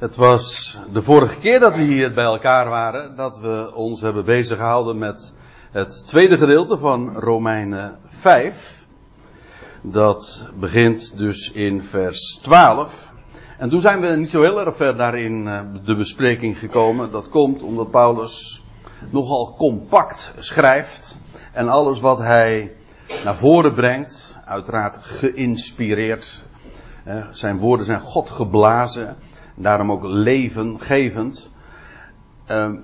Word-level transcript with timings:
Het 0.00 0.16
was 0.16 0.78
de 0.92 1.02
vorige 1.02 1.38
keer 1.38 1.60
dat 1.60 1.76
we 1.76 1.82
hier 1.82 2.14
bij 2.14 2.24
elkaar 2.24 2.68
waren, 2.68 3.16
dat 3.16 3.38
we 3.38 3.74
ons 3.74 4.00
hebben 4.00 4.24
bezig 4.24 4.56
gehouden 4.56 4.98
met 4.98 5.34
het 5.70 6.06
tweede 6.06 6.38
gedeelte 6.38 6.78
van 6.78 7.16
Romeinen 7.18 7.98
5. 8.06 8.86
Dat 9.82 10.46
begint 10.54 11.18
dus 11.18 11.52
in 11.52 11.82
vers 11.82 12.38
12. 12.42 13.12
En 13.58 13.68
toen 13.68 13.80
zijn 13.80 14.00
we 14.00 14.06
niet 14.06 14.30
zo 14.30 14.42
heel 14.42 14.60
erg 14.60 14.76
ver 14.76 14.96
daarin 14.96 15.48
eh, 15.48 15.60
de 15.84 15.96
bespreking 15.96 16.58
gekomen. 16.58 17.10
Dat 17.10 17.28
komt 17.28 17.62
omdat 17.62 17.90
Paulus 17.90 18.64
nogal 19.10 19.54
compact 19.58 20.32
schrijft. 20.38 21.16
En 21.52 21.68
alles 21.68 22.00
wat 22.00 22.18
hij 22.18 22.72
naar 23.24 23.36
voren 23.36 23.74
brengt, 23.74 24.38
uiteraard 24.44 24.96
geïnspireerd. 25.00 26.44
Zijn 27.32 27.58
woorden 27.58 27.86
zijn 27.86 28.00
God 28.00 28.30
geblazen. 28.30 29.16
Daarom 29.62 29.92
ook 29.92 30.04
levengevend. 30.04 31.50
Uh, 32.50 32.74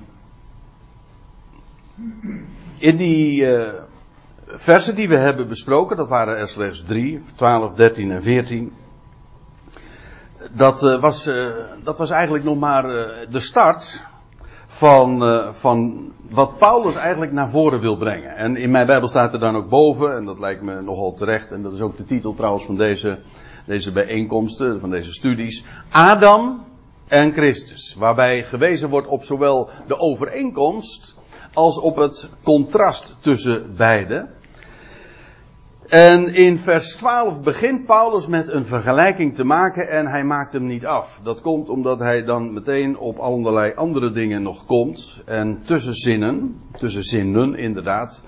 in 2.78 2.96
die 2.96 3.42
uh, 3.42 3.68
versen 4.46 4.94
die 4.94 5.08
we 5.08 5.16
hebben 5.16 5.48
besproken, 5.48 5.96
dat 5.96 6.08
waren 6.08 6.38
er 6.38 6.48
slechts 6.48 6.82
3, 6.82 7.20
12, 7.36 7.74
13 7.74 8.10
en 8.10 8.22
14. 8.22 8.72
Dat, 10.50 10.82
uh, 10.82 11.00
was, 11.00 11.28
uh, 11.28 11.46
dat 11.84 11.98
was 11.98 12.10
eigenlijk 12.10 12.44
nog 12.44 12.58
maar 12.58 12.82
de 13.30 13.40
start 13.40 14.04
van, 14.66 15.22
van 15.54 16.12
wat 16.30 16.58
Paulus 16.58 16.94
eigenlijk 16.94 17.32
naar 17.32 17.50
voren 17.50 17.80
wil 17.80 17.96
brengen. 17.96 18.36
En 18.36 18.56
in 18.56 18.70
mijn 18.70 18.86
Bijbel 18.86 19.08
staat 19.08 19.32
er 19.32 19.40
dan 19.40 19.56
ook 19.56 19.68
boven, 19.68 20.16
en 20.16 20.24
dat 20.24 20.38
lijkt 20.38 20.62
me 20.62 20.82
nogal 20.82 21.12
terecht, 21.12 21.50
en 21.50 21.62
dat 21.62 21.72
is 21.72 21.80
ook 21.80 21.96
de 21.96 22.04
titel 22.04 22.34
trouwens 22.34 22.64
van 22.64 22.76
deze 22.76 23.18
deze 23.66 23.92
bijeenkomsten, 23.92 24.80
van 24.80 24.90
deze 24.90 25.12
studies. 25.12 25.64
Adam 25.90 26.64
en 27.08 27.32
Christus. 27.32 27.94
Waarbij 27.98 28.44
gewezen 28.44 28.88
wordt 28.88 29.08
op 29.08 29.24
zowel 29.24 29.70
de 29.86 29.98
overeenkomst 29.98 31.14
als 31.52 31.80
op 31.80 31.96
het 31.96 32.28
contrast 32.42 33.16
tussen 33.20 33.76
beide. 33.76 34.28
En 35.88 36.34
in 36.34 36.58
vers 36.58 36.94
12 36.96 37.40
begint 37.40 37.86
Paulus 37.86 38.26
met 38.26 38.48
een 38.48 38.64
vergelijking 38.64 39.34
te 39.34 39.44
maken 39.44 39.88
en 39.88 40.06
hij 40.06 40.24
maakt 40.24 40.52
hem 40.52 40.66
niet 40.66 40.86
af. 40.86 41.20
Dat 41.22 41.40
komt 41.40 41.68
omdat 41.68 41.98
hij 41.98 42.24
dan 42.24 42.52
meteen 42.52 42.98
op 42.98 43.18
allerlei 43.18 43.72
andere 43.74 44.12
dingen 44.12 44.42
nog 44.42 44.66
komt. 44.66 45.22
En 45.24 45.62
tussen 45.64 47.02
zinnen 47.02 47.54
inderdaad, 47.54 48.22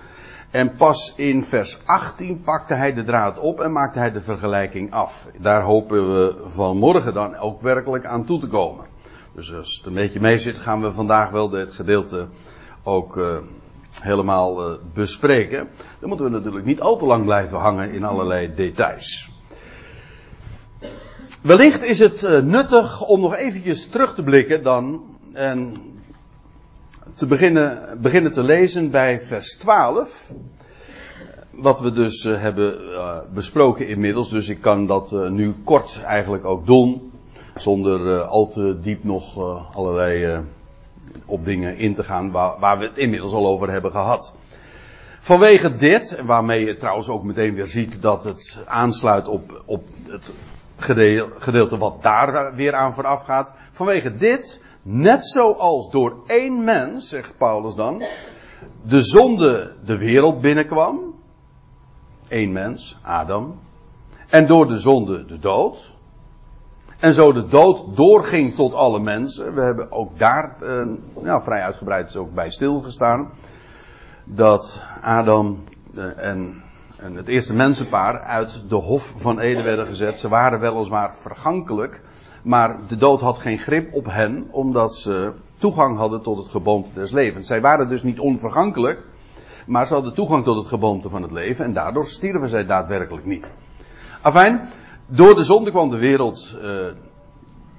en 0.50 0.76
pas 0.76 1.12
in 1.16 1.44
vers 1.44 1.78
18 1.84 2.40
pakte 2.40 2.74
hij 2.74 2.94
de 2.94 3.04
draad 3.04 3.38
op 3.38 3.60
en 3.60 3.72
maakte 3.72 3.98
hij 3.98 4.12
de 4.12 4.20
vergelijking 4.20 4.92
af. 4.92 5.26
Daar 5.38 5.62
hopen 5.62 6.14
we 6.14 6.42
vanmorgen 6.44 7.14
dan 7.14 7.36
ook 7.36 7.60
werkelijk 7.60 8.04
aan 8.04 8.24
toe 8.24 8.40
te 8.40 8.46
komen. 8.46 8.86
Dus 9.34 9.54
als 9.54 9.76
het 9.76 9.86
een 9.86 9.94
beetje 9.94 10.20
mee 10.20 10.38
zit, 10.38 10.58
gaan 10.58 10.82
we 10.82 10.92
vandaag 10.92 11.30
wel 11.30 11.48
dit 11.48 11.72
gedeelte 11.72 12.28
ook 12.82 13.16
uh, 13.16 13.38
helemaal 14.00 14.70
uh, 14.70 14.76
bespreken. 14.94 15.68
Dan 15.98 16.08
moeten 16.08 16.26
we 16.26 16.32
natuurlijk 16.32 16.64
niet 16.64 16.80
al 16.80 16.96
te 16.96 17.06
lang 17.06 17.24
blijven 17.24 17.58
hangen 17.58 17.92
in 17.92 18.04
allerlei 18.04 18.54
details. 18.54 19.32
Wellicht 21.42 21.82
is 21.82 21.98
het 21.98 22.22
uh, 22.22 22.40
nuttig 22.40 23.06
om 23.06 23.20
nog 23.20 23.36
eventjes 23.36 23.88
terug 23.88 24.14
te 24.14 24.22
blikken 24.22 24.62
dan. 24.62 25.02
En 25.32 25.76
te 27.14 27.26
beginnen, 27.26 27.98
beginnen 28.00 28.32
te 28.32 28.42
lezen 28.42 28.90
bij 28.90 29.20
vers 29.20 29.56
12. 29.56 30.32
Wat 31.50 31.80
we 31.80 31.92
dus 31.92 32.24
uh, 32.24 32.40
hebben 32.40 32.80
uh, 32.80 33.18
besproken 33.34 33.88
inmiddels. 33.88 34.30
Dus 34.30 34.48
ik 34.48 34.60
kan 34.60 34.86
dat 34.86 35.12
uh, 35.12 35.28
nu 35.28 35.54
kort 35.64 36.02
eigenlijk 36.02 36.44
ook 36.44 36.66
doen. 36.66 37.12
Zonder 37.56 38.20
al 38.20 38.48
te 38.48 38.80
diep 38.80 39.04
nog 39.04 39.38
allerlei 39.74 40.42
op 41.24 41.44
dingen 41.44 41.76
in 41.76 41.94
te 41.94 42.04
gaan 42.04 42.30
waar, 42.30 42.58
waar, 42.58 42.78
we 42.78 42.84
het 42.84 42.98
inmiddels 42.98 43.32
al 43.32 43.46
over 43.46 43.70
hebben 43.70 43.90
gehad. 43.90 44.34
Vanwege 45.18 45.72
dit, 45.74 46.20
waarmee 46.24 46.64
je 46.64 46.76
trouwens 46.76 47.08
ook 47.08 47.22
meteen 47.22 47.54
weer 47.54 47.66
ziet 47.66 48.02
dat 48.02 48.24
het 48.24 48.62
aansluit 48.66 49.28
op, 49.28 49.62
op 49.64 49.84
het 50.08 50.34
gedeelte 51.38 51.78
wat 51.78 52.02
daar 52.02 52.54
weer 52.54 52.74
aan 52.74 52.94
vooraf 52.94 53.22
gaat. 53.22 53.52
Vanwege 53.70 54.16
dit 54.16 54.62
Net 54.90 55.26
zoals 55.26 55.90
door 55.90 56.16
één 56.26 56.64
mens, 56.64 57.08
zegt 57.08 57.36
Paulus 57.36 57.74
dan, 57.74 58.02
de 58.82 59.02
zonde 59.02 59.76
de 59.84 59.98
wereld 59.98 60.40
binnenkwam. 60.40 61.14
Één 62.28 62.52
mens, 62.52 62.98
Adam. 63.02 63.60
En 64.28 64.46
door 64.46 64.68
de 64.68 64.78
zonde 64.78 65.24
de 65.24 65.38
dood. 65.38 65.96
En 66.98 67.14
zo 67.14 67.32
de 67.32 67.46
dood 67.46 67.96
doorging 67.96 68.54
tot 68.54 68.74
alle 68.74 69.00
mensen. 69.00 69.54
We 69.54 69.60
hebben 69.60 69.92
ook 69.92 70.18
daar 70.18 70.56
eh, 70.62 70.86
nou, 71.22 71.42
vrij 71.42 71.62
uitgebreid 71.62 72.16
ook 72.16 72.34
bij 72.34 72.50
stilgestaan. 72.50 73.30
Dat 74.24 74.82
Adam 75.00 75.64
eh, 75.94 76.18
en, 76.18 76.62
en 76.96 77.14
het 77.14 77.28
eerste 77.28 77.54
mensenpaar 77.54 78.20
uit 78.20 78.62
de 78.68 78.74
hof 78.74 79.14
van 79.16 79.38
Eden 79.38 79.64
werden 79.64 79.86
gezet. 79.86 80.18
Ze 80.18 80.28
waren 80.28 80.60
weliswaar 80.60 81.16
vergankelijk. 81.16 82.02
Maar 82.42 82.76
de 82.88 82.96
dood 82.96 83.20
had 83.20 83.38
geen 83.38 83.58
grip 83.58 83.94
op 83.94 84.06
hen, 84.06 84.48
omdat 84.50 84.94
ze 84.94 85.32
toegang 85.58 85.96
hadden 85.96 86.22
tot 86.22 86.38
het 86.38 86.48
geboomte 86.48 86.92
des 86.94 87.10
levens. 87.10 87.46
Zij 87.46 87.60
waren 87.60 87.88
dus 87.88 88.02
niet 88.02 88.18
onvergankelijk, 88.18 89.06
maar 89.66 89.86
ze 89.86 89.94
hadden 89.94 90.14
toegang 90.14 90.44
tot 90.44 90.56
het 90.56 90.66
geboomte 90.66 91.08
van 91.08 91.22
het 91.22 91.30
leven 91.30 91.64
en 91.64 91.72
daardoor 91.72 92.06
stierven 92.06 92.48
zij 92.48 92.66
daadwerkelijk 92.66 93.26
niet. 93.26 93.50
Afijn, 94.22 94.68
door 95.06 95.34
de 95.34 95.44
zonde 95.44 95.70
kwam 95.70 95.90
de 95.90 95.96
wereld, 95.96 96.56
uh, 96.56 96.62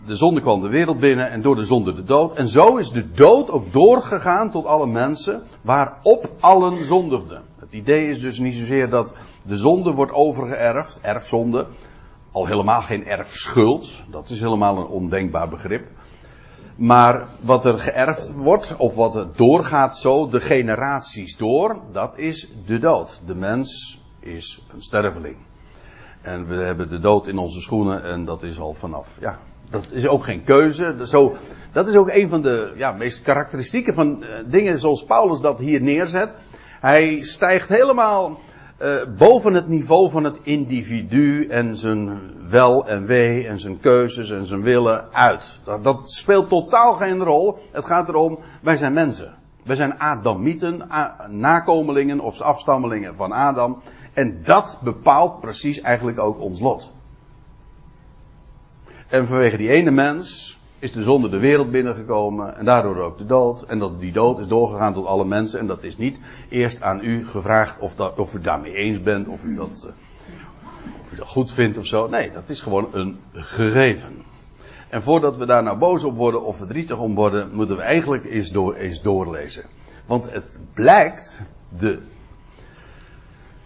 de 0.05 0.15
zonde 0.15 0.41
kwam 0.41 0.61
de 0.61 0.67
wereld 0.67 0.99
binnen 0.99 1.29
en 1.29 1.41
door 1.41 1.55
de 1.55 1.65
zonde 1.65 1.93
de 1.93 2.03
dood. 2.03 2.33
En 2.33 2.47
zo 2.47 2.77
is 2.77 2.91
de 2.91 3.11
dood 3.11 3.51
ook 3.51 3.71
doorgegaan 3.71 4.51
tot 4.51 4.65
alle 4.65 4.87
mensen, 4.87 5.43
waarop 5.61 6.31
allen 6.39 6.85
zondigden. 6.85 7.41
Het 7.59 7.73
idee 7.73 8.09
is 8.09 8.19
dus 8.19 8.39
niet 8.39 8.55
zozeer 8.55 8.89
dat 8.89 9.13
de 9.41 9.57
zonde 9.57 9.91
wordt 9.91 10.11
overgeërfd, 10.11 10.99
erfzonde, 11.01 11.65
al 12.39 12.47
helemaal 12.47 12.81
geen 12.81 13.05
erfschuld. 13.05 14.03
Dat 14.09 14.29
is 14.29 14.41
helemaal 14.41 14.77
een 14.77 14.87
ondenkbaar 14.87 15.49
begrip. 15.49 15.87
Maar 16.75 17.27
wat 17.41 17.65
er 17.65 17.79
geërfd 17.79 18.35
wordt, 18.35 18.75
of 18.77 18.95
wat 18.95 19.15
er 19.15 19.27
doorgaat 19.35 19.97
zo, 19.97 20.29
de 20.29 20.41
generaties 20.41 21.37
door, 21.37 21.81
dat 21.91 22.17
is 22.17 22.51
de 22.65 22.79
dood. 22.79 23.21
De 23.25 23.35
mens 23.35 23.99
is 24.19 24.65
een 24.73 24.81
sterveling. 24.81 25.37
En 26.21 26.47
we 26.47 26.55
hebben 26.55 26.89
de 26.89 26.99
dood 26.99 27.27
in 27.27 27.37
onze 27.37 27.61
schoenen 27.61 28.03
en 28.03 28.25
dat 28.25 28.43
is 28.43 28.59
al 28.59 28.73
vanaf. 28.73 29.17
Ja, 29.19 29.39
dat 29.69 29.91
is 29.91 30.07
ook 30.07 30.23
geen 30.23 30.43
keuze. 30.43 30.95
Zo, 31.03 31.35
dat 31.71 31.87
is 31.87 31.95
ook 31.95 32.09
een 32.09 32.29
van 32.29 32.41
de 32.41 32.73
ja, 32.75 32.91
meest 32.91 33.21
karakteristieken 33.21 33.93
van 33.93 34.23
uh, 34.23 34.27
dingen 34.45 34.79
zoals 34.79 35.05
Paulus 35.05 35.39
dat 35.39 35.59
hier 35.59 35.81
neerzet. 35.81 36.35
Hij 36.79 37.21
stijgt 37.21 37.69
helemaal 37.69 38.39
uh, 38.81 38.95
boven 39.17 39.53
het 39.53 39.67
niveau 39.67 40.09
van 40.09 40.23
het 40.23 40.39
individu 40.43 41.47
en 41.47 41.77
zijn 41.77 42.19
wel 42.49 42.87
en 42.87 43.05
wee 43.05 43.47
en 43.47 43.59
zijn 43.59 43.79
keuzes 43.79 44.31
en 44.31 44.45
zijn 44.45 44.61
willen 44.61 45.13
uit. 45.13 45.59
Dat, 45.63 45.83
dat 45.83 46.11
speelt 46.11 46.49
totaal 46.49 46.95
geen 46.95 47.23
rol. 47.23 47.57
Het 47.71 47.85
gaat 47.85 48.07
erom, 48.07 48.39
wij 48.61 48.77
zijn 48.77 48.93
mensen. 48.93 49.37
Wij 49.63 49.75
zijn 49.75 49.99
Adamieten, 49.99 50.87
nakomelingen 51.27 52.19
of 52.19 52.41
afstammelingen 52.41 53.15
van 53.15 53.31
Adam. 53.31 53.81
En 54.13 54.43
dat 54.43 54.79
bepaalt 54.83 55.39
precies 55.39 55.81
eigenlijk 55.81 56.19
ook 56.19 56.39
ons 56.39 56.59
lot. 56.59 56.91
En 59.07 59.27
vanwege 59.27 59.57
die 59.57 59.69
ene 59.69 59.91
mens 59.91 60.48
is 60.79 60.91
de 60.91 61.03
zonde 61.03 61.29
de 61.29 61.39
wereld 61.39 61.71
binnengekomen 61.71 62.57
en 62.57 62.65
daardoor 62.65 62.97
ook 62.97 63.17
de 63.17 63.25
dood. 63.25 63.61
En 63.61 63.79
dat 63.79 63.99
die 63.99 64.11
dood 64.11 64.39
is 64.39 64.47
doorgegaan 64.47 64.93
tot 64.93 65.05
alle 65.05 65.25
mensen. 65.25 65.59
En 65.59 65.67
dat 65.67 65.83
is 65.83 65.97
niet 65.97 66.21
eerst 66.49 66.81
aan 66.81 67.03
u 67.03 67.27
gevraagd 67.27 67.79
of, 67.79 67.95
dat, 67.95 68.19
of 68.19 68.33
u 68.33 68.41
daarmee 68.41 68.73
eens 68.73 69.03
bent, 69.03 69.27
of 69.27 69.43
u, 69.43 69.55
dat, 69.55 69.83
uh, 69.87 69.91
of 71.01 71.11
u 71.11 71.15
dat 71.15 71.27
goed 71.27 71.51
vindt 71.51 71.77
of 71.77 71.85
zo. 71.85 72.07
Nee, 72.07 72.31
dat 72.31 72.49
is 72.49 72.61
gewoon 72.61 72.87
een 72.91 73.19
gegeven. 73.33 74.23
En 74.89 75.01
voordat 75.01 75.37
we 75.37 75.45
daar 75.45 75.63
nou 75.63 75.77
boos 75.77 76.03
op 76.03 76.17
worden 76.17 76.43
of 76.43 76.57
verdrietig 76.57 76.97
om 76.97 77.15
worden, 77.15 77.55
moeten 77.55 77.75
we 77.75 77.81
eigenlijk 77.81 78.25
eens, 78.25 78.49
door, 78.49 78.75
eens 78.75 79.01
doorlezen. 79.01 79.63
Want 80.05 80.31
het 80.31 80.59
blijkt 80.73 81.43
de, 81.77 81.99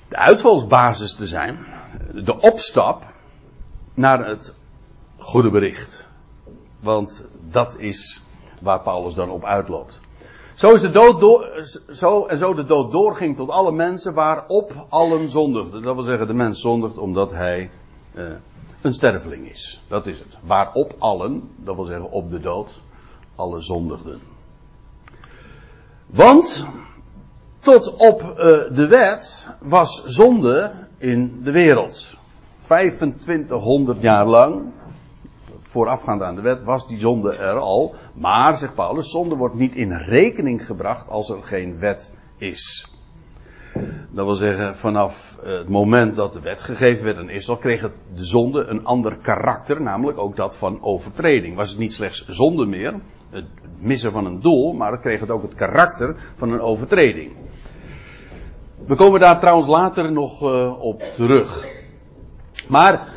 de 0.07 0.15
uitvalsbasis 0.15 1.15
te 1.15 1.27
zijn, 1.27 1.57
de 2.13 2.39
opstap 2.39 3.03
naar 3.93 4.27
het 4.27 4.55
goede 5.17 5.49
bericht. 5.49 6.11
Want 6.83 7.25
dat 7.50 7.77
is 7.80 8.24
waar 8.62 8.81
Paulus 8.81 9.13
dan 9.13 9.30
op 9.30 9.44
uitloopt. 9.44 10.00
Zo 10.53 10.74
is 10.74 10.81
de 10.81 10.91
dood 10.91 11.19
door, 11.19 11.68
zo 11.91 12.25
en 12.25 12.38
zo 12.38 12.53
de 12.53 12.63
dood 12.63 12.91
doorging 12.91 13.35
tot 13.35 13.50
alle 13.50 13.71
mensen 13.71 14.13
waarop 14.13 14.85
allen 14.89 15.30
zondigden. 15.30 15.81
Dat 15.81 15.95
wil 15.95 16.03
zeggen, 16.03 16.27
de 16.27 16.33
mens 16.33 16.62
zondigt 16.62 16.97
omdat 16.97 17.31
hij 17.31 17.69
uh, 18.13 18.31
een 18.81 18.94
sterveling 18.94 19.50
is. 19.50 19.83
Dat 19.88 20.07
is 20.07 20.19
het. 20.19 20.38
Waarop 20.45 20.95
allen, 20.97 21.50
dat 21.56 21.75
wil 21.75 21.85
zeggen 21.85 22.12
op 22.12 22.30
de 22.30 22.39
dood, 22.39 22.81
alle 23.36 23.62
zondigden. 23.62 24.21
Want 26.06 26.68
tot 27.59 27.95
op 27.95 28.21
uh, 28.21 28.36
de 28.75 28.88
wet 28.89 29.50
was 29.59 30.03
zonde 30.03 30.74
in 30.97 31.41
de 31.44 31.51
wereld. 31.51 32.18
2500 32.63 34.01
jaar 34.01 34.25
lang 34.25 34.71
voorafgaand 35.73 36.21
aan 36.21 36.35
de 36.35 36.41
wet 36.41 36.63
was 36.63 36.87
die 36.87 36.99
zonde 36.99 37.35
er 37.35 37.57
al. 37.57 37.95
Maar, 38.13 38.57
zegt 38.57 38.75
Paulus, 38.75 39.11
zonde 39.11 39.35
wordt 39.35 39.55
niet 39.55 39.75
in 39.75 39.93
rekening 39.93 40.65
gebracht 40.65 41.09
als 41.09 41.29
er 41.29 41.43
geen 41.43 41.79
wet 41.79 42.13
is. 42.37 42.91
Dat 44.09 44.25
wil 44.25 44.33
zeggen, 44.33 44.77
vanaf 44.77 45.37
het 45.43 45.69
moment 45.69 46.15
dat 46.15 46.33
de 46.33 46.41
wet 46.41 46.61
gegeven 46.61 47.05
werd 47.05 47.17
aan 47.17 47.29
Israël, 47.29 47.59
kreeg 47.59 47.81
het 47.81 47.91
de 48.13 48.25
zonde 48.25 48.65
een 48.65 48.85
ander 48.85 49.17
karakter, 49.17 49.81
namelijk 49.81 50.17
ook 50.17 50.35
dat 50.35 50.57
van 50.57 50.81
overtreding. 50.81 51.55
Was 51.55 51.69
het 51.69 51.79
niet 51.79 51.93
slechts 51.93 52.27
zonde 52.27 52.65
meer, 52.65 52.99
het 53.29 53.45
missen 53.79 54.11
van 54.11 54.25
een 54.25 54.39
doel, 54.39 54.73
maar 54.73 54.91
het 54.91 55.01
kreeg 55.01 55.19
het 55.19 55.29
ook 55.29 55.41
het 55.41 55.55
karakter 55.55 56.15
van 56.35 56.51
een 56.51 56.61
overtreding. 56.61 57.35
We 58.85 58.95
komen 58.95 59.19
daar 59.19 59.39
trouwens 59.39 59.67
later 59.67 60.11
nog 60.11 60.41
uh, 60.41 60.81
op 60.81 61.01
terug. 61.01 61.67
Maar 62.67 63.07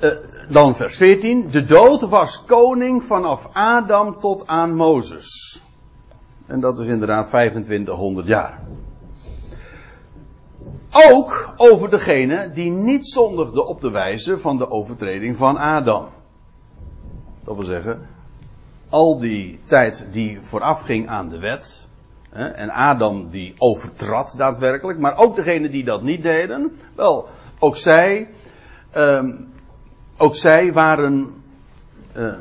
uh, 0.00 0.10
dan 0.48 0.76
vers 0.76 0.96
14. 0.96 1.50
De 1.50 1.64
dood 1.64 2.00
was 2.00 2.44
koning 2.44 3.04
vanaf 3.04 3.48
Adam 3.52 4.18
tot 4.20 4.46
aan 4.46 4.74
Mozes. 4.74 5.62
En 6.46 6.60
dat 6.60 6.78
is 6.78 6.86
inderdaad 6.86 7.26
2500 7.26 8.26
jaar. 8.26 8.60
Ook 11.10 11.54
over 11.56 11.90
degene 11.90 12.50
die 12.52 12.70
niet 12.70 13.08
zondigde 13.08 13.66
op 13.66 13.80
de 13.80 13.90
wijze 13.90 14.38
van 14.38 14.58
de 14.58 14.70
overtreding 14.70 15.36
van 15.36 15.56
Adam. 15.56 16.08
Dat 17.44 17.56
wil 17.56 17.64
zeggen, 17.64 18.06
al 18.88 19.18
die 19.18 19.60
tijd 19.64 20.06
die 20.10 20.40
voorafging 20.40 21.08
aan 21.08 21.28
de 21.28 21.38
wet. 21.38 21.88
Hè, 22.30 22.46
en 22.46 22.70
Adam 22.70 23.30
die 23.30 23.54
overtrad 23.58 24.34
daadwerkelijk. 24.36 24.98
Maar 24.98 25.18
ook 25.18 25.36
degene 25.36 25.70
die 25.70 25.84
dat 25.84 26.02
niet 26.02 26.22
deden. 26.22 26.76
Wel, 26.94 27.28
ook 27.58 27.76
zij. 27.76 28.28
Um, 28.96 29.52
ook 30.22 30.36
zij 30.36 30.72
waren 30.72 31.34
uh, 32.16 32.34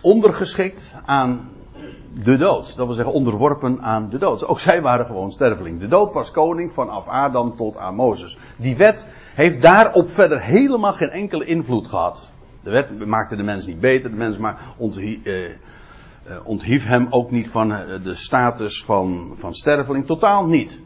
ondergeschikt 0.00 0.96
aan 1.04 1.50
de 2.22 2.36
dood. 2.36 2.76
Dat 2.76 2.86
wil 2.86 2.94
zeggen 2.94 3.14
onderworpen 3.14 3.82
aan 3.82 4.10
de 4.10 4.18
dood. 4.18 4.46
Ook 4.46 4.60
zij 4.60 4.82
waren 4.82 5.06
gewoon 5.06 5.32
sterveling. 5.32 5.80
De 5.80 5.86
dood 5.86 6.12
was 6.12 6.30
koning 6.30 6.72
vanaf 6.72 7.08
Adam 7.08 7.56
tot 7.56 7.76
aan 7.76 7.94
Mozes. 7.94 8.38
Die 8.56 8.76
wet 8.76 9.08
heeft 9.34 9.62
daarop 9.62 10.10
verder 10.10 10.40
helemaal 10.40 10.92
geen 10.92 11.10
enkele 11.10 11.44
invloed 11.44 11.86
gehad. 11.86 12.30
De 12.62 12.70
wet 12.70 13.06
maakte 13.06 13.36
de 13.36 13.42
mens 13.42 13.66
niet 13.66 13.80
beter, 13.80 14.10
de 14.10 14.16
mens 14.16 14.36
maar 14.36 14.58
onthief, 14.76 15.24
eh, 15.24 15.44
eh, 15.44 15.54
onthief 16.44 16.86
hem 16.86 17.06
ook 17.10 17.30
niet 17.30 17.48
van 17.48 17.72
eh, 17.72 18.02
de 18.02 18.14
status 18.14 18.84
van, 18.84 19.32
van 19.36 19.54
sterveling. 19.54 20.06
Totaal 20.06 20.46
niet. 20.46 20.80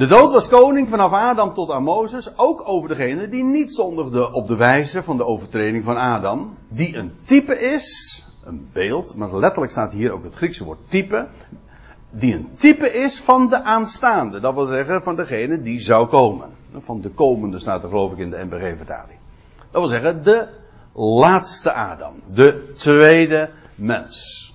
De 0.00 0.06
dood 0.06 0.32
was 0.32 0.48
koning 0.48 0.88
vanaf 0.88 1.12
Adam 1.12 1.54
tot 1.54 1.70
aan 1.70 1.82
Mozes, 1.82 2.38
ook 2.38 2.62
over 2.68 2.88
degene 2.88 3.28
die 3.28 3.44
niet 3.44 3.74
zondigde 3.74 4.32
op 4.32 4.48
de 4.48 4.56
wijze 4.56 5.02
van 5.02 5.16
de 5.16 5.24
overtreding 5.24 5.84
van 5.84 5.96
Adam, 5.96 6.56
die 6.68 6.96
een 6.96 7.12
type 7.24 7.58
is, 7.58 8.24
een 8.44 8.68
beeld, 8.72 9.16
maar 9.16 9.34
letterlijk 9.34 9.72
staat 9.72 9.92
hier 9.92 10.12
ook 10.12 10.24
het 10.24 10.34
Griekse 10.34 10.64
woord 10.64 10.78
type, 10.88 11.28
die 12.10 12.34
een 12.34 12.48
type 12.54 12.92
is 12.92 13.20
van 13.20 13.48
de 13.48 13.62
aanstaande, 13.62 14.40
dat 14.40 14.54
wil 14.54 14.66
zeggen 14.66 15.02
van 15.02 15.16
degene 15.16 15.62
die 15.62 15.80
zou 15.80 16.06
komen. 16.06 16.48
Van 16.76 17.00
de 17.00 17.10
komende 17.10 17.58
staat 17.58 17.82
er 17.82 17.88
geloof 17.88 18.12
ik 18.12 18.18
in 18.18 18.30
de 18.30 18.44
NBG-vertaling. 18.44 19.18
Dat 19.70 19.80
wil 19.80 19.90
zeggen 19.90 20.22
de 20.22 20.48
laatste 20.92 21.72
Adam, 21.72 22.14
de 22.28 22.72
tweede 22.72 23.50
mens. 23.74 24.48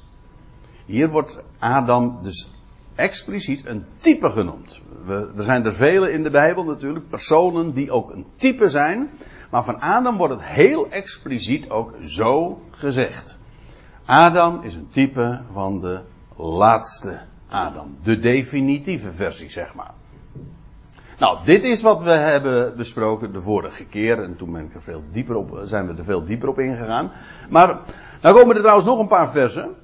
Hier 0.86 1.09
wordt 1.09 1.44
Adam 1.59 2.18
dus 2.21 2.50
expliciet 2.95 3.65
een 3.65 3.86
type 3.97 4.30
genoemd. 4.30 4.81
We, 5.06 5.31
er 5.38 5.44
zijn 5.44 5.65
er 5.65 5.74
vele 5.74 6.12
in 6.12 6.24
de 6.24 6.30
Bijbel 6.30 6.63
natuurlijk, 6.63 7.09
personen 7.09 7.74
die 7.74 7.92
ook 7.92 8.12
een 8.12 8.25
type 8.36 8.69
zijn. 8.69 9.09
Maar 9.50 9.63
van 9.63 9.80
Adam 9.80 10.18
wordt 10.18 10.33
het 10.33 10.44
heel 10.44 10.89
expliciet 10.89 11.69
ook 11.69 11.94
zo 12.06 12.62
gezegd. 12.71 13.38
Adam 14.06 14.63
is 14.63 14.74
een 14.74 14.88
type 14.88 15.42
van 15.51 15.80
de 15.80 16.01
laatste 16.36 17.19
Adam. 17.50 17.95
De 18.03 18.19
definitieve 18.19 19.12
versie, 19.12 19.50
zeg 19.50 19.74
maar. 19.74 19.94
Nou, 21.19 21.38
dit 21.45 21.63
is 21.63 21.81
wat 21.81 22.01
we 22.01 22.09
hebben 22.09 22.77
besproken 22.77 23.33
de 23.33 23.42
vorige 23.42 23.86
keer. 23.86 24.24
En 24.24 24.36
toen 24.36 24.71
veel 24.77 25.03
dieper 25.12 25.36
op, 25.36 25.62
zijn 25.63 25.88
we 25.88 25.94
er 25.97 26.03
veel 26.03 26.24
dieper 26.24 26.50
op 26.50 26.59
ingegaan. 26.59 27.12
Maar, 27.50 27.80
nou 28.21 28.36
komen 28.36 28.56
er 28.56 28.62
trouwens 28.62 28.88
nog 28.88 29.00
een 29.00 29.07
paar 29.07 29.31
versen. 29.31 29.75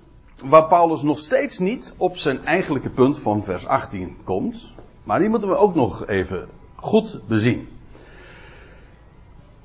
Waar 0.43 0.67
Paulus 0.67 1.01
nog 1.01 1.19
steeds 1.19 1.57
niet 1.57 1.93
op 1.97 2.17
zijn 2.17 2.45
eigenlijke 2.45 2.89
punt 2.89 3.19
van 3.19 3.43
vers 3.43 3.67
18 3.67 4.17
komt. 4.23 4.73
Maar 5.03 5.19
die 5.19 5.29
moeten 5.29 5.49
we 5.49 5.55
ook 5.55 5.75
nog 5.75 6.07
even 6.07 6.47
goed 6.75 7.19
bezien. 7.27 7.69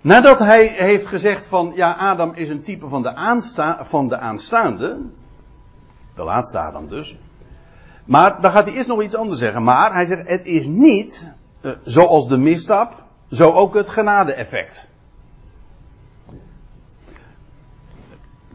Nadat 0.01 0.39
hij 0.39 0.67
heeft 0.67 1.07
gezegd 1.07 1.47
van, 1.47 1.73
ja, 1.75 1.93
Adam 1.93 2.35
is 2.35 2.49
een 2.49 2.63
type 2.63 2.89
van 2.89 3.03
de, 3.03 3.77
van 3.81 4.09
de 4.09 4.19
aanstaande. 4.19 4.99
De 6.15 6.23
laatste 6.23 6.59
Adam 6.59 6.89
dus. 6.89 7.17
Maar 8.05 8.41
dan 8.41 8.53
gaat 8.53 8.65
hij 8.65 8.75
eerst 8.75 8.89
nog 8.89 9.03
iets 9.03 9.15
anders 9.15 9.39
zeggen. 9.39 9.63
Maar 9.63 9.93
hij 9.93 10.07
zegt, 10.07 10.29
het 10.29 10.47
is 10.47 10.67
niet 10.67 11.33
uh, 11.63 11.73
zoals 11.83 12.29
de 12.29 12.39
misstap, 12.39 13.03
zo 13.31 13.53
ook 13.53 13.75
het 13.75 13.91
genade-effect. 13.91 14.89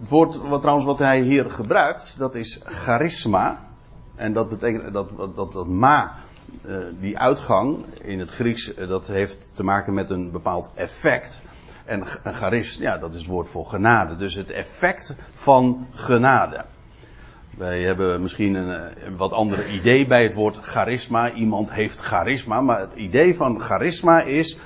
Het 0.01 0.09
woord 0.09 0.37
wat 0.37 0.61
trouwens 0.61 0.87
wat 0.87 0.99
hij 0.99 1.19
hier 1.21 1.49
gebruikt, 1.49 2.17
dat 2.17 2.35
is 2.35 2.61
charisma. 2.63 3.59
En 4.15 4.33
dat 4.33 4.49
betekent 4.49 4.93
dat 4.93 5.35
dat, 5.35 5.53
dat, 5.53 5.67
ma 5.67 6.15
uh, 6.65 6.77
die 6.99 7.17
uitgang 7.17 7.85
in 8.01 8.19
het 8.19 8.31
Grieks, 8.31 8.77
uh, 8.77 8.87
dat 8.87 9.07
heeft 9.07 9.51
te 9.55 9.63
maken 9.63 9.93
met 9.93 10.09
een 10.09 10.31
bepaald 10.31 10.69
effect. 10.75 11.41
En 11.85 12.03
een 12.23 12.33
charis, 12.33 12.75
ja, 12.75 12.97
dat 12.97 13.13
is 13.13 13.19
het 13.19 13.29
woord 13.29 13.49
voor 13.49 13.65
genade. 13.65 14.15
Dus 14.15 14.35
het 14.35 14.51
effect 14.51 15.15
van 15.31 15.87
genade. 15.91 16.65
Wij 17.57 17.81
hebben 17.81 18.21
misschien 18.21 18.55
een, 18.55 18.71
eh, 18.71 19.11
wat 19.17 19.31
ander 19.31 19.71
idee 19.71 20.07
bij 20.07 20.23
het 20.23 20.33
woord 20.33 20.57
charisma. 20.57 21.31
Iemand 21.31 21.73
heeft 21.73 21.99
charisma, 21.99 22.61
maar 22.61 22.79
het 22.79 22.93
idee 22.93 23.35
van 23.35 23.59
charisma 23.59 24.21
is 24.21 24.57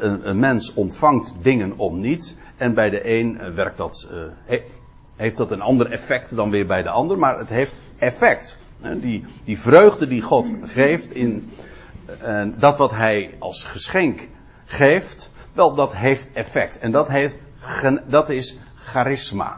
een, 0.00 0.38
mens 0.38 0.74
ontvangt 0.74 1.34
dingen 1.42 1.72
om 1.76 1.98
niet. 1.98 2.36
En 2.56 2.74
bij 2.74 2.90
de 2.90 3.10
een 3.10 3.54
werkt 3.54 3.76
dat, 3.76 4.08
he, 4.44 4.62
heeft 5.16 5.36
dat 5.36 5.50
een 5.50 5.60
ander 5.60 5.90
effect 5.90 6.36
dan 6.36 6.50
weer 6.50 6.66
bij 6.66 6.82
de 6.82 6.88
ander, 6.88 7.18
maar 7.18 7.38
het 7.38 7.48
heeft 7.48 7.78
effect. 7.98 8.58
Die, 9.00 9.24
die 9.44 9.58
vreugde 9.58 10.08
die 10.08 10.22
God 10.22 10.50
geeft 10.62 11.10
in 11.10 11.50
uh, 12.22 12.42
dat 12.56 12.76
wat 12.76 12.90
hij 12.90 13.34
als 13.38 13.64
geschenk 13.64 14.28
geeft, 14.64 15.30
wel 15.52 15.74
dat 15.74 15.94
heeft 15.94 16.32
effect. 16.32 16.78
En 16.78 16.90
dat, 16.90 17.08
heeft, 17.08 17.36
dat 18.06 18.28
is 18.28 18.58
charisma. 18.74 19.56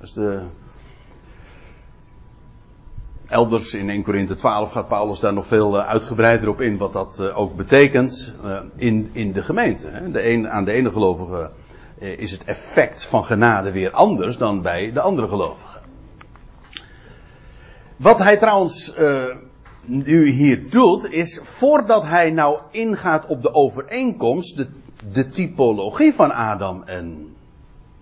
Dus 0.00 0.12
de, 0.12 0.42
elders 3.28 3.74
in 3.74 3.90
1 3.90 4.02
Korinthe 4.02 4.34
12 4.34 4.72
gaat 4.72 4.88
Paulus 4.88 5.20
daar 5.20 5.32
nog 5.32 5.46
veel 5.46 5.80
uitgebreider 5.80 6.48
op 6.48 6.60
in 6.60 6.76
wat 6.76 6.92
dat 6.92 7.32
ook 7.32 7.56
betekent 7.56 8.34
in, 8.76 9.10
in 9.12 9.32
de 9.32 9.42
gemeente. 9.42 10.10
De 10.12 10.48
aan 10.48 10.64
de 10.64 10.72
ene 10.72 10.90
gelovige 10.90 11.50
is 11.98 12.30
het 12.30 12.44
effect 12.44 13.04
van 13.04 13.24
genade 13.24 13.72
weer 13.72 13.90
anders 13.90 14.36
dan 14.36 14.62
bij 14.62 14.92
de 14.92 15.00
andere 15.00 15.28
gelovigen. 15.28 15.80
Wat 17.96 18.18
hij 18.18 18.36
trouwens 18.36 18.94
uh, 18.98 19.24
nu 19.84 20.26
hier 20.26 20.70
doet, 20.70 21.12
is 21.12 21.40
voordat 21.42 22.02
hij 22.02 22.30
nou 22.30 22.60
ingaat 22.70 23.26
op 23.26 23.42
de 23.42 23.54
overeenkomst, 23.54 24.56
de, 24.56 24.68
de 25.12 25.28
typologie 25.28 26.14
van 26.14 26.30
Adam 26.30 26.82
en 26.82 27.34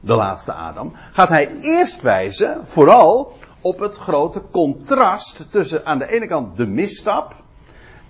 de 0.00 0.14
laatste 0.14 0.52
Adam, 0.52 0.92
gaat 1.12 1.28
hij 1.28 1.56
eerst 1.60 2.02
wijzen, 2.02 2.60
vooral 2.64 3.32
op 3.60 3.78
het 3.78 3.96
grote 3.96 4.42
contrast 4.50 5.46
tussen 5.50 5.86
aan 5.86 5.98
de 5.98 6.12
ene 6.12 6.26
kant 6.26 6.56
de 6.56 6.66
misstap 6.66 7.34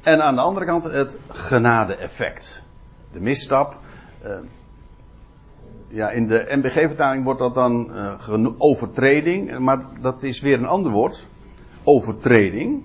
en 0.02 0.22
aan 0.22 0.34
de 0.34 0.40
andere 0.40 0.66
kant 0.66 0.84
het 0.84 1.18
genade-effect. 1.28 2.62
De 3.12 3.20
misstap, 3.20 3.76
uh, 4.24 4.36
ja, 5.88 6.10
in 6.10 6.26
de 6.26 6.46
MBG-vertaling 6.48 7.24
wordt 7.24 7.40
dat 7.40 7.54
dan 7.54 7.90
uh, 8.30 8.46
overtreding, 8.58 9.58
maar 9.58 9.86
dat 10.00 10.22
is 10.22 10.40
weer 10.40 10.58
een 10.58 10.66
ander 10.66 10.92
woord 10.92 11.26
overtreding. 11.82 12.82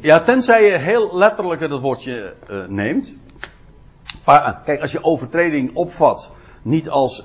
Ja, 0.00 0.20
tenzij 0.20 0.64
je 0.64 0.78
heel 0.78 1.16
letterlijk 1.16 1.60
het 1.60 1.70
woordje 1.70 2.34
uh, 2.50 2.66
neemt. 2.66 3.14
Maar 4.24 4.48
uh, 4.48 4.64
kijk, 4.64 4.80
als 4.80 4.92
je 4.92 5.04
overtreding 5.04 5.74
opvat, 5.74 6.32
niet 6.62 6.88
als 6.88 7.22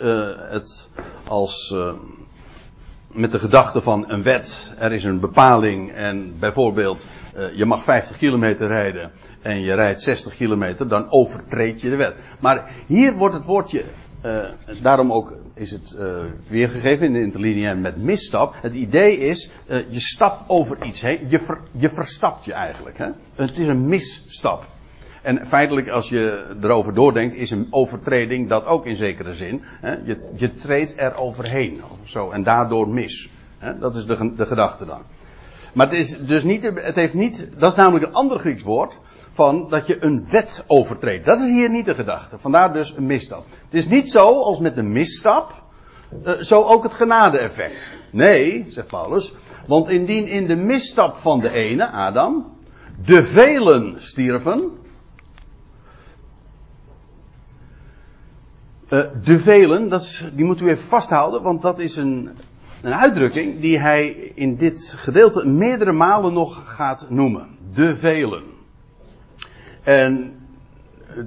het, 0.49 0.89
als 1.27 1.75
met 3.07 3.31
de 3.31 3.39
gedachte 3.39 3.81
van 3.81 4.09
een 4.09 4.23
wet, 4.23 4.73
er 4.77 4.93
is 4.93 5.03
een 5.03 5.19
bepaling 5.19 5.91
en 5.91 6.39
bijvoorbeeld 6.39 7.07
je 7.55 7.65
mag 7.65 7.83
50 7.83 8.17
kilometer 8.17 8.67
rijden 8.67 9.11
en 9.41 9.61
je 9.61 9.73
rijdt 9.73 10.01
60 10.01 10.35
kilometer, 10.35 10.87
dan 10.87 11.11
overtreed 11.11 11.81
je 11.81 11.89
de 11.89 11.95
wet. 11.95 12.15
Maar 12.39 12.71
hier 12.85 13.13
wordt 13.13 13.35
het 13.35 13.45
woordje 13.45 13.83
uh, 14.25 14.81
daarom 14.81 15.13
ook 15.13 15.33
is 15.53 15.71
het 15.71 15.95
uh, 15.99 16.15
weergegeven 16.47 17.05
in 17.05 17.13
de 17.13 17.21
interlineair 17.21 17.77
met 17.77 17.97
misstap. 17.97 18.55
Het 18.61 18.73
idee 18.73 19.17
is, 19.17 19.51
uh, 19.67 19.77
je 19.89 19.99
stapt 19.99 20.43
over 20.47 20.85
iets 20.85 21.01
heen. 21.01 21.19
Je, 21.29 21.57
je 21.71 21.89
verstapt 21.89 22.45
je 22.45 22.53
eigenlijk. 22.53 22.97
Hè? 22.97 23.07
Het 23.35 23.57
is 23.57 23.67
een 23.67 23.87
misstap. 23.87 24.65
En 25.21 25.47
feitelijk, 25.47 25.89
als 25.89 26.09
je 26.09 26.55
erover 26.61 26.93
doordenkt, 26.93 27.35
is 27.35 27.51
een 27.51 27.67
overtreding 27.69 28.49
dat 28.49 28.65
ook 28.65 28.85
in 28.85 28.95
zekere 28.95 29.33
zin. 29.33 29.61
Hè? 29.63 29.91
Je, 29.91 30.19
je 30.35 30.53
treedt 30.53 30.93
er 30.97 31.15
overheen 31.15 31.81
of 31.91 32.07
zo 32.07 32.31
en 32.31 32.43
daardoor 32.43 32.89
mis. 32.89 33.29
Hè? 33.57 33.79
Dat 33.79 33.95
is 33.95 34.05
de, 34.05 34.35
de 34.35 34.45
gedachte 34.45 34.85
dan. 34.85 35.01
Maar 35.73 35.87
het 35.87 35.95
is 35.95 36.17
dus 36.19 36.43
niet, 36.43 36.63
het 36.63 36.95
heeft 36.95 37.13
niet, 37.13 37.49
dat 37.57 37.71
is 37.71 37.77
namelijk 37.77 38.05
een 38.05 38.13
ander 38.13 38.39
Grieks 38.39 38.63
woord, 38.63 38.99
van 39.35 39.67
dat 39.69 39.87
je 39.87 40.03
een 40.03 40.27
wet 40.29 40.63
overtreedt. 40.67 41.25
Dat 41.25 41.39
is 41.39 41.49
hier 41.49 41.69
niet 41.69 41.85
de 41.85 41.93
gedachte. 41.93 42.39
Vandaar 42.39 42.73
dus 42.73 42.95
een 42.95 43.05
misstap. 43.05 43.45
Het 43.49 43.73
is 43.73 43.87
niet 43.87 44.09
zo 44.09 44.41
als 44.41 44.59
met 44.59 44.75
de 44.75 44.83
misstap, 44.83 45.63
uh, 46.25 46.33
zo 46.39 46.63
ook 46.63 46.83
het 46.83 46.93
genade-effect. 46.93 47.93
Nee, 48.11 48.65
zegt 48.69 48.87
Paulus, 48.87 49.33
want 49.67 49.89
indien 49.89 50.27
in 50.27 50.47
de 50.47 50.55
misstap 50.55 51.15
van 51.15 51.39
de 51.39 51.51
ene, 51.51 51.87
Adam, 51.87 52.57
de 53.05 53.23
velen 53.23 54.03
stierven, 54.03 54.71
uh, 58.89 59.03
de 59.23 59.39
velen, 59.39 59.89
dat 59.89 60.29
die 60.33 60.45
moet 60.45 60.61
u 60.61 60.69
even 60.69 60.85
vasthouden, 60.85 61.41
want 61.41 61.61
dat 61.61 61.79
is 61.79 61.95
een, 61.95 62.29
een 62.81 62.93
uitdrukking 62.93 63.61
die 63.61 63.79
hij 63.79 64.07
in 64.35 64.55
dit 64.55 64.93
gedeelte 64.97 65.47
meerdere 65.47 65.93
malen 65.93 66.33
nog 66.33 66.75
gaat 66.75 67.05
noemen. 67.09 67.57
De 67.73 67.97
velen. 67.97 68.54
En 69.85 70.33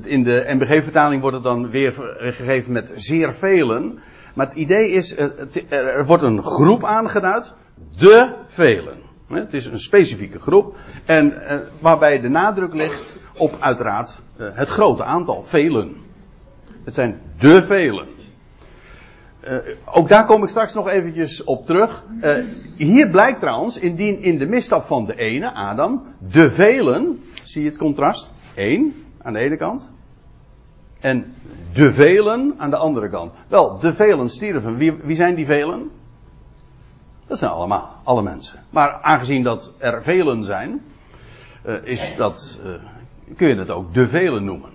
in 0.03 0.23
de 0.23 0.45
MBG-vertaling 0.47 1.21
wordt 1.21 1.37
het 1.37 1.45
dan 1.45 1.71
weer 1.71 1.93
gegeven 2.19 2.73
met 2.73 2.93
zeer 2.97 3.33
velen. 3.33 3.99
Maar 4.35 4.47
het 4.47 4.57
idee 4.57 4.91
is, 4.91 5.17
er 5.69 6.07
wordt 6.07 6.23
een 6.23 6.43
groep 6.43 6.85
aangeduid. 6.85 7.55
De 7.99 8.35
velen. 8.47 8.99
Het 9.29 9.53
is 9.53 9.67
een 9.67 9.81
specifieke 9.81 10.39
groep. 10.39 10.77
En 11.05 11.47
eh, 11.47 11.59
waarbij 11.81 12.21
de 12.21 12.29
nadruk 12.29 12.75
ligt 12.75 13.19
op 13.37 13.57
uiteraard 13.61 14.21
eh, 14.37 14.47
het 14.53 14.69
grote 14.69 15.05
aantal. 15.05 15.43
Velen. 15.43 15.97
Het 16.85 16.95
zijn 16.95 17.21
de 17.39 17.63
velen. 17.63 18.07
Uh, 19.45 19.57
ook 19.85 20.09
daar 20.09 20.27
kom 20.27 20.43
ik 20.43 20.49
straks 20.49 20.75
nog 20.75 20.89
eventjes 20.89 21.45
op 21.45 21.67
terug. 21.67 22.05
Hier 22.77 23.11
blijkt 23.11 23.41
trouwens, 23.41 23.79
indien 23.79 24.23
in 24.23 24.39
de 24.39 24.47
misstap 24.47 24.85
van 24.85 25.07
de 25.07 25.17
ene, 25.17 25.53
Adam, 25.53 26.03
de 26.33 26.51
velen, 26.51 27.21
zie 27.45 27.63
je 27.63 27.69
het 27.69 27.79
contrast? 27.79 28.31
Eén 28.59 29.07
aan 29.23 29.33
de 29.33 29.39
ene 29.39 29.57
kant. 29.57 29.93
En 31.01 31.35
de 31.73 31.93
velen 31.93 32.55
aan 32.57 32.71
de 32.71 32.77
andere 32.77 33.09
kant. 33.09 33.33
Wel, 33.49 33.79
de 33.79 33.93
velen 33.93 34.31
stierven. 34.31 34.77
Wie, 34.77 34.93
wie 34.93 35.17
zijn 35.17 35.35
die 35.35 35.47
velen? 35.47 35.91
Dat 37.27 37.39
zijn 37.39 37.51
allemaal, 37.51 37.97
alle 38.03 38.23
mensen. 38.23 38.65
Maar 38.71 38.93
aangezien 38.93 39.43
dat 39.43 39.73
er 39.79 40.03
velen 40.03 40.45
zijn, 40.45 40.83
uh, 41.67 41.75
is 41.83 42.15
dat, 42.17 42.61
kun 43.37 43.49
je 43.49 43.57
het 43.57 43.71
ook 43.71 43.95
de 43.95 44.09
velen 44.09 44.45
noemen. 44.45 44.71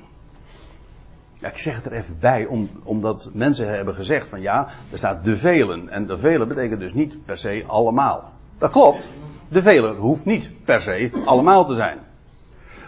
Ja, 1.33 1.49
ik 1.49 1.57
zeg 1.57 1.75
het 1.75 1.85
er 1.85 1.91
even 1.91 2.17
bij, 2.19 2.45
om, 2.45 2.69
omdat 2.83 3.29
mensen 3.33 3.75
hebben 3.75 3.95
gezegd 3.95 4.27
van 4.27 4.41
ja, 4.41 4.67
er 4.91 4.97
staat 4.97 5.23
de 5.23 5.37
velen. 5.37 5.89
En 5.89 6.07
de 6.07 6.17
velen 6.17 6.47
betekent 6.47 6.79
dus 6.79 6.93
niet 6.93 7.25
per 7.25 7.37
se 7.37 7.63
allemaal. 7.67 8.31
Dat 8.57 8.71
klopt. 8.71 9.13
De 9.47 9.61
velen 9.61 9.95
hoeft 9.95 10.25
niet 10.25 10.51
per 10.65 10.81
se 10.81 11.11
allemaal 11.25 11.65
te 11.65 11.75
zijn. 11.75 11.99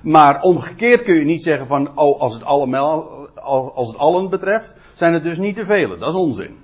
Maar 0.06 0.42
omgekeerd 0.42 1.04
kun 1.04 1.16
je 1.16 1.26
niet 1.26 1.44
zeggen 1.44 1.68
van, 1.68 1.98
oh, 1.98 2.20
als 2.20 2.34
het 2.34 2.44
allemaal, 2.44 3.28
als 3.74 3.88
het 3.88 3.98
allen 3.98 4.30
betreft, 4.30 4.76
zijn 4.94 5.14
het 5.14 5.24
dus 5.24 5.38
niet 5.38 5.56
de 5.56 5.66
velen. 5.66 6.00
Dat 6.00 6.10
is 6.10 6.16
onzin. 6.16 6.58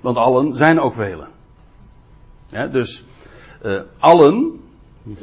Want 0.00 0.16
allen 0.16 0.56
zijn 0.56 0.80
ook 0.80 0.94
velen. 0.94 1.28
Dus, 2.70 3.04
uh, 3.64 3.80
allen, 3.98 4.60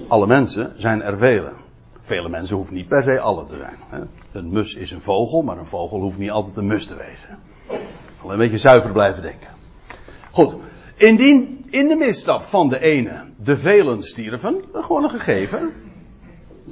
alle 0.07 0.27
mensen, 0.27 0.73
zijn 0.75 1.01
er 1.01 1.17
velen. 1.17 1.53
Vele 1.99 2.29
mensen 2.29 2.55
hoeven 2.55 2.75
niet 2.75 2.87
per 2.87 3.03
se 3.03 3.19
allen 3.19 3.45
te 3.45 3.55
zijn. 3.57 3.77
Hè. 3.89 4.01
Een 4.39 4.49
mus 4.49 4.75
is 4.75 4.91
een 4.91 5.01
vogel, 5.01 5.41
maar 5.41 5.57
een 5.57 5.65
vogel 5.65 5.99
hoeft 5.99 6.17
niet 6.17 6.31
altijd 6.31 6.57
een 6.57 6.67
mus 6.67 6.85
te 6.85 6.95
wezen. 6.95 7.39
Alleen 8.21 8.33
een 8.33 8.37
beetje 8.37 8.57
zuiver 8.57 8.91
blijven 8.91 9.21
denken. 9.21 9.49
Goed, 10.31 10.55
indien 10.95 11.65
in 11.69 11.87
de 11.87 11.95
misstap 11.95 12.43
van 12.43 12.69
de 12.69 12.79
ene 12.79 13.23
de 13.37 13.57
velen 13.57 14.03
stierven, 14.03 14.63
gewoon 14.73 15.03
een 15.03 15.09
gegeven. 15.09 15.71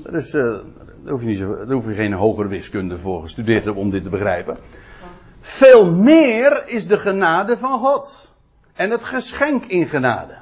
Uh, 0.06 0.32
daar, 0.32 1.12
hoef 1.12 1.22
je 1.22 1.28
niet 1.28 1.38
zo, 1.38 1.66
hoef 1.66 1.88
je 1.88 1.94
geen 1.94 2.14
hogere 2.14 2.48
wiskunde 2.48 2.98
voor 2.98 3.22
gestudeerd 3.22 3.60
te 3.60 3.66
hebben 3.66 3.84
om 3.84 3.90
dit 3.90 4.04
te 4.04 4.10
begrijpen. 4.10 4.58
Veel 5.40 5.92
meer 5.92 6.68
is 6.68 6.88
de 6.88 6.98
genade 6.98 7.58
van 7.58 7.80
God. 7.80 8.34
En 8.74 8.90
het 8.90 9.04
geschenk 9.04 9.66
in 9.66 9.88
genade. 9.88 10.38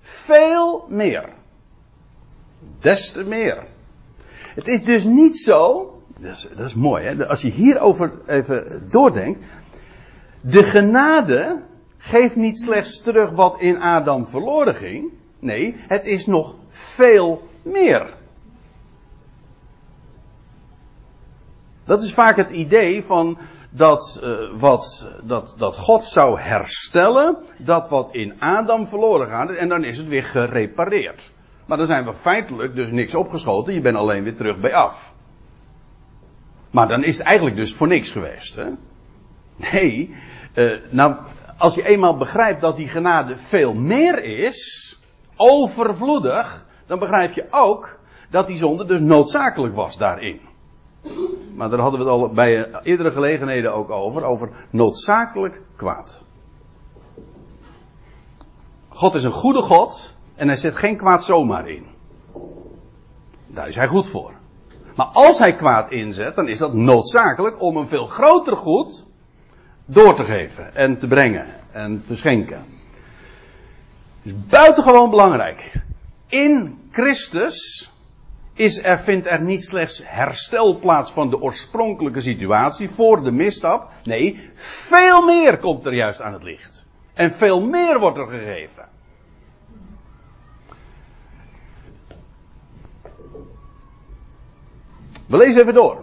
Veel 0.00 0.84
meer. 0.88 1.28
Des 2.80 3.10
te 3.10 3.24
meer. 3.24 3.66
Het 4.54 4.68
is 4.68 4.84
dus 4.84 5.04
niet 5.04 5.36
zo, 5.36 5.92
dat 6.18 6.30
is, 6.30 6.48
dat 6.56 6.66
is 6.66 6.74
mooi 6.74 7.04
hè, 7.04 7.28
als 7.28 7.42
je 7.42 7.50
hierover 7.50 8.12
even 8.26 8.86
doordenkt. 8.90 9.44
De 10.40 10.62
genade 10.62 11.62
geeft 11.98 12.36
niet 12.36 12.58
slechts 12.58 13.02
terug 13.02 13.30
wat 13.30 13.60
in 13.60 13.80
Adam 13.80 14.26
verloren 14.26 14.74
ging. 14.74 15.12
Nee, 15.38 15.76
het 15.78 16.06
is 16.06 16.26
nog 16.26 16.54
veel 16.68 17.48
meer. 17.62 18.14
Dat 21.84 22.02
is 22.02 22.14
vaak 22.14 22.36
het 22.36 22.50
idee 22.50 23.04
van 23.04 23.38
dat, 23.70 24.20
uh, 24.22 24.60
wat, 24.60 25.08
dat, 25.22 25.54
dat 25.58 25.76
God 25.76 26.04
zou 26.04 26.40
herstellen 26.40 27.36
dat 27.58 27.88
wat 27.88 28.14
in 28.14 28.40
Adam 28.40 28.86
verloren 28.86 29.28
gaat 29.28 29.50
en 29.50 29.68
dan 29.68 29.84
is 29.84 29.98
het 29.98 30.08
weer 30.08 30.24
gerepareerd. 30.24 31.30
Maar 31.66 31.78
dan 31.78 31.86
zijn 31.86 32.04
we 32.04 32.14
feitelijk 32.14 32.74
dus 32.74 32.90
niks 32.90 33.14
opgeschoten, 33.14 33.74
je 33.74 33.80
bent 33.80 33.96
alleen 33.96 34.22
weer 34.22 34.36
terug 34.36 34.58
bij 34.58 34.74
af. 34.74 35.14
Maar 36.70 36.88
dan 36.88 37.04
is 37.04 37.18
het 37.18 37.26
eigenlijk 37.26 37.56
dus 37.56 37.74
voor 37.74 37.88
niks 37.88 38.10
geweest. 38.10 38.54
Hè? 38.54 38.66
Nee, 39.72 40.14
uh, 40.54 40.72
nou, 40.90 41.16
als 41.58 41.74
je 41.74 41.86
eenmaal 41.86 42.16
begrijpt 42.16 42.60
dat 42.60 42.76
die 42.76 42.88
genade 42.88 43.36
veel 43.36 43.74
meer 43.74 44.24
is, 44.24 45.00
overvloedig, 45.36 46.66
dan 46.86 46.98
begrijp 46.98 47.32
je 47.34 47.46
ook 47.50 47.98
dat 48.30 48.46
die 48.46 48.56
zonde 48.56 48.84
dus 48.84 49.00
noodzakelijk 49.00 49.74
was 49.74 49.96
daarin. 49.96 50.40
Maar 51.54 51.70
daar 51.70 51.78
hadden 51.78 52.00
we 52.00 52.06
het 52.06 52.14
al 52.14 52.28
bij 52.28 52.82
eerdere 52.82 53.10
gelegenheden 53.10 53.74
ook 53.74 53.90
over, 53.90 54.24
over 54.24 54.50
noodzakelijk 54.70 55.60
kwaad. 55.76 56.22
God 58.88 59.14
is 59.14 59.24
een 59.24 59.32
goede 59.32 59.62
God 59.62 60.14
en 60.36 60.48
hij 60.48 60.56
zet 60.56 60.76
geen 60.76 60.96
kwaad 60.96 61.24
zomaar 61.24 61.68
in. 61.68 61.86
Daar 63.46 63.68
is 63.68 63.74
hij 63.74 63.86
goed 63.86 64.08
voor. 64.08 64.32
Maar 64.96 65.06
als 65.06 65.38
hij 65.38 65.54
kwaad 65.54 65.90
inzet, 65.90 66.36
dan 66.36 66.48
is 66.48 66.58
dat 66.58 66.74
noodzakelijk 66.74 67.62
om 67.62 67.76
een 67.76 67.88
veel 67.88 68.06
groter 68.06 68.56
goed 68.56 69.06
door 69.84 70.14
te 70.14 70.24
geven 70.24 70.74
en 70.74 70.98
te 70.98 71.08
brengen 71.08 71.46
en 71.70 72.02
te 72.06 72.16
schenken. 72.16 72.64
Het 74.22 74.32
is 74.32 74.46
buitengewoon 74.46 75.10
belangrijk. 75.10 75.72
In 76.28 76.78
Christus 76.90 77.91
is 78.62 78.82
er, 78.82 78.98
vindt 78.98 79.30
er 79.30 79.40
niet 79.40 79.64
slechts 79.64 80.02
herstel 80.04 80.78
plaats 80.78 81.12
van 81.12 81.30
de 81.30 81.40
oorspronkelijke 81.40 82.20
situatie 82.20 82.90
voor 82.90 83.22
de 83.22 83.30
misstap. 83.30 83.90
Nee, 84.04 84.50
veel 84.54 85.22
meer 85.22 85.58
komt 85.58 85.86
er 85.86 85.94
juist 85.94 86.20
aan 86.20 86.32
het 86.32 86.42
licht. 86.42 86.84
En 87.14 87.30
veel 87.30 87.60
meer 87.60 87.98
wordt 87.98 88.18
er 88.18 88.26
gegeven. 88.26 88.88
We 95.26 95.36
lezen 95.36 95.60
even 95.60 95.74
door. 95.74 96.00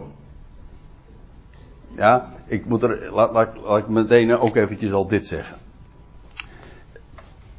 Ja, 1.96 2.34
ik 2.46 2.66
moet 2.66 2.84
er, 2.84 3.12
laat, 3.12 3.32
laat, 3.32 3.58
laat 3.58 3.78
ik 3.78 3.88
meteen 3.88 4.38
ook 4.38 4.56
eventjes 4.56 4.92
al 4.92 5.08
dit 5.08 5.28
zeggen. 5.28 5.58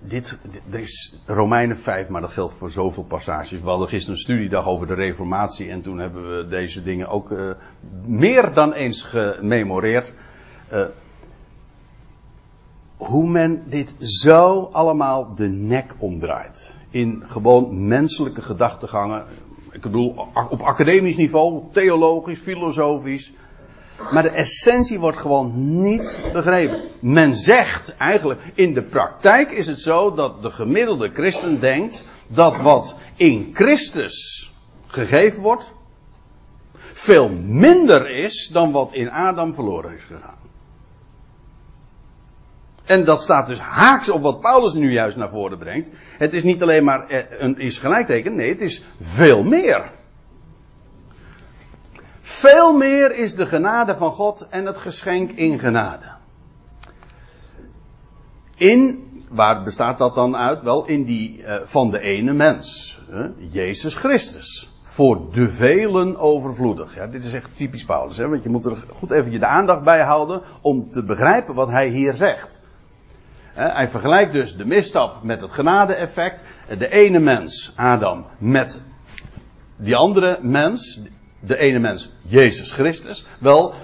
Dit, 0.02 0.38
er 0.70 0.78
is 0.78 1.22
Romeinen 1.26 1.78
5, 1.78 2.08
maar 2.08 2.20
dat 2.20 2.32
geldt 2.32 2.54
voor 2.54 2.70
zoveel 2.70 3.02
passages. 3.02 3.60
We 3.60 3.68
hadden 3.68 3.88
gisteren 3.88 4.14
een 4.14 4.20
studiedag 4.20 4.66
over 4.66 4.86
de 4.86 4.94
Reformatie 4.94 5.70
en 5.70 5.82
toen 5.82 5.98
hebben 5.98 6.36
we 6.36 6.48
deze 6.48 6.82
dingen 6.82 7.08
ook 7.08 7.30
uh, 7.30 7.50
meer 8.04 8.54
dan 8.54 8.72
eens 8.72 9.02
gememoreerd. 9.02 10.12
Uh, 10.72 10.84
hoe 12.96 13.28
men 13.28 13.62
dit 13.66 13.94
zo 13.98 14.68
allemaal 14.72 15.34
de 15.34 15.48
nek 15.48 15.94
omdraait. 15.98 16.74
In 16.90 17.22
gewoon 17.26 17.86
menselijke 17.86 18.42
gedachtegangen. 18.42 19.24
Ik 19.72 19.80
bedoel, 19.80 20.14
op 20.50 20.60
academisch 20.60 21.16
niveau, 21.16 21.62
theologisch, 21.72 22.40
filosofisch. 22.40 23.32
Maar 24.10 24.22
de 24.22 24.28
essentie 24.28 25.00
wordt 25.00 25.18
gewoon 25.18 25.80
niet 25.82 26.18
begrepen. 26.32 26.82
Men 27.00 27.36
zegt 27.36 27.96
eigenlijk, 27.96 28.40
in 28.54 28.74
de 28.74 28.82
praktijk 28.82 29.50
is 29.50 29.66
het 29.66 29.80
zo 29.80 30.14
dat 30.14 30.42
de 30.42 30.50
gemiddelde 30.50 31.10
christen 31.14 31.60
denkt 31.60 32.04
dat 32.26 32.56
wat 32.56 32.96
in 33.16 33.50
Christus 33.52 34.50
gegeven 34.86 35.42
wordt, 35.42 35.72
veel 36.92 37.28
minder 37.28 38.10
is 38.10 38.48
dan 38.52 38.72
wat 38.72 38.92
in 38.92 39.10
Adam 39.10 39.54
verloren 39.54 39.94
is 39.94 40.02
gegaan. 40.02 40.38
En 42.84 43.04
dat 43.04 43.22
staat 43.22 43.46
dus 43.46 43.60
haaks 43.60 44.08
op 44.08 44.22
wat 44.22 44.40
Paulus 44.40 44.72
nu 44.72 44.92
juist 44.92 45.16
naar 45.16 45.30
voren 45.30 45.58
brengt. 45.58 45.90
Het 46.18 46.34
is 46.34 46.42
niet 46.42 46.62
alleen 46.62 46.84
maar 46.84 47.04
een 47.38 47.58
is 47.58 47.78
gelijkteken, 47.78 48.34
nee, 48.34 48.48
het 48.48 48.60
is 48.60 48.84
veel 49.00 49.42
meer. 49.42 49.90
Veel 52.30 52.72
meer 52.76 53.16
is 53.16 53.34
de 53.34 53.46
genade 53.46 53.96
van 53.96 54.12
God 54.12 54.46
en 54.50 54.66
het 54.66 54.76
geschenk 54.76 55.30
in 55.30 55.58
genade. 55.58 56.04
In, 58.54 59.08
waar 59.28 59.62
bestaat 59.62 59.98
dat 59.98 60.14
dan 60.14 60.36
uit? 60.36 60.62
Wel, 60.62 60.86
in 60.86 61.04
die 61.04 61.38
uh, 61.38 61.56
van 61.64 61.90
de 61.90 62.00
ene 62.00 62.32
mens. 62.32 63.00
Jezus 63.36 63.94
Christus. 63.94 64.70
Voor 64.82 65.32
de 65.32 65.50
velen 65.50 66.16
overvloedig. 66.16 66.94
Ja, 66.94 67.06
dit 67.06 67.24
is 67.24 67.32
echt 67.32 67.56
typisch 67.56 67.84
Paulus, 67.84 68.16
hè? 68.16 68.28
want 68.28 68.42
je 68.42 68.48
moet 68.48 68.64
er 68.64 68.76
goed 68.92 69.10
even 69.10 69.30
je 69.30 69.38
de 69.38 69.46
aandacht 69.46 69.84
bij 69.84 70.02
houden 70.02 70.42
om 70.60 70.90
te 70.90 71.04
begrijpen 71.04 71.54
wat 71.54 71.68
hij 71.68 71.88
hier 71.88 72.12
zegt. 72.12 72.58
Hij 73.52 73.88
vergelijkt 73.88 74.32
dus 74.32 74.56
de 74.56 74.64
misstap 74.64 75.22
met 75.22 75.40
het 75.40 75.52
genade-effect. 75.52 76.42
De 76.78 76.90
ene 76.90 77.18
mens, 77.18 77.72
Adam, 77.76 78.24
met 78.38 78.82
die 79.76 79.96
andere 79.96 80.38
mens, 80.42 81.00
de 81.40 81.56
ene 81.56 81.78
mens, 81.78 82.12
Jezus 82.22 82.72
Christus. 82.72 83.26
Wel, 83.38 83.74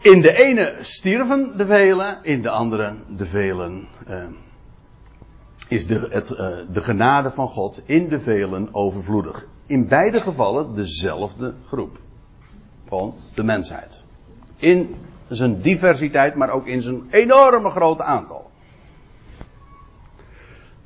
in 0.00 0.20
de 0.20 0.32
ene 0.32 0.76
stierven 0.80 1.56
de 1.56 1.66
velen, 1.66 2.18
in 2.22 2.42
de 2.42 2.50
andere 2.50 2.98
de 3.08 3.26
velen. 3.26 3.88
Uh, 4.08 4.24
is 5.68 5.86
de, 5.86 6.08
het, 6.10 6.30
uh, 6.30 6.38
de 6.72 6.80
genade 6.80 7.30
van 7.30 7.48
God 7.48 7.80
in 7.84 8.08
de 8.08 8.20
velen 8.20 8.74
overvloedig. 8.74 9.46
In 9.66 9.88
beide 9.88 10.20
gevallen 10.20 10.74
dezelfde 10.74 11.54
groep. 11.66 11.98
Gewoon 12.88 13.14
de 13.34 13.42
mensheid. 13.44 14.02
In 14.56 14.96
zijn 15.28 15.60
diversiteit, 15.60 16.34
maar 16.34 16.50
ook 16.50 16.66
in 16.66 16.82
zijn 16.82 17.02
enorme 17.10 17.70
grote 17.70 18.02
aantal. 18.02 18.50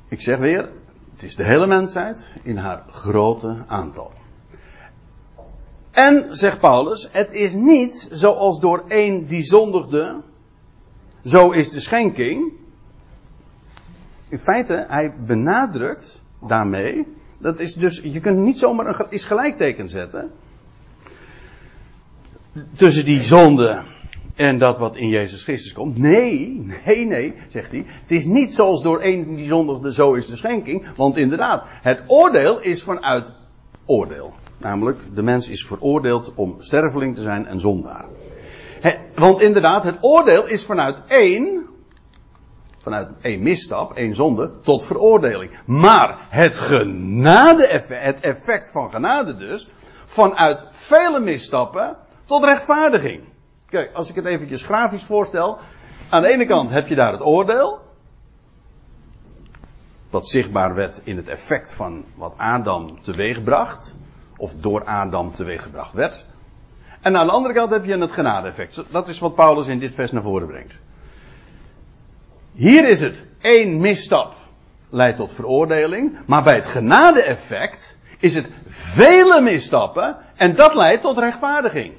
Ik 0.07 0.21
zeg 0.21 0.37
weer, 0.37 0.69
het 1.11 1.23
is 1.23 1.35
de 1.35 1.43
hele 1.43 1.67
mensheid 1.67 2.35
in 2.43 2.57
haar 2.57 2.83
grote 2.89 3.63
aantal. 3.67 4.11
En, 5.93 6.27
zegt 6.29 6.59
Paulus, 6.59 7.09
het 7.11 7.33
is 7.33 7.53
niet 7.53 8.07
zoals 8.11 8.59
door 8.59 8.83
één 8.87 9.25
die 9.25 9.43
zondigde, 9.43 10.21
zo 11.23 11.51
is 11.51 11.69
de 11.69 11.79
schenking. 11.79 12.51
In 14.29 14.39
feite, 14.39 14.85
hij 14.89 15.13
benadrukt 15.25 16.23
daarmee, 16.47 17.07
dat 17.39 17.59
is 17.59 17.73
dus, 17.73 18.01
je 18.03 18.19
kunt 18.19 18.37
niet 18.37 18.59
zomaar 18.59 18.87
een 18.87 19.05
is 19.09 19.25
gelijkteken 19.25 19.89
zetten. 19.89 20.31
Tussen 22.75 23.05
die 23.05 23.23
zonde 23.23 23.81
en 24.35 24.57
dat 24.57 24.77
wat 24.77 24.95
in 24.95 25.09
Jezus 25.09 25.43
Christus 25.43 25.73
komt. 25.73 25.97
Nee, 25.97 26.65
nee, 26.85 27.05
nee, 27.05 27.33
zegt 27.49 27.71
hij. 27.71 27.85
Het 28.01 28.11
is 28.11 28.25
niet 28.25 28.53
zoals 28.53 28.83
door 28.83 28.99
één 28.99 29.35
die 29.35 29.47
zondigde, 29.47 29.93
zo 29.93 30.13
is 30.13 30.25
de 30.25 30.35
schenking. 30.35 30.85
Want 30.95 31.17
inderdaad, 31.17 31.63
het 31.67 32.03
oordeel 32.07 32.61
is 32.61 32.83
vanuit 32.83 33.31
oordeel. 33.85 34.33
Namelijk, 34.57 34.99
de 35.15 35.23
mens 35.23 35.49
is 35.49 35.65
veroordeeld 35.65 36.31
om 36.35 36.55
sterveling 36.59 37.15
te 37.15 37.21
zijn 37.21 37.45
en 37.45 37.59
zondaar. 37.59 38.05
want 39.15 39.41
inderdaad, 39.41 39.83
het 39.83 39.97
oordeel 40.01 40.45
is 40.45 40.65
vanuit 40.65 41.01
één, 41.07 41.65
vanuit 42.77 43.09
één 43.21 43.43
misstap, 43.43 43.93
één 43.93 44.15
zonde, 44.15 44.51
tot 44.61 44.85
veroordeling. 44.85 45.51
Maar 45.65 46.17
het 46.29 46.59
genade 46.59 47.67
het 47.87 48.19
effect 48.19 48.71
van 48.71 48.91
genade 48.91 49.35
dus, 49.35 49.69
vanuit 50.05 50.67
vele 50.71 51.19
misstappen 51.19 51.97
tot 52.25 52.43
rechtvaardiging. 52.43 53.23
Kijk, 53.69 53.93
als 53.93 54.09
ik 54.09 54.15
het 54.15 54.25
eventjes 54.25 54.63
grafisch 54.63 55.03
voorstel. 55.03 55.57
Aan 56.09 56.21
de 56.21 56.27
ene 56.27 56.45
kant 56.45 56.69
heb 56.69 56.87
je 56.87 56.95
daar 56.95 57.11
het 57.11 57.21
oordeel. 57.21 57.79
Wat 60.09 60.27
zichtbaar 60.27 60.75
werd 60.75 61.01
in 61.03 61.17
het 61.17 61.29
effect 61.29 61.73
van 61.73 62.05
wat 62.15 62.33
Adam 62.37 63.01
teweegbracht. 63.01 63.95
Of 64.43 64.55
door 64.59 64.83
Adam 64.83 65.33
teweeggebracht 65.33 65.93
werd. 65.93 66.25
En 67.01 67.17
aan 67.17 67.25
de 67.25 67.31
andere 67.31 67.53
kant 67.53 67.71
heb 67.71 67.85
je 67.85 67.97
het 67.97 68.11
genade-effect. 68.11 68.83
Dat 68.89 69.07
is 69.07 69.19
wat 69.19 69.35
Paulus 69.35 69.67
in 69.67 69.79
dit 69.79 69.93
vers 69.93 70.11
naar 70.11 70.21
voren 70.21 70.47
brengt. 70.47 70.81
Hier 72.53 72.89
is 72.89 72.99
het 72.99 73.25
één 73.41 73.81
misstap 73.81 74.33
leidt 74.89 75.17
tot 75.17 75.33
veroordeling. 75.33 76.17
Maar 76.25 76.43
bij 76.43 76.55
het 76.55 76.65
genade-effect 76.65 77.97
is 78.19 78.35
het 78.35 78.49
vele 78.67 79.41
misstappen 79.41 80.17
en 80.35 80.55
dat 80.55 80.75
leidt 80.75 81.01
tot 81.01 81.17
rechtvaardiging. 81.17 81.93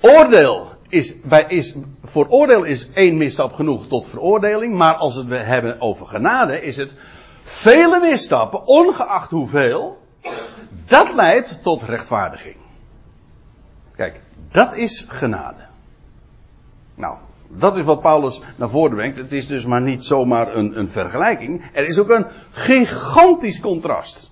Oordeel 0.00 0.68
is, 0.88 1.20
bij, 1.20 1.44
is, 1.48 1.74
voor 2.04 2.26
oordeel 2.28 2.64
is 2.64 2.88
één 2.90 3.16
misstap 3.16 3.52
genoeg 3.52 3.86
tot 3.86 4.06
veroordeling. 4.06 4.74
Maar 4.74 4.94
als 4.94 5.24
we 5.24 5.36
hebben 5.36 5.80
over 5.80 6.06
genade, 6.06 6.62
is 6.62 6.76
het 6.76 6.94
vele 7.42 8.00
misstappen, 8.00 8.66
ongeacht 8.66 9.30
hoeveel, 9.30 10.06
dat 10.86 11.14
leidt 11.14 11.62
tot 11.62 11.82
rechtvaardiging. 11.82 12.56
Kijk, 13.96 14.20
dat 14.50 14.76
is 14.76 15.06
genade. 15.08 15.66
Nou, 16.94 17.16
dat 17.48 17.76
is 17.76 17.84
wat 17.84 18.00
Paulus 18.00 18.40
naar 18.56 18.70
voren 18.70 18.96
brengt. 18.96 19.18
Het 19.18 19.32
is 19.32 19.46
dus 19.46 19.64
maar 19.64 19.82
niet 19.82 20.04
zomaar 20.04 20.54
een, 20.54 20.78
een 20.78 20.88
vergelijking. 20.88 21.70
Er 21.72 21.86
is 21.86 21.98
ook 21.98 22.10
een 22.10 22.26
gigantisch 22.50 23.60
contrast. 23.60 24.30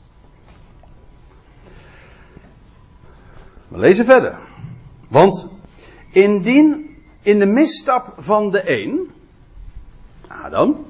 We 3.69 3.79
lezen 3.79 4.05
verder. 4.05 4.39
Want 5.09 5.49
Indien 6.17 6.97
in 7.23 7.39
de 7.39 7.47
misstap 7.47 8.13
van 8.17 8.51
de 8.51 8.83
een, 8.83 9.11
Adam, 10.29 10.87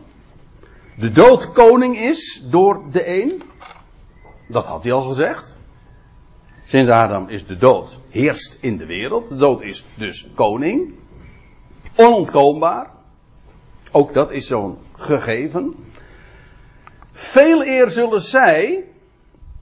de 0.96 1.12
dood 1.12 1.52
koning 1.52 1.98
is 1.98 2.44
door 2.50 2.82
de 2.92 3.20
een, 3.22 3.42
dat 4.46 4.66
had 4.66 4.82
hij 4.82 4.92
al 4.92 5.00
gezegd. 5.00 5.59
Sinds 6.64 6.90
Adam 6.90 7.28
is 7.28 7.46
de 7.46 7.56
dood 7.56 7.98
heerst 8.11 8.59
in 8.61 8.76
de 8.76 8.87
wereld. 8.87 9.28
De 9.28 9.37
dood 9.37 9.62
is 9.62 9.85
dus 9.94 10.30
koning. 10.35 10.94
Onontkoombaar. 11.96 12.90
Ook 13.90 14.14
dat 14.14 14.30
is 14.30 14.46
zo'n 14.46 14.78
gegeven. 14.92 15.74
Veel 17.12 17.64
eer 17.64 17.88
zullen 17.88 18.20
zij 18.20 18.85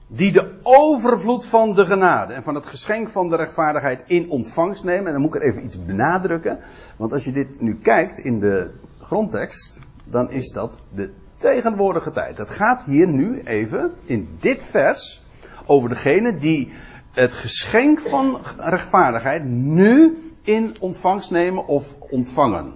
die 0.07 0.31
de 0.31 0.59
overvloed 0.63 1.45
van 1.45 1.73
de 1.73 1.85
genade 1.85 2.33
en 2.33 2.43
van 2.43 2.55
het 2.55 2.65
geschenk 2.65 3.09
van 3.09 3.29
de 3.29 3.35
rechtvaardigheid 3.35 4.03
in 4.05 4.29
ontvangst 4.29 4.83
nemen. 4.83 5.05
En 5.05 5.11
dan 5.11 5.21
moet 5.21 5.35
ik 5.35 5.41
er 5.41 5.47
even 5.47 5.63
iets 5.63 5.85
benadrukken. 5.85 6.59
Want 6.97 7.11
als 7.11 7.23
je 7.23 7.31
dit 7.31 7.61
nu 7.61 7.77
kijkt 7.77 8.17
in 8.17 8.39
de 8.39 8.71
grondtekst, 9.01 9.81
dan 10.09 10.31
is 10.31 10.51
dat 10.51 10.79
de 10.89 11.13
tegenwoordige 11.45 12.11
tijd. 12.11 12.37
Het 12.37 12.49
gaat 12.49 12.83
hier 12.83 13.07
nu 13.07 13.41
even 13.43 13.93
in 14.05 14.37
dit 14.39 14.63
vers 14.63 15.23
over 15.65 15.89
degene 15.89 16.35
die 16.35 16.73
het 17.11 17.33
geschenk 17.33 17.99
van 17.99 18.39
rechtvaardigheid 18.57 19.43
nu 19.45 20.17
in 20.41 20.75
ontvangst 20.79 21.31
nemen 21.31 21.67
of 21.67 21.95
ontvangen. 22.09 22.73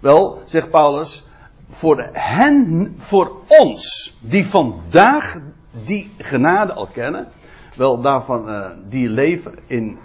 Wel, 0.00 0.42
zegt 0.44 0.70
Paulus, 0.70 1.26
voor 1.68 2.08
hen, 2.12 2.94
voor 2.96 3.32
ons, 3.46 4.16
die 4.20 4.46
vandaag 4.46 5.40
die 5.84 6.10
genade 6.18 6.72
al 6.72 6.86
kennen, 6.86 7.28
wel 7.76 8.00
daarvan, 8.00 8.48
uh, 8.48 8.66
die 8.88 9.08
leven 9.08 9.54
in, 9.66 9.98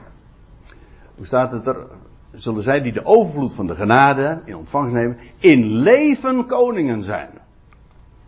hoe 1.16 1.26
staat 1.26 1.52
het 1.52 1.68
er, 1.68 1.88
zullen 2.34 2.63
zij 2.63 2.82
die 2.82 2.91
de 2.91 3.06
overvloed 3.06 3.54
van 3.54 3.67
de 3.67 3.76
genade 3.76 4.41
in 4.46 4.56
ontvangst 4.56 4.93
nemen, 4.93 5.17
in 5.38 5.65
leven 5.65 6.46
koningen 6.46 7.04
zijn. 7.04 7.30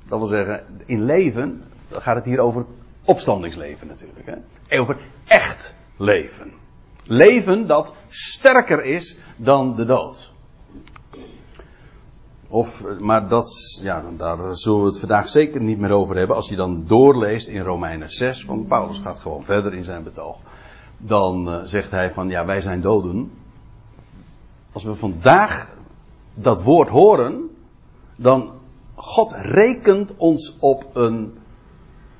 Dat 0.07 0.19
wil 0.19 0.27
zeggen, 0.27 0.65
in 0.85 1.05
leven, 1.05 1.63
dan 1.87 2.01
gaat 2.01 2.15
het 2.15 2.25
hier 2.25 2.39
over 2.39 2.65
opstandingsleven 3.03 3.87
natuurlijk. 3.87 4.25
Hè? 4.67 4.79
Over 4.79 4.97
echt 5.27 5.75
leven. 5.97 6.51
Leven 7.03 7.67
dat 7.67 7.95
sterker 8.07 8.83
is 8.83 9.19
dan 9.35 9.75
de 9.75 9.85
dood. 9.85 10.33
Of, 12.47 12.99
maar 12.99 13.27
dat, 13.27 13.79
ja, 13.81 14.03
daar 14.17 14.37
zullen 14.51 14.81
we 14.81 14.87
het 14.87 14.99
vandaag 14.99 15.29
zeker 15.29 15.61
niet 15.61 15.79
meer 15.79 15.91
over 15.91 16.15
hebben. 16.15 16.35
Als 16.35 16.49
je 16.49 16.55
dan 16.55 16.83
doorleest 16.85 17.47
in 17.47 17.61
Romeinen 17.61 18.09
6, 18.09 18.45
want 18.45 18.67
Paulus 18.67 18.97
gaat 18.97 19.19
gewoon 19.19 19.43
verder 19.43 19.73
in 19.73 19.83
zijn 19.83 20.03
betoog. 20.03 20.37
Dan 20.97 21.53
uh, 21.53 21.61
zegt 21.63 21.91
hij 21.91 22.11
van, 22.11 22.29
ja, 22.29 22.45
wij 22.45 22.61
zijn 22.61 22.81
doden. 22.81 23.31
Als 24.75 24.83
we 24.83 24.95
vandaag 24.95 25.69
dat 26.33 26.63
woord 26.63 26.89
horen, 26.89 27.49
dan 28.15 28.51
God 28.95 29.31
rekent 29.31 30.15
ons 30.17 30.55
op 30.59 30.89
een, 30.93 31.37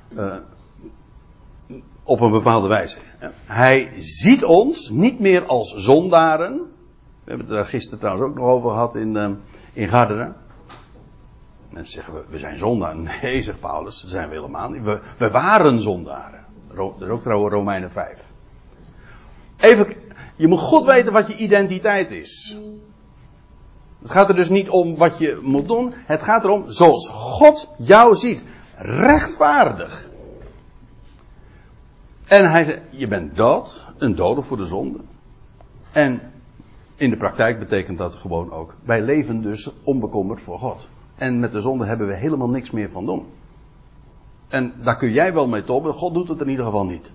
uh, 0.08 0.34
op 2.02 2.20
een 2.20 2.30
bepaalde 2.30 2.68
wijze. 2.68 2.98
Hij 3.46 3.92
ziet 3.98 4.44
ons 4.44 4.88
niet 4.88 5.20
meer 5.20 5.46
als 5.46 5.74
zondaren. 5.74 6.56
We 7.24 7.30
hebben 7.30 7.46
het 7.46 7.54
daar 7.56 7.66
gisteren 7.66 7.98
trouwens 7.98 8.26
ook 8.26 8.34
nog 8.34 8.46
over 8.46 8.70
gehad 8.70 8.94
in, 8.94 9.14
uh, 9.14 9.30
in 9.72 9.88
Garderen. 9.88 10.36
Mensen 11.70 11.92
zeggen, 11.92 12.14
we, 12.14 12.24
we 12.28 12.38
zijn 12.38 12.58
zondaren. 12.58 13.02
Nee, 13.22 13.42
zegt 13.42 13.60
Paulus, 13.60 14.00
dat 14.00 14.10
zijn 14.10 14.28
we 14.28 14.34
helemaal 14.34 14.70
niet. 14.70 14.82
We, 14.82 15.00
we 15.16 15.30
waren 15.30 15.80
zondaren. 15.80 16.44
Dat 16.74 17.00
is 17.00 17.08
ook 17.08 17.22
trouwens 17.22 17.54
Romeinen 17.54 17.90
5. 17.90 18.32
Even, 19.56 20.05
je 20.36 20.46
moet 20.46 20.58
goed 20.58 20.84
weten 20.84 21.12
wat 21.12 21.26
je 21.26 21.36
identiteit 21.36 22.10
is. 22.10 22.56
Het 23.98 24.10
gaat 24.10 24.28
er 24.28 24.34
dus 24.34 24.48
niet 24.48 24.68
om 24.68 24.96
wat 24.96 25.18
je 25.18 25.40
moet 25.42 25.68
doen. 25.68 25.92
Het 25.94 26.22
gaat 26.22 26.44
erom 26.44 26.70
zoals 26.70 27.08
God 27.08 27.70
jou 27.78 28.14
ziet. 28.14 28.46
Rechtvaardig. 28.76 30.08
En 32.24 32.50
hij 32.50 32.64
zei, 32.64 32.80
je 32.90 33.08
bent 33.08 33.36
dood, 33.36 33.86
een 33.98 34.14
dode 34.14 34.42
voor 34.42 34.56
de 34.56 34.66
zonde. 34.66 34.98
En 35.92 36.20
in 36.96 37.10
de 37.10 37.16
praktijk 37.16 37.58
betekent 37.58 37.98
dat 37.98 38.14
gewoon 38.14 38.52
ook, 38.52 38.74
wij 38.84 39.02
leven 39.02 39.42
dus 39.42 39.70
onbekommerd 39.82 40.40
voor 40.40 40.58
God. 40.58 40.88
En 41.14 41.38
met 41.38 41.52
de 41.52 41.60
zonde 41.60 41.84
hebben 41.84 42.06
we 42.06 42.14
helemaal 42.14 42.48
niks 42.48 42.70
meer 42.70 42.90
van 42.90 43.06
doen. 43.06 43.26
En 44.48 44.72
daar 44.82 44.96
kun 44.96 45.12
jij 45.12 45.32
wel 45.32 45.48
mee 45.48 45.64
tobben, 45.64 45.94
God 45.94 46.14
doet 46.14 46.28
het 46.28 46.40
in 46.40 46.48
ieder 46.48 46.64
geval 46.64 46.86
niet. 46.86 47.12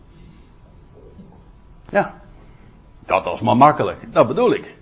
Ja, 1.89 2.20
dat 3.12 3.24
was 3.24 3.41
maar 3.41 3.58
makkelijk, 3.58 4.13
dat 4.13 4.28
bedoel 4.28 4.54
ik. 4.54 4.76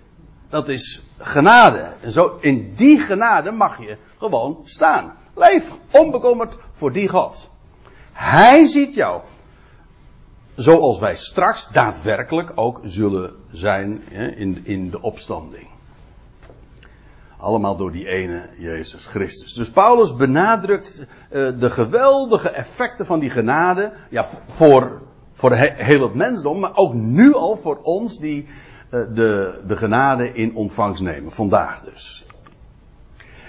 Dat 0.48 0.68
is 0.68 1.02
genade. 1.18 1.92
En 2.00 2.12
zo, 2.12 2.36
in 2.40 2.72
die 2.76 2.98
genade 2.98 3.50
mag 3.50 3.78
je 3.78 3.96
gewoon 4.18 4.60
staan. 4.64 5.16
Leef 5.34 5.72
onbekommerd 5.90 6.56
voor 6.72 6.92
die 6.92 7.08
God. 7.08 7.50
Hij 8.12 8.66
ziet 8.66 8.94
jou. 8.94 9.20
Zoals 10.54 10.98
wij 10.98 11.16
straks 11.16 11.68
daadwerkelijk 11.72 12.52
ook 12.54 12.80
zullen 12.82 13.36
zijn 13.52 14.02
in, 14.36 14.60
in 14.64 14.90
de 14.90 15.02
opstanding. 15.02 15.68
Allemaal 17.36 17.76
door 17.76 17.92
die 17.92 18.08
ene 18.08 18.48
Jezus 18.58 19.06
Christus. 19.06 19.54
Dus 19.54 19.70
Paulus 19.70 20.16
benadrukt 20.16 20.98
uh, 20.98 21.48
de 21.58 21.70
geweldige 21.70 22.48
effecten 22.48 23.06
van 23.06 23.20
die 23.20 23.30
genade. 23.30 23.92
Ja, 24.10 24.26
voor, 24.46 25.00
voor 25.40 25.52
he, 25.52 25.68
heel 25.74 26.02
het 26.02 26.14
mensdom, 26.14 26.58
maar 26.58 26.76
ook 26.76 26.94
nu 26.94 27.34
al 27.34 27.56
voor 27.56 27.78
ons 27.82 28.18
die 28.18 28.48
uh, 28.90 29.00
de, 29.14 29.60
de 29.66 29.76
genade 29.76 30.32
in 30.32 30.54
ontvangst 30.54 31.02
nemen. 31.02 31.32
Vandaag 31.32 31.80
dus. 31.80 32.26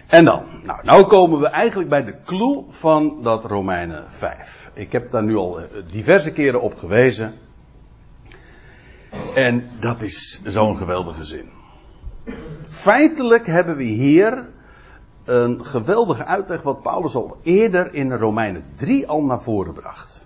En 0.07 0.25
dan, 0.25 0.43
nou, 0.63 0.79
nou 0.83 1.05
komen 1.05 1.39
we 1.39 1.47
eigenlijk 1.47 1.89
bij 1.89 2.03
de 2.03 2.15
clue 2.25 2.63
van 2.69 3.21
dat 3.21 3.45
Romeinen 3.45 4.03
5. 4.07 4.71
Ik 4.73 4.91
heb 4.91 5.11
daar 5.11 5.23
nu 5.23 5.35
al 5.35 5.59
eh, 5.59 5.65
diverse 5.91 6.31
keren 6.31 6.61
op 6.61 6.77
gewezen. 6.77 7.33
En 9.35 9.69
dat 9.79 10.01
is 10.01 10.41
zo'n 10.45 10.77
geweldige 10.77 11.25
zin. 11.25 11.49
Feitelijk 12.65 13.47
hebben 13.47 13.75
we 13.75 13.83
hier 13.83 14.49
een 15.23 15.65
geweldige 15.65 16.25
uitleg 16.25 16.61
wat 16.61 16.81
Paulus 16.81 17.15
al 17.15 17.37
eerder 17.43 17.93
in 17.93 18.11
Romeinen 18.11 18.65
3 18.75 19.07
al 19.07 19.21
naar 19.21 19.41
voren 19.41 19.73
bracht. 19.73 20.20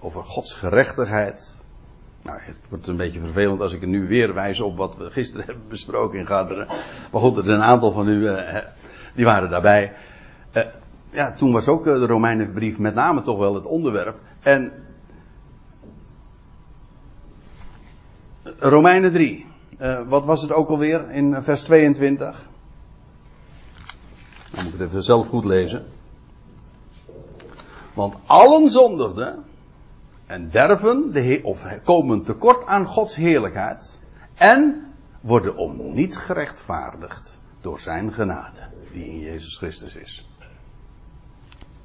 Over 0.00 0.24
Gods 0.24 0.54
gerechtigheid. 0.54 1.60
Nou, 2.22 2.38
het 2.40 2.58
wordt 2.68 2.86
een 2.86 2.96
beetje 2.96 3.20
vervelend 3.20 3.60
als 3.60 3.72
ik 3.72 3.82
er 3.82 3.88
nu 3.88 4.06
weer 4.06 4.34
wijs 4.34 4.60
op 4.60 4.76
wat 4.76 4.96
we 4.96 5.10
gisteren 5.10 5.46
hebben 5.46 5.68
besproken 5.68 6.18
in 6.18 6.26
Garderen. 6.26 6.66
Maar 7.12 7.20
goed, 7.20 7.38
er 7.38 7.44
zijn 7.44 7.56
een 7.56 7.62
aantal 7.62 7.92
van 7.92 8.08
u, 8.08 8.28
eh, 8.28 8.64
die 9.14 9.24
waren 9.24 9.50
daarbij. 9.50 9.92
Uh, 10.52 10.62
ja, 11.10 11.32
toen 11.32 11.52
was 11.52 11.68
ook 11.68 11.84
de 11.84 12.06
Romeinenbrief 12.06 12.78
met 12.78 12.94
name 12.94 13.22
toch 13.22 13.38
wel 13.38 13.54
het 13.54 13.66
onderwerp. 13.66 14.18
En 14.40 14.72
Romeinen 18.42 19.12
3. 19.12 19.46
Uh, 19.80 20.00
wat 20.08 20.24
was 20.24 20.42
het 20.42 20.52
ook 20.52 20.68
alweer 20.68 21.10
in 21.10 21.42
vers 21.42 21.62
22? 21.62 22.48
Dan 24.50 24.64
moet 24.64 24.74
ik 24.74 24.78
het 24.78 24.88
even 24.88 25.02
zelf 25.02 25.28
goed 25.28 25.44
lezen. 25.44 25.86
Want 27.94 28.14
allen 28.26 28.70
zondigden 28.70 29.44
en 30.30 30.50
derven 30.50 31.12
de 31.12 31.40
of 31.42 31.64
komen 31.84 32.22
tekort 32.22 32.66
aan 32.66 32.86
Gods 32.86 33.16
heerlijkheid 33.16 34.00
en 34.34 34.86
worden 35.20 35.56
om 35.56 35.94
niet 35.94 36.16
gerechtvaardigd 36.16 37.38
door 37.60 37.80
zijn 37.80 38.12
genade, 38.12 38.58
die 38.92 39.04
in 39.04 39.18
Jezus 39.18 39.56
Christus 39.56 39.96
is. 39.96 40.28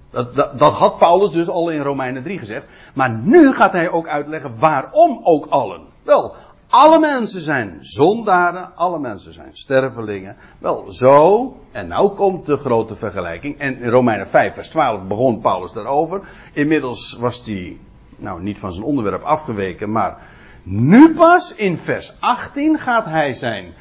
Dat, 0.10 0.36
dat, 0.36 0.74
had 0.74 0.98
Paulus 0.98 1.32
dus 1.32 1.50
al 1.50 1.70
in 1.70 1.82
Romeinen 1.82 2.24
3 2.24 2.40
gezegd. 2.40 2.66
Maar 2.94 3.10
nu 3.10 3.54
gaat 3.54 3.72
hij 3.72 3.90
ook 3.90 4.08
uitleggen 4.08 4.60
waarom 4.60 5.20
ook 5.24 5.46
allen. 5.46 5.82
Wel, 6.04 6.36
alle 6.70 7.00
mensen 7.00 7.42
zijn 7.42 7.78
zondaren, 7.82 8.76
alle 8.76 9.00
mensen 9.00 9.34
zijn 9.34 9.58
stervelingen. 9.58 10.36
Wel, 10.60 10.92
zo, 10.92 11.54
en 11.72 11.88
nou 11.88 12.16
komt 12.16 12.46
de 12.46 12.58
grote 12.58 12.96
vergelijking. 12.96 13.60
En 13.60 13.78
in 13.78 13.90
Romeinen 13.90 14.28
5, 14.28 14.54
vers 14.54 14.68
12 14.68 15.08
begon 15.08 15.40
Paulus 15.40 15.72
daarover. 15.72 16.22
Inmiddels 16.54 17.18
was 17.20 17.46
hij, 17.46 17.80
nou 18.16 18.42
niet 18.42 18.60
van 18.60 18.74
zijn 18.74 18.86
onderwerp 18.86 19.22
afgeweken, 19.22 19.92
maar 19.92 20.18
nu 20.64 21.14
pas 21.14 21.56
in 21.56 21.78
vers 21.78 22.16
18 22.20 22.80
gaat 22.80 23.06
hij 23.06 23.34
zijn, 23.34 23.74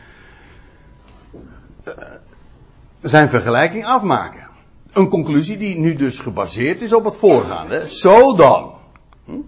uh, 1.88 1.94
zijn 3.00 3.28
vergelijking 3.28 3.86
afmaken. 3.86 4.46
Een 4.92 5.08
conclusie 5.08 5.56
die 5.56 5.78
nu 5.78 5.94
dus 5.94 6.18
gebaseerd 6.18 6.80
is 6.80 6.92
op 6.92 7.04
het 7.04 7.16
voorgaande. 7.16 7.88
Zo 7.88 8.36
dan. 8.36 8.74
Hm? 9.24 9.40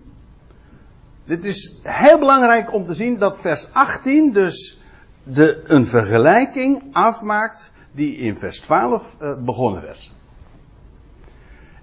Dit 1.25 1.45
is 1.45 1.79
heel 1.83 2.19
belangrijk 2.19 2.73
om 2.73 2.85
te 2.85 2.95
zien 2.95 3.19
dat 3.19 3.41
vers 3.41 3.73
18 3.73 4.33
dus 4.33 4.81
de, 5.23 5.63
een 5.67 5.87
vergelijking 5.87 6.83
afmaakt 6.93 7.73
die 7.93 8.17
in 8.17 8.39
vers 8.39 8.61
12 8.61 9.17
uh, 9.21 9.35
begonnen 9.39 9.83
werd. 9.83 10.11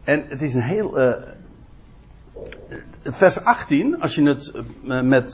En 0.04 0.26
het 0.28 0.42
is 0.42 0.54
een 0.54 0.62
heel. 0.62 1.00
Uh, 1.00 1.14
vers 3.04 3.44
18, 3.44 4.02
als 4.02 4.16
je 4.16 4.24
het 4.24 4.54
uh, 4.84 5.02
met 5.02 5.34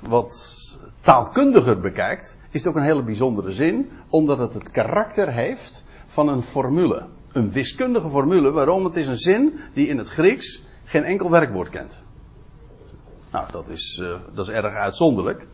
wat 0.00 0.62
taalkundiger 1.00 1.80
bekijkt, 1.80 2.38
is 2.50 2.64
het 2.64 2.70
ook 2.70 2.78
een 2.78 2.86
hele 2.86 3.04
bijzondere 3.04 3.52
zin, 3.52 3.90
omdat 4.08 4.38
het 4.38 4.54
het 4.54 4.70
karakter 4.70 5.32
heeft 5.32 5.84
van 6.06 6.28
een 6.28 6.42
formule. 6.42 7.06
Een 7.32 7.52
wiskundige 7.52 8.10
formule, 8.10 8.50
waarom? 8.50 8.84
Het 8.84 8.96
is 8.96 9.08
een 9.08 9.16
zin 9.16 9.60
die 9.72 9.88
in 9.88 9.98
het 9.98 10.08
Grieks 10.08 10.62
geen 10.84 11.02
enkel 11.02 11.30
werkwoord 11.30 11.68
kent. 11.68 12.02
Nou, 13.32 13.44
dat 13.52 13.68
is, 13.68 14.00
uh, 14.02 14.16
dat 14.34 14.48
is 14.48 14.54
erg 14.54 14.74
uitzonderlijk. 14.74 15.46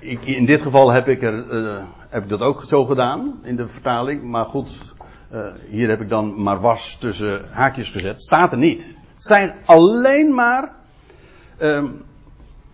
Ik, 0.00 0.24
in 0.24 0.46
dit 0.46 0.62
geval 0.62 0.92
heb 0.92 1.08
ik, 1.08 1.22
er, 1.22 1.84
heb 2.08 2.22
ik 2.22 2.28
dat 2.28 2.40
ook 2.40 2.62
zo 2.62 2.84
gedaan 2.84 3.38
in 3.42 3.56
de 3.56 3.68
vertaling. 3.68 4.22
Maar 4.22 4.44
goed, 4.44 4.94
hier 5.68 5.88
heb 5.88 6.00
ik 6.00 6.08
dan 6.08 6.42
maar 6.42 6.60
was 6.60 6.96
tussen 6.98 7.44
haakjes 7.50 7.90
gezet. 7.90 8.22
Staat 8.22 8.52
er 8.52 8.58
niet. 8.58 8.96
Zijn 9.26 9.54
alleen 9.64 10.34
maar. 10.34 10.72
Um, 11.62 12.04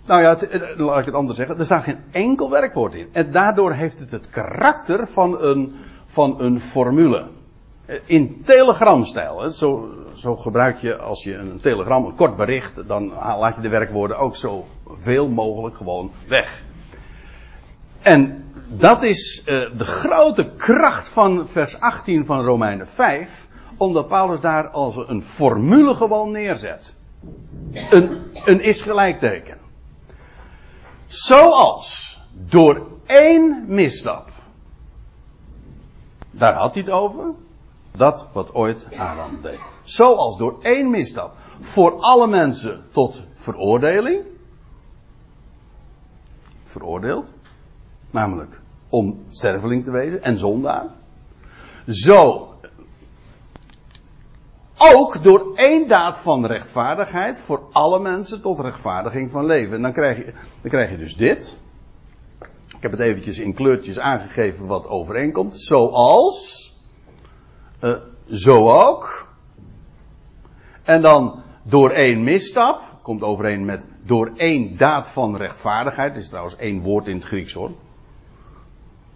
nou 0.06 0.22
ja, 0.22 0.28
het, 0.28 0.74
laat 0.76 0.98
ik 0.98 1.04
het 1.04 1.14
anders 1.14 1.38
zeggen. 1.38 1.58
Er 1.58 1.64
staat 1.64 1.82
geen 1.82 1.98
enkel 2.10 2.50
werkwoord 2.50 2.94
in. 2.94 3.08
En 3.12 3.30
daardoor 3.30 3.72
heeft 3.72 3.98
het 3.98 4.10
het 4.10 4.30
karakter 4.30 5.06
van 5.08 5.42
een, 5.42 5.74
van 6.06 6.40
een 6.40 6.60
formule. 6.60 7.26
In 8.04 8.42
telegramstijl. 8.44 9.50
Zo, 9.50 9.88
zo 10.14 10.36
gebruik 10.36 10.78
je 10.78 10.96
als 10.96 11.24
je 11.24 11.36
een 11.36 11.60
telegram, 11.60 12.04
een 12.04 12.14
kort 12.14 12.36
bericht, 12.36 12.88
dan 12.88 13.12
laat 13.14 13.56
je 13.56 13.62
de 13.62 13.68
werkwoorden 13.68 14.18
ook 14.18 14.36
zo 14.36 14.66
veel 14.86 15.28
mogelijk 15.28 15.76
gewoon 15.76 16.10
weg. 16.28 16.62
En 18.02 18.44
dat 18.68 19.02
is 19.02 19.42
uh, 19.46 19.60
de 19.76 19.84
grote 19.84 20.50
kracht 20.56 21.08
van 21.08 21.48
vers 21.48 21.80
18 21.80 22.26
van 22.26 22.44
Romeinen 22.44 22.88
5, 22.88 23.41
omdat 23.82 24.08
Paulus 24.08 24.40
daar 24.40 24.68
als 24.68 24.96
een 24.96 25.22
formule 25.22 25.94
gewoon 25.94 26.30
neerzet. 26.30 26.94
Een, 27.90 28.30
een 28.44 28.60
is 28.60 28.82
gelijkteken. 28.82 29.58
Zoals 31.06 32.20
door 32.32 32.86
één 33.06 33.64
misstap. 33.66 34.28
Daar 36.30 36.54
had 36.54 36.74
hij 36.74 36.82
het 36.82 36.92
over. 36.92 37.24
Dat 37.96 38.28
wat 38.32 38.54
ooit 38.54 38.88
Adam 38.96 39.38
deed. 39.42 39.58
Zoals 39.82 40.38
door 40.38 40.58
één 40.62 40.90
misstap 40.90 41.34
voor 41.60 42.00
alle 42.00 42.26
mensen 42.26 42.84
tot 42.90 43.24
veroordeling. 43.34 44.22
Veroordeeld. 46.64 47.30
Namelijk 48.10 48.60
om 48.88 49.24
sterveling 49.30 49.84
te 49.84 49.90
wezen 49.90 50.22
en 50.22 50.38
zondaar. 50.38 50.86
Zo. 51.86 52.51
Ook 54.90 55.22
door 55.22 55.52
één 55.54 55.88
daad 55.88 56.18
van 56.18 56.46
rechtvaardigheid 56.46 57.40
voor 57.40 57.62
alle 57.72 57.98
mensen 57.98 58.40
tot 58.40 58.60
rechtvaardiging 58.60 59.30
van 59.30 59.46
leven. 59.46 59.74
En 59.74 59.82
dan 59.82 59.92
krijg 59.92 60.16
je, 60.16 60.32
dan 60.60 60.70
krijg 60.70 60.90
je 60.90 60.96
dus 60.96 61.16
dit. 61.16 61.56
Ik 62.66 62.82
heb 62.82 62.90
het 62.90 63.00
eventjes 63.00 63.38
in 63.38 63.54
kleurtjes 63.54 63.98
aangegeven 63.98 64.66
wat 64.66 64.88
overeenkomt. 64.88 65.60
Zoals. 65.60 66.70
Uh, 67.80 67.96
zo 68.30 68.70
ook. 68.70 69.28
En 70.82 71.02
dan 71.02 71.42
door 71.62 71.90
één 71.90 72.24
misstap, 72.24 72.82
komt 73.02 73.22
overeen 73.22 73.64
met 73.64 73.88
door 74.04 74.32
één 74.36 74.76
daad 74.76 75.08
van 75.08 75.36
rechtvaardigheid. 75.36 76.14
Dat 76.14 76.22
is 76.22 76.28
trouwens 76.28 76.56
één 76.56 76.80
woord 76.80 77.06
in 77.06 77.16
het 77.16 77.24
Grieks 77.24 77.52
hoor. 77.52 77.70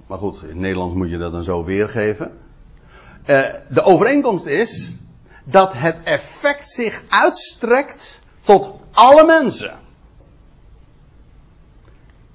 Maar 0.06 0.18
goed, 0.18 0.42
in 0.42 0.48
het 0.48 0.58
Nederlands 0.58 0.94
moet 0.94 1.10
je 1.10 1.18
dat 1.18 1.32
dan 1.32 1.42
zo 1.44 1.64
weergeven. 1.64 2.38
Uh, 3.26 3.54
de 3.68 3.82
overeenkomst 3.82 4.46
is 4.46 4.94
dat 5.48 5.72
het 5.72 6.02
effect 6.04 6.68
zich 6.68 7.02
uitstrekt 7.08 8.20
tot 8.42 8.70
alle 8.92 9.24
mensen. 9.24 9.78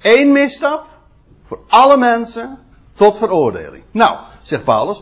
Eén 0.01 0.31
misstap 0.31 0.87
voor 1.41 1.59
alle 1.67 1.97
mensen 1.97 2.59
tot 2.93 3.17
veroordeling. 3.17 3.83
Nou, 3.91 4.17
zegt 4.41 4.63
Paulus, 4.63 5.01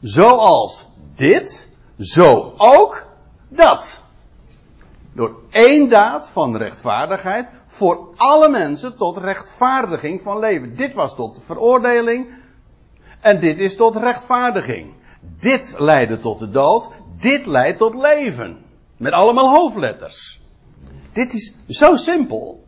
zoals 0.00 0.86
dit, 1.14 1.68
zo 1.98 2.54
ook 2.56 3.06
dat. 3.48 4.00
door 5.12 5.34
één 5.50 5.88
daad 5.88 6.28
van 6.28 6.56
rechtvaardigheid 6.56 7.48
voor 7.66 8.08
alle 8.16 8.48
mensen 8.48 8.96
tot 8.96 9.16
rechtvaardiging 9.16 10.22
van 10.22 10.38
leven. 10.38 10.76
Dit 10.76 10.94
was 10.94 11.14
tot 11.14 11.40
veroordeling 11.44 12.26
en 13.20 13.40
dit 13.40 13.58
is 13.58 13.76
tot 13.76 13.96
rechtvaardiging. 13.96 14.94
Dit 15.20 15.74
leidde 15.78 16.18
tot 16.18 16.38
de 16.38 16.50
dood, 16.50 16.88
dit 17.20 17.46
leidt 17.46 17.78
tot 17.78 17.94
leven. 17.94 18.64
Met 18.96 19.12
allemaal 19.12 19.50
hoofdletters. 19.50 20.40
Dit 21.12 21.32
is 21.32 21.54
zo 21.68 21.96
simpel. 21.96 22.66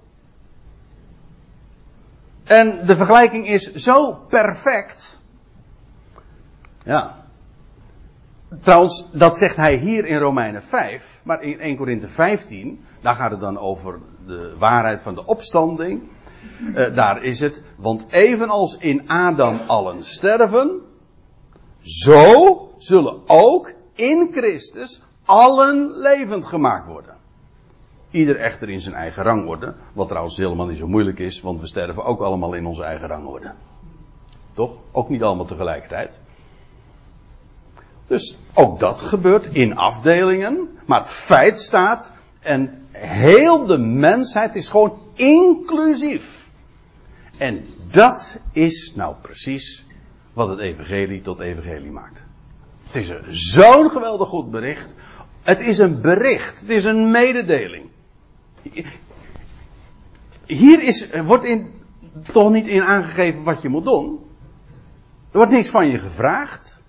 En 2.45 2.87
de 2.87 2.97
vergelijking 2.97 3.47
is 3.47 3.73
zo 3.73 4.13
perfect. 4.13 5.21
Ja. 6.85 7.25
Trouwens, 8.61 9.07
dat 9.13 9.37
zegt 9.37 9.57
hij 9.57 9.77
hier 9.77 10.07
in 10.07 10.19
Romeinen 10.19 10.63
5, 10.63 11.21
maar 11.25 11.43
in 11.43 11.61
1 11.61 11.77
Korinthe 11.77 12.09
15, 12.09 12.85
daar 13.01 13.15
gaat 13.15 13.31
het 13.31 13.41
dan 13.41 13.59
over 13.59 14.01
de 14.27 14.55
waarheid 14.59 15.01
van 15.01 15.15
de 15.15 15.27
opstanding. 15.27 16.03
Uh, 16.75 16.95
daar 16.95 17.23
is 17.23 17.41
het, 17.41 17.65
want 17.77 18.07
evenals 18.11 18.77
in 18.77 19.09
Adam 19.09 19.61
allen 19.67 20.05
sterven, 20.05 20.81
zo 21.81 22.71
zullen 22.79 23.21
ook 23.27 23.73
in 23.95 24.29
Christus 24.33 25.03
allen 25.25 25.99
levend 25.99 26.47
gemaakt 26.47 26.87
worden. 26.87 27.17
Ieder 28.11 28.37
echter 28.37 28.71
in 28.71 28.81
zijn 28.81 28.95
eigen 28.95 29.23
rangorde. 29.23 29.75
Wat 29.93 30.09
trouwens 30.09 30.37
helemaal 30.37 30.67
niet 30.67 30.79
zo 30.79 30.87
moeilijk 30.87 31.19
is, 31.19 31.41
want 31.41 31.61
we 31.61 31.67
sterven 31.67 32.05
ook 32.05 32.21
allemaal 32.21 32.55
in 32.55 32.67
onze 32.67 32.83
eigen 32.83 33.09
rangorde. 33.09 33.53
Toch? 34.53 34.73
Ook 34.93 35.09
niet 35.09 35.23
allemaal 35.23 35.45
tegelijkertijd. 35.45 36.19
Dus 38.07 38.37
ook 38.55 38.81
dat 38.81 39.03
gebeurt 39.03 39.47
in 39.47 39.77
afdelingen. 39.77 40.79
Maar 40.85 40.99
het 40.99 41.09
feit 41.09 41.59
staat, 41.59 42.13
en 42.41 42.87
heel 42.93 43.67
de 43.67 43.79
mensheid 43.79 44.57
is 44.57 44.69
gewoon 44.69 44.99
inclusief. 45.15 46.49
En 47.39 47.65
dat 47.91 48.39
is 48.53 48.93
nou 48.95 49.15
precies 49.23 49.87
wat 50.33 50.49
het 50.49 50.59
evangelie 50.59 51.23
tot 51.23 51.41
evangelie 51.41 51.91
maakt. 51.91 52.25
Het 52.91 53.27
is 53.27 53.53
zo'n 53.53 53.91
geweldig 53.91 54.29
goed 54.29 54.51
bericht. 54.51 54.95
Het 55.43 55.61
is 55.61 55.79
een 55.79 56.01
bericht. 56.01 56.61
Het 56.61 56.69
is 56.69 56.85
een 56.85 57.11
mededeling. 57.11 57.89
Hier 60.47 60.83
is, 60.83 61.11
wordt 61.11 61.45
in, 61.45 61.71
toch 62.33 62.51
niet 62.51 62.67
in 62.67 62.83
aangegeven 62.83 63.43
wat 63.43 63.63
je 63.63 63.69
moet 63.69 63.85
doen. 63.85 64.21
Er 65.31 65.37
wordt 65.37 65.53
niks 65.53 65.71
van 65.71 65.89
je 65.89 65.99
gevraagd. 65.99 66.83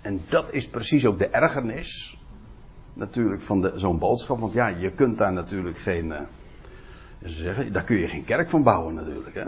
En 0.00 0.20
dat 0.28 0.52
is 0.52 0.68
precies 0.68 1.06
ook 1.06 1.18
de 1.18 1.28
ergernis. 1.28 2.18
Natuurlijk 2.92 3.42
van 3.42 3.70
zo'n 3.74 3.98
boodschap. 3.98 4.40
Want 4.40 4.52
ja, 4.52 4.66
je 4.66 4.90
kunt 4.90 5.18
daar 5.18 5.32
natuurlijk 5.32 5.78
geen. 5.78 6.06
Uh, 6.06 6.20
zeggen, 7.22 7.72
daar 7.72 7.84
kun 7.84 7.96
je 7.96 8.08
geen 8.08 8.24
kerk 8.24 8.48
van 8.48 8.62
bouwen 8.62 8.94
natuurlijk. 8.94 9.34
Hè? 9.34 9.44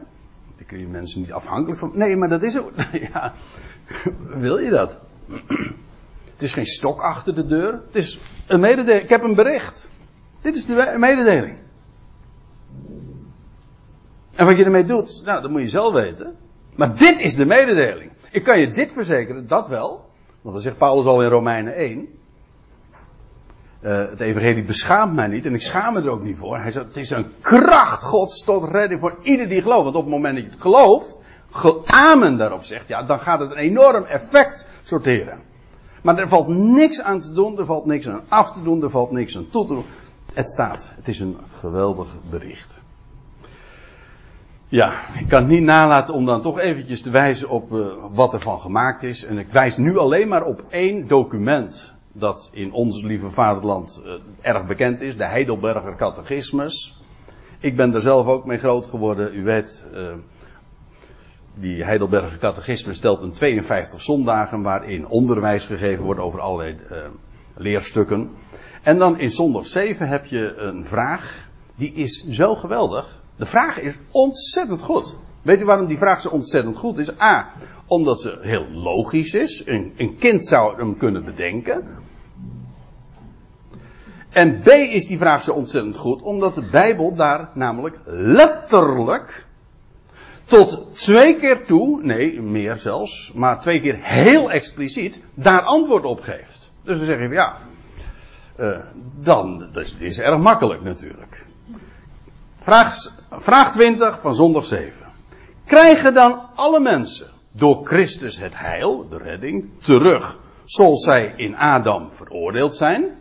Daar 0.57 0.67
kun 0.67 0.79
je 0.79 0.87
mensen 0.87 1.21
niet 1.21 1.33
afhankelijk 1.33 1.79
van. 1.79 1.93
Nee, 1.95 2.17
maar 2.17 2.29
dat 2.29 2.43
is 2.43 2.59
ook. 2.59 2.73
Ja, 3.13 3.33
wil 4.19 4.59
je 4.59 4.71
dat? 4.71 5.01
Het 6.33 6.43
is 6.43 6.53
geen 6.53 6.67
stok 6.67 7.01
achter 7.01 7.35
de 7.35 7.47
deur. 7.47 7.73
Het 7.73 7.95
is 7.95 8.21
een 8.47 8.61
mededeling. 8.61 9.03
Ik 9.03 9.09
heb 9.09 9.23
een 9.23 9.35
bericht. 9.35 9.91
Dit 10.41 10.55
is 10.55 10.67
de 10.67 10.95
mededeling. 10.99 11.57
En 14.35 14.47
wat 14.47 14.57
je 14.57 14.65
ermee 14.65 14.85
doet, 14.85 15.23
nou, 15.25 15.43
dat 15.43 15.51
moet 15.51 15.61
je 15.61 15.69
zelf 15.69 15.93
weten. 15.93 16.37
Maar 16.77 16.97
dit 16.97 17.21
is 17.21 17.35
de 17.35 17.47
mededeling. 17.47 18.11
Ik 18.31 18.43
kan 18.43 18.61
je 18.61 18.71
dit 18.71 18.93
verzekeren, 18.93 19.47
dat 19.47 19.69
wel. 19.69 20.11
Want 20.41 20.55
dat 20.55 20.65
zegt 20.65 20.79
Paulus 20.79 21.05
al 21.05 21.23
in 21.23 21.29
Romeinen 21.29 21.75
1. 21.75 22.09
Uh, 23.83 24.09
het 24.09 24.21
evangelie 24.21 24.65
beschaamt 24.65 25.15
mij 25.15 25.27
niet 25.27 25.47
en 25.47 25.55
ik 25.55 25.63
schaam 25.63 25.93
me 25.93 26.01
er 26.01 26.11
ook 26.11 26.23
niet 26.23 26.37
voor. 26.37 26.59
Hij 26.59 26.71
zegt, 26.71 26.87
het 26.87 26.97
is 26.97 27.11
een 27.11 27.33
kracht 27.41 28.03
gods 28.03 28.45
tot 28.45 28.71
redding 28.71 29.01
voor 29.01 29.19
ieder 29.23 29.49
die 29.49 29.63
gelooft. 29.63 29.85
Want 29.85 29.97
op 29.97 30.03
het 30.03 30.11
moment 30.11 30.35
dat 30.35 30.45
je 30.45 30.51
het 30.51 30.61
gelooft, 30.61 31.19
amen 31.85 32.37
daarop 32.37 32.65
zegt, 32.65 32.89
ja, 32.89 33.03
dan 33.03 33.21
gaat 33.21 33.41
het 33.41 33.51
een 33.51 33.57
enorm 33.57 34.05
effect 34.05 34.67
sorteren. 34.83 35.39
Maar 36.03 36.19
er 36.19 36.29
valt 36.29 36.49
niks 36.49 37.03
aan 37.03 37.21
te 37.21 37.33
doen, 37.33 37.59
er 37.59 37.65
valt 37.65 37.87
niks 37.87 38.09
aan 38.09 38.23
af 38.29 38.53
te 38.53 38.63
doen, 38.63 38.83
er 38.83 38.91
valt 38.91 39.11
niks 39.11 39.37
aan 39.37 39.49
toe 39.51 39.67
te 39.67 39.75
doen. 39.75 39.85
Het 40.35 40.51
staat. 40.51 40.93
Het 40.95 41.09
is 41.09 41.21
een 41.21 41.37
geweldig 41.59 42.09
bericht. 42.31 42.81
Ja, 44.69 44.93
ik 45.19 45.29
kan 45.29 45.41
het 45.41 45.51
niet 45.51 45.63
nalaten 45.63 46.15
om 46.15 46.27
dan 46.27 46.43
toch 46.43 46.59
eventjes 46.59 47.03
te 47.03 47.11
wijzen 47.11 47.49
op 47.49 47.73
uh, 47.73 47.87
wat 48.11 48.33
er 48.33 48.41
van 48.41 48.61
gemaakt 48.61 49.03
is. 49.03 49.25
En 49.25 49.39
ik 49.39 49.53
wijs 49.53 49.77
nu 49.77 49.99
alleen 49.99 50.29
maar 50.29 50.45
op 50.45 50.65
één 50.69 51.07
document 51.07 51.95
dat 52.13 52.51
in 52.53 52.73
ons 52.73 53.03
lieve 53.03 53.31
vaderland 53.31 54.03
uh, 54.05 54.13
erg 54.41 54.67
bekend 54.67 55.01
is. 55.01 55.17
De 55.17 55.25
Heidelberger 55.25 55.97
Catechismus. 55.97 57.01
Ik 57.59 57.77
ben 57.77 57.95
er 57.95 58.01
zelf 58.01 58.27
ook 58.27 58.47
mee 58.47 58.59
groot 58.59 58.87
geworden. 58.87 59.35
U 59.35 59.45
weet, 59.45 59.87
uh, 59.95 60.13
die 61.61 61.85
Heidelberger 61.85 62.39
Catechismus 62.39 62.97
stelt 62.97 63.23
een 63.23 63.33
52 63.33 64.03
zondagen 64.03 64.63
waarin 64.63 65.07
onderwijs 65.07 65.67
gegeven 65.67 66.05
wordt 66.05 66.21
over 66.21 66.41
allerlei 66.41 66.77
leerstukken. 67.57 68.31
En 68.83 68.99
dan 68.99 69.19
in 69.19 69.31
zondag 69.31 69.67
7 69.67 70.09
heb 70.09 70.27
je 70.27 70.55
een 70.57 70.87
vraag. 70.87 71.49
Die 71.77 71.93
is 71.93 72.27
zo 72.29 72.55
geweldig. 72.55 73.23
De 73.37 73.47
vraag 73.47 73.79
is 73.79 73.99
ontzettend 74.11 74.81
goed. 74.81 75.17
Weet 75.43 75.61
u 75.61 75.65
waarom 75.65 75.87
die 75.87 75.99
vraag 75.99 76.21
zo 76.21 76.29
ontzettend 76.29 76.77
goed 76.77 76.99
is? 76.99 77.21
A, 77.21 77.51
omdat 77.87 78.21
ze 78.21 78.39
heel 78.41 78.67
logisch 78.71 79.35
is. 79.35 79.63
Een, 79.67 79.93
een 79.97 80.17
kind 80.17 80.47
zou 80.47 80.77
hem 80.77 80.97
kunnen 80.97 81.25
bedenken. 81.25 81.85
En 84.31 84.61
B 84.61 84.69
is 84.69 85.07
die 85.07 85.19
vraag 85.19 85.43
zo 85.43 85.53
ontzettend 85.53 85.97
goed, 85.97 86.23
omdat 86.23 86.55
de 86.55 86.69
Bijbel 86.71 87.15
daar 87.15 87.51
namelijk 87.55 88.01
letterlijk 88.07 89.47
tot 90.51 90.87
twee 90.93 91.37
keer 91.37 91.67
toe, 91.67 92.03
nee, 92.03 92.43
meer 92.43 92.77
zelfs, 92.77 93.33
maar 93.35 93.61
twee 93.61 93.81
keer 93.81 93.97
heel 94.01 94.51
expliciet, 94.51 95.23
daar 95.35 95.61
antwoord 95.61 96.05
op 96.05 96.21
geeft. 96.21 96.71
Dus 96.83 96.99
dan 96.99 97.07
zeg 97.07 97.19
je, 97.19 97.29
ja, 97.29 97.57
uh, 98.57 98.85
dan, 99.21 99.59
dat 99.73 99.85
is, 99.85 99.95
is 99.99 100.19
erg 100.19 100.39
makkelijk 100.39 100.83
natuurlijk. 100.83 101.47
Vraag, 102.57 102.95
vraag 103.31 103.73
20 103.73 104.21
van 104.21 104.35
zondag 104.35 104.65
7. 104.65 105.07
Krijgen 105.65 106.15
dan 106.15 106.43
alle 106.55 106.81
mensen 106.81 107.31
door 107.53 107.87
Christus 107.87 108.39
het 108.39 108.59
heil, 108.59 109.09
de 109.09 109.19
redding, 109.19 109.69
terug, 109.79 110.39
zoals 110.65 111.05
zij 111.05 111.33
in 111.37 111.57
Adam 111.57 112.13
veroordeeld 112.13 112.77
zijn? 112.77 113.19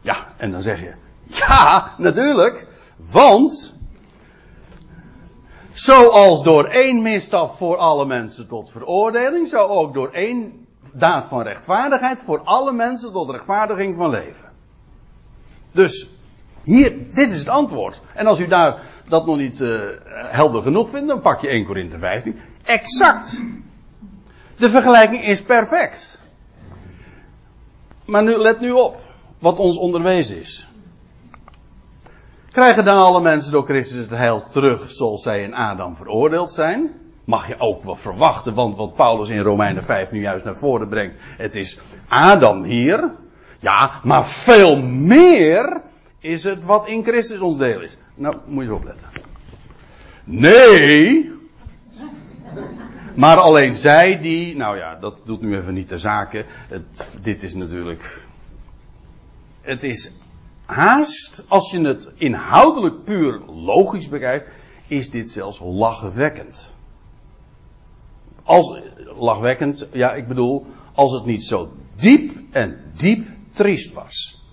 Ja, 0.00 0.26
en 0.36 0.50
dan 0.50 0.62
zeg 0.62 0.80
je, 0.80 0.94
ja, 1.26 1.94
natuurlijk, 1.96 2.66
want 2.96 3.76
Zoals 5.76 6.42
door 6.42 6.64
één 6.64 7.02
misstap 7.02 7.54
voor 7.54 7.76
alle 7.76 8.06
mensen 8.06 8.48
tot 8.48 8.70
veroordeling, 8.70 9.48
zo 9.48 9.58
ook 9.58 9.94
door 9.94 10.10
één 10.10 10.66
daad 10.92 11.26
van 11.26 11.42
rechtvaardigheid 11.42 12.22
voor 12.22 12.40
alle 12.44 12.72
mensen 12.72 13.12
tot 13.12 13.30
rechtvaardiging 13.30 13.96
van 13.96 14.10
leven. 14.10 14.52
Dus 15.72 16.10
hier, 16.62 17.14
dit 17.14 17.30
is 17.30 17.38
het 17.38 17.48
antwoord. 17.48 18.00
En 18.14 18.26
als 18.26 18.40
u 18.40 18.46
daar 18.46 18.82
dat 19.08 19.26
nog 19.26 19.36
niet 19.36 19.60
uh, 19.60 19.80
helder 20.12 20.62
genoeg 20.62 20.90
vindt, 20.90 21.08
dan 21.08 21.20
pak 21.20 21.40
je 21.40 21.48
1 21.48 21.66
Korinthe 21.66 21.98
15. 21.98 22.40
Exact. 22.64 23.40
De 24.56 24.70
vergelijking 24.70 25.22
is 25.22 25.42
perfect. 25.42 26.20
Maar 28.04 28.22
nu, 28.22 28.36
let 28.36 28.60
nu 28.60 28.70
op 28.70 29.00
wat 29.38 29.58
ons 29.58 29.76
onderwezen 29.76 30.40
is. 30.40 30.68
Krijgen 32.56 32.84
dan 32.84 32.98
alle 32.98 33.20
mensen 33.20 33.52
door 33.52 33.64
Christus 33.64 33.96
het 33.96 34.10
heil 34.10 34.46
terug 34.48 34.90
zoals 34.90 35.22
zij 35.22 35.42
in 35.42 35.54
Adam 35.54 35.96
veroordeeld 35.96 36.52
zijn? 36.52 36.92
Mag 37.24 37.48
je 37.48 37.58
ook 37.58 37.82
wel 37.82 37.96
verwachten, 37.96 38.54
want 38.54 38.76
wat 38.76 38.94
Paulus 38.94 39.28
in 39.28 39.40
Romeinen 39.40 39.84
5 39.84 40.10
nu 40.10 40.20
juist 40.20 40.44
naar 40.44 40.56
voren 40.56 40.88
brengt, 40.88 41.22
het 41.36 41.54
is 41.54 41.78
Adam 42.08 42.64
hier. 42.64 43.14
Ja, 43.58 44.00
maar 44.02 44.26
veel 44.26 44.82
meer 44.82 45.82
is 46.18 46.44
het 46.44 46.64
wat 46.64 46.88
in 46.88 47.04
Christus 47.04 47.40
ons 47.40 47.58
deel 47.58 47.80
is. 47.80 47.96
Nou, 48.14 48.36
moet 48.46 48.64
je 48.64 48.70
eens 48.70 48.78
opletten. 48.78 49.08
Nee. 50.24 51.32
Maar 53.14 53.36
alleen 53.36 53.76
zij 53.76 54.20
die, 54.20 54.56
nou 54.56 54.76
ja, 54.76 54.94
dat 54.94 55.22
doet 55.24 55.40
nu 55.40 55.56
even 55.56 55.74
niet 55.74 55.88
de 55.88 55.98
zaken. 55.98 56.44
Dit 57.20 57.42
is 57.42 57.54
natuurlijk. 57.54 58.26
Het 59.60 59.82
is 59.82 60.12
haast, 60.66 61.44
als 61.48 61.70
je 61.70 61.80
het 61.80 62.10
inhoudelijk 62.14 63.04
puur 63.04 63.40
logisch 63.46 64.08
bekijkt, 64.08 64.50
is 64.88 65.10
dit 65.10 65.30
zelfs 65.30 65.60
lachwekkend. 65.62 66.74
Als, 68.42 68.80
lachwekkend, 69.18 69.88
ja, 69.92 70.14
ik 70.14 70.28
bedoel, 70.28 70.66
als 70.94 71.12
het 71.12 71.24
niet 71.24 71.44
zo 71.44 71.72
diep 71.94 72.32
en 72.50 72.92
diep 72.96 73.26
triest 73.50 73.92
was. 73.92 74.44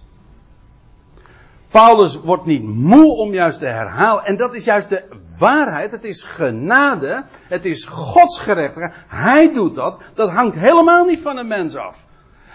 Paulus 1.73 2.19
wordt 2.19 2.45
niet 2.45 2.63
moe 2.63 3.15
om 3.15 3.33
juist 3.33 3.59
te 3.59 3.65
herhalen. 3.65 4.23
En 4.23 4.37
dat 4.37 4.55
is 4.55 4.63
juist 4.63 4.89
de 4.89 5.03
waarheid. 5.37 5.91
Het 5.91 6.03
is 6.03 6.23
genade. 6.23 7.23
Het 7.47 7.65
is 7.65 7.85
Gods 7.85 8.39
gerechtigheid. 8.39 8.93
Hij 9.07 9.53
doet 9.53 9.75
dat. 9.75 9.99
Dat 10.13 10.31
hangt 10.31 10.55
helemaal 10.55 11.05
niet 11.05 11.21
van 11.21 11.37
een 11.37 11.47
mens 11.47 11.75
af. 11.75 12.05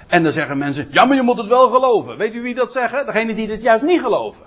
En 0.09 0.23
dan 0.23 0.33
zeggen 0.33 0.59
mensen, 0.59 0.89
ja 0.91 1.05
maar 1.05 1.17
je 1.17 1.23
moet 1.23 1.37
het 1.37 1.47
wel 1.47 1.71
geloven. 1.71 2.17
Weet 2.17 2.35
u 2.35 2.43
wie 2.43 2.55
dat 2.55 2.73
zeggen? 2.73 3.07
Degene 3.07 3.35
die 3.35 3.51
het 3.51 3.63
juist 3.63 3.83
niet 3.83 4.01
geloven. 4.01 4.47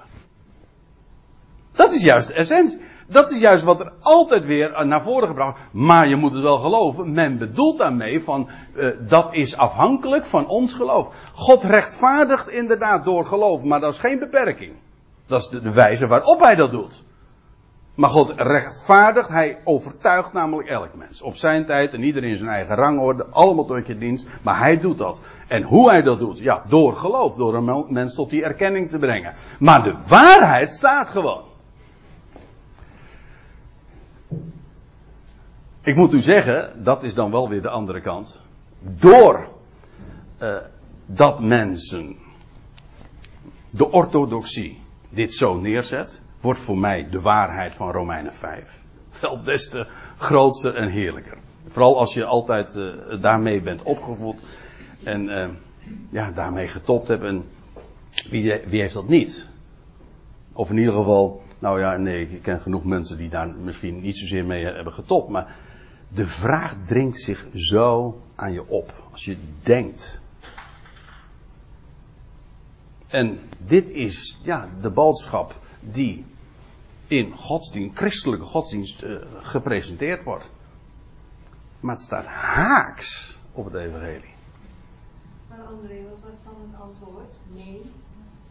Dat 1.71 1.93
is 1.93 2.01
juist 2.01 2.27
de 2.27 2.33
essentie. 2.33 2.81
Dat 3.07 3.31
is 3.31 3.39
juist 3.39 3.63
wat 3.63 3.79
er 3.79 3.91
altijd 4.01 4.45
weer 4.45 4.85
naar 4.85 5.01
voren 5.01 5.27
gebracht 5.27 5.59
Maar 5.71 6.07
je 6.07 6.15
moet 6.15 6.33
het 6.33 6.41
wel 6.41 6.57
geloven. 6.57 7.13
Men 7.13 7.37
bedoelt 7.37 7.77
daarmee 7.77 8.23
van, 8.23 8.49
uh, 8.75 8.87
dat 8.99 9.33
is 9.33 9.57
afhankelijk 9.57 10.25
van 10.25 10.47
ons 10.47 10.73
geloof. 10.73 11.13
God 11.33 11.63
rechtvaardigt 11.63 12.49
inderdaad 12.49 13.05
door 13.05 13.25
geloof, 13.25 13.63
maar 13.63 13.79
dat 13.79 13.93
is 13.93 13.99
geen 13.99 14.19
beperking. 14.19 14.73
Dat 15.27 15.41
is 15.41 15.49
de 15.49 15.71
wijze 15.71 16.07
waarop 16.07 16.39
hij 16.39 16.55
dat 16.55 16.71
doet. 16.71 17.03
Maar 17.95 18.09
God 18.09 18.33
rechtvaardigt, 18.37 19.29
hij 19.29 19.61
overtuigt 19.63 20.33
namelijk 20.33 20.67
elk 20.67 20.95
mens. 20.95 21.21
Op 21.21 21.35
zijn 21.35 21.65
tijd 21.65 21.93
en 21.93 22.03
iedereen 22.03 22.29
in 22.29 22.35
zijn 22.35 22.49
eigen 22.49 22.75
rangorde, 22.75 23.25
allemaal 23.25 23.65
tot 23.65 23.87
je 23.87 23.97
dienst. 23.97 24.27
Maar 24.41 24.57
hij 24.57 24.79
doet 24.79 24.97
dat. 24.97 25.19
En 25.47 25.63
hoe 25.63 25.89
hij 25.89 26.01
dat 26.01 26.19
doet? 26.19 26.39
Ja, 26.39 26.63
door 26.67 26.95
geloof, 26.95 27.35
door 27.35 27.55
een 27.55 27.85
mens 27.93 28.15
tot 28.15 28.29
die 28.29 28.43
erkenning 28.43 28.89
te 28.89 28.97
brengen. 28.97 29.33
Maar 29.59 29.83
de 29.83 29.97
waarheid 30.07 30.71
staat 30.71 31.09
gewoon. 31.09 31.43
Ik 35.81 35.95
moet 35.95 36.13
u 36.13 36.21
zeggen, 36.21 36.83
dat 36.83 37.03
is 37.03 37.13
dan 37.13 37.31
wel 37.31 37.49
weer 37.49 37.61
de 37.61 37.69
andere 37.69 38.01
kant. 38.01 38.39
Door 38.79 39.49
uh, 40.41 40.57
dat 41.05 41.39
mensen 41.39 42.17
de 43.69 43.91
orthodoxie 43.91 44.81
dit 45.09 45.33
zo 45.33 45.59
neerzet, 45.59 46.21
wordt 46.41 46.59
voor 46.59 46.77
mij 46.77 47.09
de 47.09 47.21
waarheid 47.21 47.75
van 47.75 47.91
Romeinen 47.91 48.35
5 48.35 48.83
wel 49.19 49.43
des 49.43 49.69
te 49.69 49.87
grootste 50.17 50.71
en 50.71 50.89
heerlijker. 50.89 51.37
Vooral 51.67 51.99
als 51.99 52.13
je 52.13 52.25
altijd 52.25 52.75
uh, 52.75 53.21
daarmee 53.21 53.61
bent 53.61 53.83
opgevoed 53.83 54.41
en 55.03 55.29
uh, 55.29 55.49
ja, 56.09 56.31
daarmee 56.31 56.67
getopt 56.67 57.07
hebt. 57.07 57.23
En 57.23 57.43
wie, 58.29 58.61
wie 58.67 58.81
heeft 58.81 58.93
dat 58.93 59.07
niet? 59.07 59.47
Of 60.53 60.69
in 60.69 60.77
ieder 60.77 60.93
geval, 60.93 61.41
nou 61.59 61.79
ja, 61.79 61.97
nee, 61.97 62.29
ik 62.29 62.41
ken 62.41 62.61
genoeg 62.61 62.83
mensen 62.83 63.17
die 63.17 63.29
daar 63.29 63.49
misschien 63.49 64.01
niet 64.01 64.17
zozeer 64.17 64.45
mee 64.45 64.65
hebben 64.65 64.93
getopt. 64.93 65.29
Maar 65.29 65.55
de 66.07 66.25
vraag 66.25 66.75
dringt 66.85 67.19
zich 67.19 67.45
zo 67.53 68.21
aan 68.35 68.53
je 68.53 68.67
op. 68.67 69.03
Als 69.11 69.25
je 69.25 69.37
denkt. 69.63 70.19
En 73.07 73.39
dit 73.57 73.89
is, 73.89 74.39
ja, 74.43 74.69
de 74.81 74.89
boodschap 74.89 75.55
die 75.79 76.25
in 77.11 77.35
godsdienst, 77.35 77.97
christelijke 77.97 78.45
godsdienst 78.45 79.03
uh, 79.03 79.15
gepresenteerd 79.39 80.23
wordt. 80.23 80.51
Maar 81.79 81.95
het 81.95 82.03
staat 82.03 82.25
haaks 82.25 83.37
op 83.51 83.65
het 83.65 83.73
evangelie. 83.73 84.33
Maar 85.49 85.59
André, 85.59 85.95
wat 86.09 86.29
was 86.29 86.39
dan 86.43 86.53
het 86.71 86.81
antwoord? 86.81 87.33
Nee. 87.47 87.81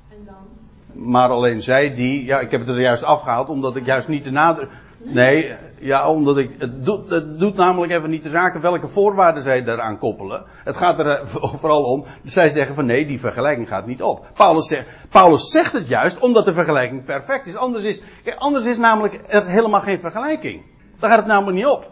En 0.09 0.25
dan? 0.25 1.13
Maar 1.13 1.29
alleen 1.29 1.63
zij 1.63 1.95
die, 1.95 2.25
ja, 2.25 2.41
ik 2.41 2.51
heb 2.51 2.61
het 2.61 2.69
er 2.69 2.81
juist 2.81 3.03
afgehaald 3.03 3.49
omdat 3.49 3.77
ik 3.77 3.87
juist 3.87 4.09
niet 4.09 4.25
de 4.25 4.31
nadruk. 4.31 4.71
Nee, 5.03 5.57
ja, 5.79 6.11
omdat 6.11 6.39
ik, 6.39 6.55
het 6.59 6.85
doet, 6.85 7.11
het 7.11 7.39
doet 7.39 7.57
namelijk 7.57 7.93
even 7.93 8.11
niet 8.11 8.23
de 8.23 8.29
zaken 8.29 8.61
welke 8.61 8.89
voorwaarden 8.89 9.43
zij 9.43 9.65
daaraan 9.65 9.99
koppelen. 9.99 10.45
Het 10.65 10.77
gaat 10.77 10.99
er 10.99 11.07
eh, 11.07 11.27
vooral 11.61 11.83
om, 11.83 12.05
zij 12.25 12.51
zeggen 12.51 12.75
van 12.75 12.87
nee, 12.87 13.07
die 13.07 13.21
vergelijking 13.21 13.69
gaat 13.69 13.87
niet 13.87 14.03
op. 14.03 14.27
Paulus 14.35 14.67
zegt, 14.67 14.87
Paulus 15.09 15.51
zegt 15.51 15.73
het 15.73 15.87
juist 15.87 16.19
omdat 16.19 16.45
de 16.45 16.53
vergelijking 16.53 17.05
perfect 17.05 17.47
is. 17.47 17.57
Anders 17.57 17.85
is, 17.85 18.03
kijk, 18.25 18.37
anders 18.39 18.65
is 18.65 18.79
namelijk 18.79 19.21
er 19.27 19.47
helemaal 19.47 19.81
geen 19.81 20.01
vergelijking. 20.01 20.63
Daar 20.99 21.11
gaat 21.11 21.19
het 21.19 21.29
namelijk 21.29 21.57
niet 21.57 21.67
op. 21.67 21.91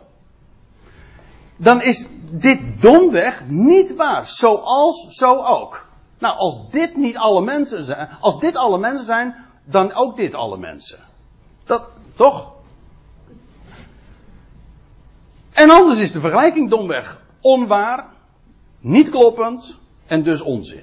Dan 1.56 1.82
is 1.82 2.08
dit 2.30 2.60
domweg 2.82 3.42
niet 3.46 3.96
waar. 3.96 4.26
Zoals, 4.26 5.06
zo 5.08 5.36
ook. 5.36 5.88
Nou, 6.18 6.36
als 6.36 6.70
dit 6.70 6.96
niet 6.96 7.16
alle 7.16 7.40
mensen 7.40 7.84
zijn, 7.84 8.08
als 8.20 8.40
dit 8.40 8.56
alle 8.56 8.78
mensen 8.78 9.06
zijn, 9.06 9.34
dan 9.64 9.94
ook 9.94 10.16
dit 10.16 10.34
alle 10.34 10.58
mensen. 10.58 10.98
Dat, 11.64 11.88
toch? 12.14 12.52
En 15.58 15.70
anders 15.70 15.98
is 15.98 16.12
de 16.12 16.20
vergelijking 16.20 16.70
domweg 16.70 17.20
onwaar, 17.40 18.04
niet 18.80 19.10
kloppend 19.10 19.78
en 20.06 20.22
dus 20.22 20.40
onzin. 20.40 20.82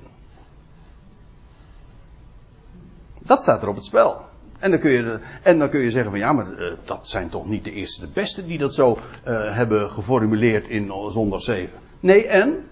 Dat 3.19 3.41
staat 3.41 3.61
er 3.61 3.67
op 3.67 3.75
het 3.75 3.85
spel. 3.85 4.21
En 4.59 4.71
dan 4.71 4.79
kun 4.79 4.91
je, 4.91 5.19
en 5.43 5.59
dan 5.59 5.69
kun 5.69 5.79
je 5.79 5.91
zeggen 5.91 6.11
van 6.11 6.19
ja, 6.19 6.33
maar 6.33 6.47
uh, 6.47 6.73
dat 6.85 7.09
zijn 7.09 7.29
toch 7.29 7.47
niet 7.47 7.63
de 7.63 7.71
eerste 7.71 8.01
de 8.01 8.11
beste 8.13 8.45
die 8.45 8.57
dat 8.57 8.73
zo 8.73 8.91
uh, 9.27 9.55
hebben 9.55 9.89
geformuleerd 9.89 10.67
in 10.67 10.91
zondag 11.07 11.41
7. 11.41 11.79
Nee, 11.99 12.27
en? 12.27 12.67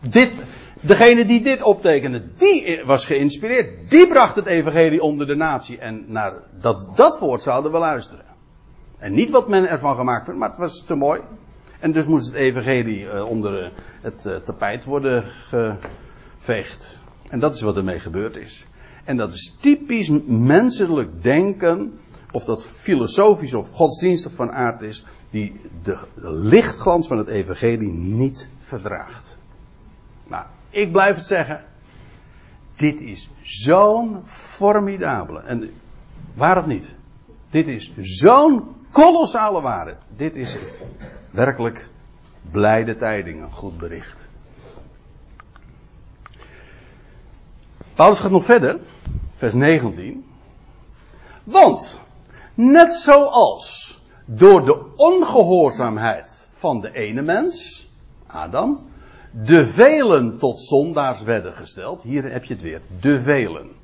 Dit, 0.00 0.44
degene 0.80 1.26
die 1.26 1.42
dit 1.42 1.62
optekende, 1.62 2.22
die 2.36 2.82
was 2.84 3.06
geïnspireerd. 3.06 3.90
Die 3.90 4.06
bracht 4.06 4.34
het 4.34 4.46
evangelie 4.46 5.02
onder 5.02 5.26
de 5.26 5.36
natie. 5.36 5.78
En 5.78 6.04
naar 6.06 6.42
dat, 6.60 6.96
dat 6.96 7.18
woord 7.18 7.42
zouden 7.42 7.72
we 7.72 7.78
luisteren. 7.78 8.31
En 9.02 9.12
niet 9.12 9.30
wat 9.30 9.48
men 9.48 9.68
ervan 9.68 9.96
gemaakt 9.96 10.26
werd, 10.26 10.38
maar 10.38 10.48
het 10.48 10.58
was 10.58 10.84
te 10.84 10.94
mooi. 10.94 11.20
En 11.78 11.92
dus 11.92 12.06
moest 12.06 12.26
het 12.26 12.34
evangelie 12.34 13.04
uh, 13.04 13.24
onder 13.24 13.72
het 14.00 14.26
uh, 14.26 14.36
tapijt 14.36 14.84
worden 14.84 15.24
geveegd. 16.38 16.98
En 17.28 17.38
dat 17.38 17.54
is 17.54 17.60
wat 17.60 17.76
ermee 17.76 18.00
gebeurd 18.00 18.36
is. 18.36 18.66
En 19.04 19.16
dat 19.16 19.32
is 19.32 19.56
typisch 19.60 20.08
menselijk 20.26 21.22
denken, 21.22 21.98
of 22.30 22.44
dat 22.44 22.66
filosofisch 22.66 23.54
of 23.54 23.70
godsdienstig 23.70 24.32
van 24.32 24.52
aard 24.52 24.80
is, 24.80 25.04
die 25.30 25.60
de 25.82 25.98
lichtglans 26.22 27.08
van 27.08 27.18
het 27.18 27.28
evangelie 27.28 27.92
niet 27.92 28.48
verdraagt. 28.58 29.36
Nou, 30.26 30.44
ik 30.70 30.92
blijf 30.92 31.16
het 31.16 31.26
zeggen. 31.26 31.64
Dit 32.76 33.00
is 33.00 33.30
zo'n 33.42 34.20
formidabele. 34.24 35.40
En 35.40 35.70
waar 36.34 36.58
of 36.58 36.66
niet? 36.66 36.94
Dit 37.52 37.68
is 37.68 37.92
zo'n 37.98 38.76
kolossale 38.90 39.60
waarde. 39.60 39.96
Dit 40.16 40.36
is 40.36 40.54
het. 40.54 40.80
Werkelijk 41.30 41.88
blijde 42.50 42.96
tijdingen, 42.96 43.50
goed 43.50 43.78
bericht. 43.78 44.24
Paulus 47.94 48.20
gaat 48.20 48.30
nog 48.30 48.44
verder, 48.44 48.80
vers 49.34 49.54
19. 49.54 50.24
Want, 51.44 52.00
net 52.54 52.94
zoals 52.94 53.98
door 54.24 54.64
de 54.64 54.96
ongehoorzaamheid 54.96 56.48
van 56.50 56.80
de 56.80 56.92
ene 56.92 57.22
mens, 57.22 57.86
Adam, 58.26 58.78
de 59.30 59.66
velen 59.66 60.38
tot 60.38 60.60
zondaars 60.60 61.22
werden 61.22 61.54
gesteld. 61.54 62.02
Hier 62.02 62.30
heb 62.32 62.44
je 62.44 62.54
het 62.54 62.62
weer, 62.62 62.82
de 63.00 63.22
velen. 63.22 63.81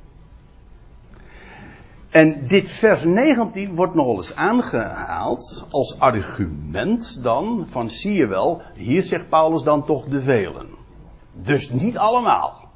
En 2.10 2.46
dit 2.46 2.70
vers 2.70 3.04
19 3.04 3.74
wordt 3.74 3.94
nogal 3.94 4.16
eens 4.16 4.34
aangehaald 4.34 5.66
als 5.70 6.00
argument 6.00 7.22
dan 7.22 7.66
van 7.70 7.90
zie 7.90 8.12
je 8.12 8.26
wel, 8.26 8.62
hier 8.74 9.02
zegt 9.02 9.28
Paulus 9.28 9.62
dan 9.62 9.84
toch 9.84 10.04
de 10.04 10.20
velen. 10.20 10.66
Dus 11.32 11.70
niet 11.70 11.98
allemaal. 11.98 12.68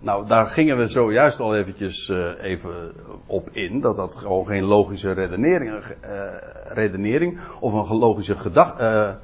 Nou, 0.00 0.26
daar 0.26 0.46
gingen 0.46 0.78
we 0.78 0.86
zojuist 0.86 1.40
al 1.40 1.56
eventjes 1.56 2.08
uh, 2.08 2.42
even 2.42 2.92
op 3.26 3.50
in, 3.50 3.80
dat 3.80 3.96
dat 3.96 4.16
gewoon 4.16 4.46
geen 4.46 4.64
logische 4.64 5.12
redenering, 5.12 5.72
uh, 6.04 6.34
redenering 6.64 7.40
of 7.60 7.90
een 7.90 7.96
logische 7.96 8.36
gedachte, 8.36 9.18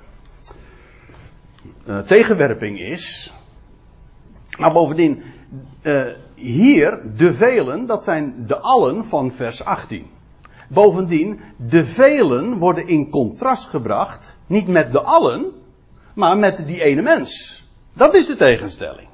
uh, 1.86 1.98
tegenwerping 1.98 2.80
is. 2.80 3.32
Maar 4.58 4.72
bovendien, 4.72 5.22
hier, 6.40 7.00
de 7.16 7.32
velen, 7.32 7.86
dat 7.86 8.04
zijn 8.04 8.44
de 8.46 8.58
allen 8.58 9.04
van 9.04 9.30
vers 9.30 9.64
18. 9.64 10.06
Bovendien, 10.68 11.40
de 11.56 11.84
velen 11.84 12.58
worden 12.58 12.88
in 12.88 13.10
contrast 13.10 13.68
gebracht, 13.68 14.38
niet 14.46 14.68
met 14.68 14.92
de 14.92 15.00
allen, 15.00 15.52
maar 16.14 16.38
met 16.38 16.66
die 16.66 16.82
ene 16.82 17.02
mens. 17.02 17.64
Dat 17.92 18.14
is 18.14 18.26
de 18.26 18.36
tegenstelling. 18.36 19.08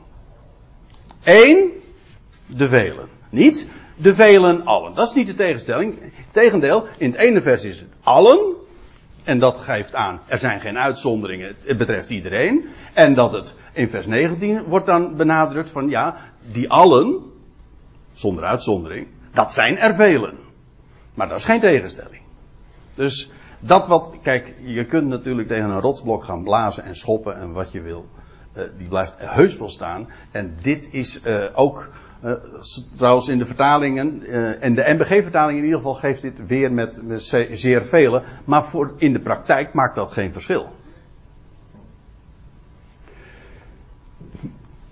Eén, 1.25 1.71
de 2.47 2.69
velen. 2.69 3.09
Niet 3.31 3.71
de 3.97 4.15
velen 4.15 4.65
allen. 4.65 4.95
Dat 4.95 5.07
is 5.09 5.15
niet 5.15 5.27
de 5.27 5.35
tegenstelling. 5.35 6.13
Tegendeel, 6.31 6.87
in 6.99 7.11
het 7.11 7.21
ene 7.21 7.43
vers 7.43 7.65
is 7.65 7.79
het 7.79 7.89
allen. 8.03 8.55
En 9.25 9.39
dat 9.39 9.59
geeft 9.59 9.95
aan, 9.95 10.21
er 10.27 10.39
zijn 10.39 10.61
geen 10.61 10.79
uitzonderingen. 10.79 11.57
Het 11.67 11.79
betreft 11.79 12.11
iedereen. 12.11 12.65
En 12.95 13.15
dat 13.15 13.33
het 13.33 13.55
in 13.73 13.89
vers 13.89 14.07
19 14.07 14.63
wordt 14.63 14.87
dan 14.87 15.17
benadrukt 15.17 15.71
van 15.71 15.89
ja, 15.91 16.17
die 16.53 16.71
allen, 16.71 17.21
zonder 18.13 18.45
uitzondering, 18.45 19.07
dat 19.33 19.53
zijn 19.53 19.79
er 19.79 19.95
velen. 19.95 20.35
Maar 21.15 21.29
dat 21.29 21.39
is 21.39 21.45
geen 21.45 21.61
tegenstelling. 21.61 22.23
Dus 22.95 23.31
dat 23.61 23.87
wat, 23.87 24.13
kijk, 24.23 24.55
je 24.61 24.85
kunt 24.85 25.09
natuurlijk 25.09 25.49
tegen 25.49 25.71
een 25.71 25.81
rotsblok 25.81 26.25
gaan 26.25 26.43
blazen 26.43 26.85
en 26.85 26.97
schoppen 26.97 27.37
en 27.37 27.53
wat 27.53 27.73
je 27.73 27.81
wil. 27.81 28.07
Uh, 28.57 28.65
die 28.79 28.89
blijft 28.89 29.17
heus 29.19 29.59
wel 29.59 29.69
staan. 29.69 30.09
En 30.31 30.57
dit 30.61 30.89
is 30.93 31.21
uh, 31.25 31.45
ook, 31.55 31.91
uh, 32.25 32.33
trouwens 32.97 33.29
in 33.29 33.39
de 33.39 33.47
vertalingen, 33.47 34.23
en 34.61 34.75
de 34.75 34.85
MBG-vertaling 34.87 35.59
in 35.59 35.65
ieder 35.65 35.79
geval 35.79 35.95
geeft 35.95 36.23
dit 36.23 36.47
weer 36.47 36.73
met, 36.73 37.07
met 37.07 37.23
zeer 37.51 37.83
vele. 37.83 38.23
Maar 38.45 38.65
voor, 38.65 38.95
in 38.97 39.13
de 39.13 39.21
praktijk 39.21 39.73
maakt 39.73 39.95
dat 39.95 40.13
geen 40.13 40.33
verschil. 40.33 40.69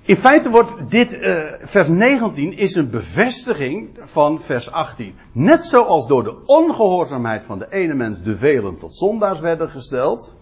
In 0.06 0.16
feite 0.16 0.50
wordt 0.50 0.90
dit, 0.90 1.14
uh, 1.14 1.52
vers 1.60 1.88
19 1.88 2.56
is 2.56 2.74
een 2.74 2.90
bevestiging 2.90 3.98
van 4.02 4.40
vers 4.40 4.70
18. 4.70 5.14
Net 5.32 5.64
zoals 5.64 6.06
door 6.06 6.24
de 6.24 6.36
ongehoorzaamheid 6.46 7.44
van 7.44 7.58
de 7.58 7.66
ene 7.70 7.94
mens 7.94 8.22
de 8.22 8.36
velen 8.36 8.76
tot 8.76 8.96
zondaars 8.96 9.40
werden 9.40 9.70
gesteld. 9.70 10.34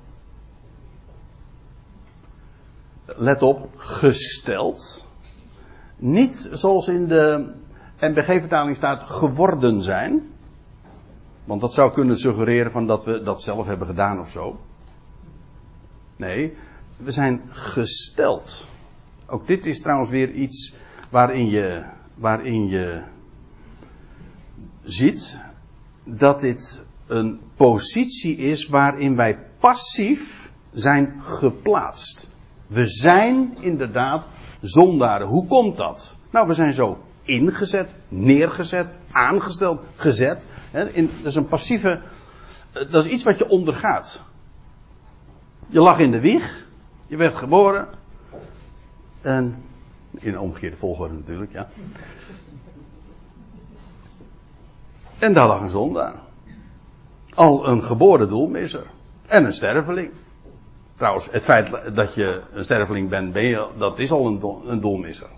Let 3.04 3.42
op, 3.42 3.68
gesteld. 3.76 5.06
Niet 5.96 6.48
zoals 6.52 6.88
in 6.88 7.06
de 7.06 7.52
NBG-vertaling 7.98 8.76
staat 8.76 9.02
geworden 9.02 9.82
zijn. 9.82 10.30
Want 11.44 11.60
dat 11.60 11.74
zou 11.74 11.92
kunnen 11.92 12.16
suggereren 12.16 12.72
van 12.72 12.86
dat 12.86 13.04
we 13.04 13.22
dat 13.22 13.42
zelf 13.42 13.66
hebben 13.66 13.86
gedaan 13.86 14.20
of 14.20 14.28
zo. 14.28 14.60
Nee, 16.16 16.56
we 16.96 17.10
zijn 17.10 17.42
gesteld. 17.50 18.70
Ook 19.26 19.46
dit 19.46 19.66
is 19.66 19.80
trouwens 19.80 20.10
weer 20.10 20.30
iets 20.30 20.74
waarin 21.10 21.50
je, 21.50 21.84
waarin 22.14 22.68
je 22.68 23.02
ziet 24.82 25.40
dat 26.04 26.40
dit 26.40 26.82
een 27.06 27.40
positie 27.56 28.36
is 28.36 28.66
waarin 28.66 29.16
wij 29.16 29.38
passief 29.58 30.52
zijn 30.72 31.14
geplaatst. 31.20 32.30
We 32.66 32.86
zijn 32.86 33.56
inderdaad 33.60 34.26
zondaren. 34.60 35.26
Hoe 35.26 35.46
komt 35.46 35.76
dat? 35.76 36.16
Nou, 36.30 36.46
we 36.46 36.54
zijn 36.54 36.72
zo 36.72 36.98
ingezet, 37.22 37.94
neergezet, 38.08 38.92
aangesteld, 39.10 39.80
gezet. 39.96 40.46
Dat 40.72 40.88
is 41.22 41.34
een 41.34 41.48
passieve. 41.48 42.00
Dat 42.72 43.04
is 43.04 43.12
iets 43.12 43.24
wat 43.24 43.38
je 43.38 43.48
ondergaat. 43.48 44.22
Je 45.66 45.80
lag 45.80 45.98
in 45.98 46.10
de 46.10 46.20
wieg. 46.20 46.66
Je 47.06 47.16
werd 47.16 47.34
geboren. 47.34 47.88
En. 49.22 49.64
In 50.10 50.38
omgekeerde 50.38 50.76
volgorde 50.76 51.14
natuurlijk, 51.14 51.52
ja. 51.52 51.68
En 55.18 55.32
daar 55.32 55.46
lag 55.46 55.60
een 55.60 55.70
zondaar. 55.70 56.14
Al 57.34 57.68
een 57.68 57.82
geboren 57.82 58.28
doelmisser. 58.28 58.86
En 59.26 59.44
een 59.44 59.52
sterveling. 59.52 60.10
Trouwens, 60.96 61.28
het 61.30 61.42
feit 61.42 61.94
dat 61.94 62.14
je 62.14 62.42
een 62.50 62.64
sterveling 62.64 63.08
bent, 63.08 63.34
dat 63.78 63.98
is 63.98 64.12
al 64.12 64.26
een, 64.26 64.40
een 64.66 64.80
doelmisser. 64.80 65.28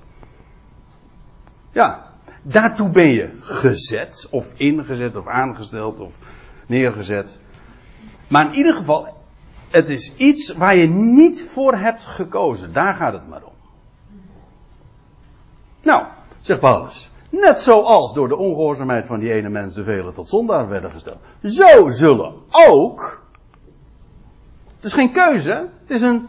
Ja, 1.73 2.13
daartoe 2.43 2.91
ben 2.91 3.11
je 3.11 3.31
gezet, 3.41 4.29
of 4.31 4.53
ingezet, 4.57 5.17
of 5.17 5.27
aangesteld, 5.27 6.01
of 6.01 6.19
neergezet. 6.67 7.41
Maar 8.29 8.47
in 8.47 8.55
ieder 8.55 8.75
geval, 8.75 9.17
het 9.71 9.89
is 9.89 10.15
iets 10.17 10.55
waar 10.55 10.77
je 10.77 10.87
niet 10.89 11.45
voor 11.49 11.77
hebt 11.77 12.05
gekozen. 12.05 12.73
Daar 12.73 12.95
gaat 12.95 13.13
het 13.13 13.29
maar 13.29 13.43
om. 13.43 13.54
Nou, 15.85 16.05
zegt 16.41 16.61
Paulus. 16.61 17.11
Net 17.31 17.61
zoals 17.61 18.15
door 18.15 18.29
de 18.29 18.37
ongehoorzaamheid 18.37 19.07
van 19.07 19.19
die 19.19 19.33
ene 19.33 19.49
mens 19.49 19.75
de 19.75 19.85
velen 19.85 20.15
tot 20.15 20.29
zondaar 20.29 20.69
werden 20.69 20.91
gesteld. 20.91 21.19
Zo 21.43 21.91
zullen 21.91 22.35
ook. 22.51 23.23
Het 24.77 24.85
is 24.85 24.93
geen 24.93 25.13
keuze, 25.13 25.69
het 25.81 25.91
is 25.91 26.03
een, 26.03 26.29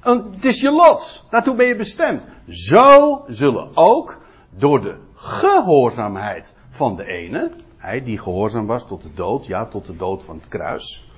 het 0.00 0.44
is 0.44 0.60
je 0.60 0.70
lot. 0.70 1.24
Daartoe 1.30 1.54
ben 1.54 1.66
je 1.66 1.76
bestemd. 1.76 2.28
Zo 2.48 3.22
zullen 3.26 3.70
ook 3.74 4.18
door 4.50 4.80
de 4.80 4.96
gehoorzaamheid 5.14 6.54
van 6.70 6.96
de 6.96 7.04
ene, 7.04 7.50
hij 7.76 8.02
die 8.02 8.18
gehoorzaam 8.18 8.66
was 8.66 8.86
tot 8.86 9.02
de 9.02 9.14
dood, 9.14 9.46
ja, 9.46 9.66
tot 9.66 9.86
de 9.86 9.96
dood 9.96 10.24
van 10.24 10.36
het 10.36 10.48
kruis. 10.48 11.10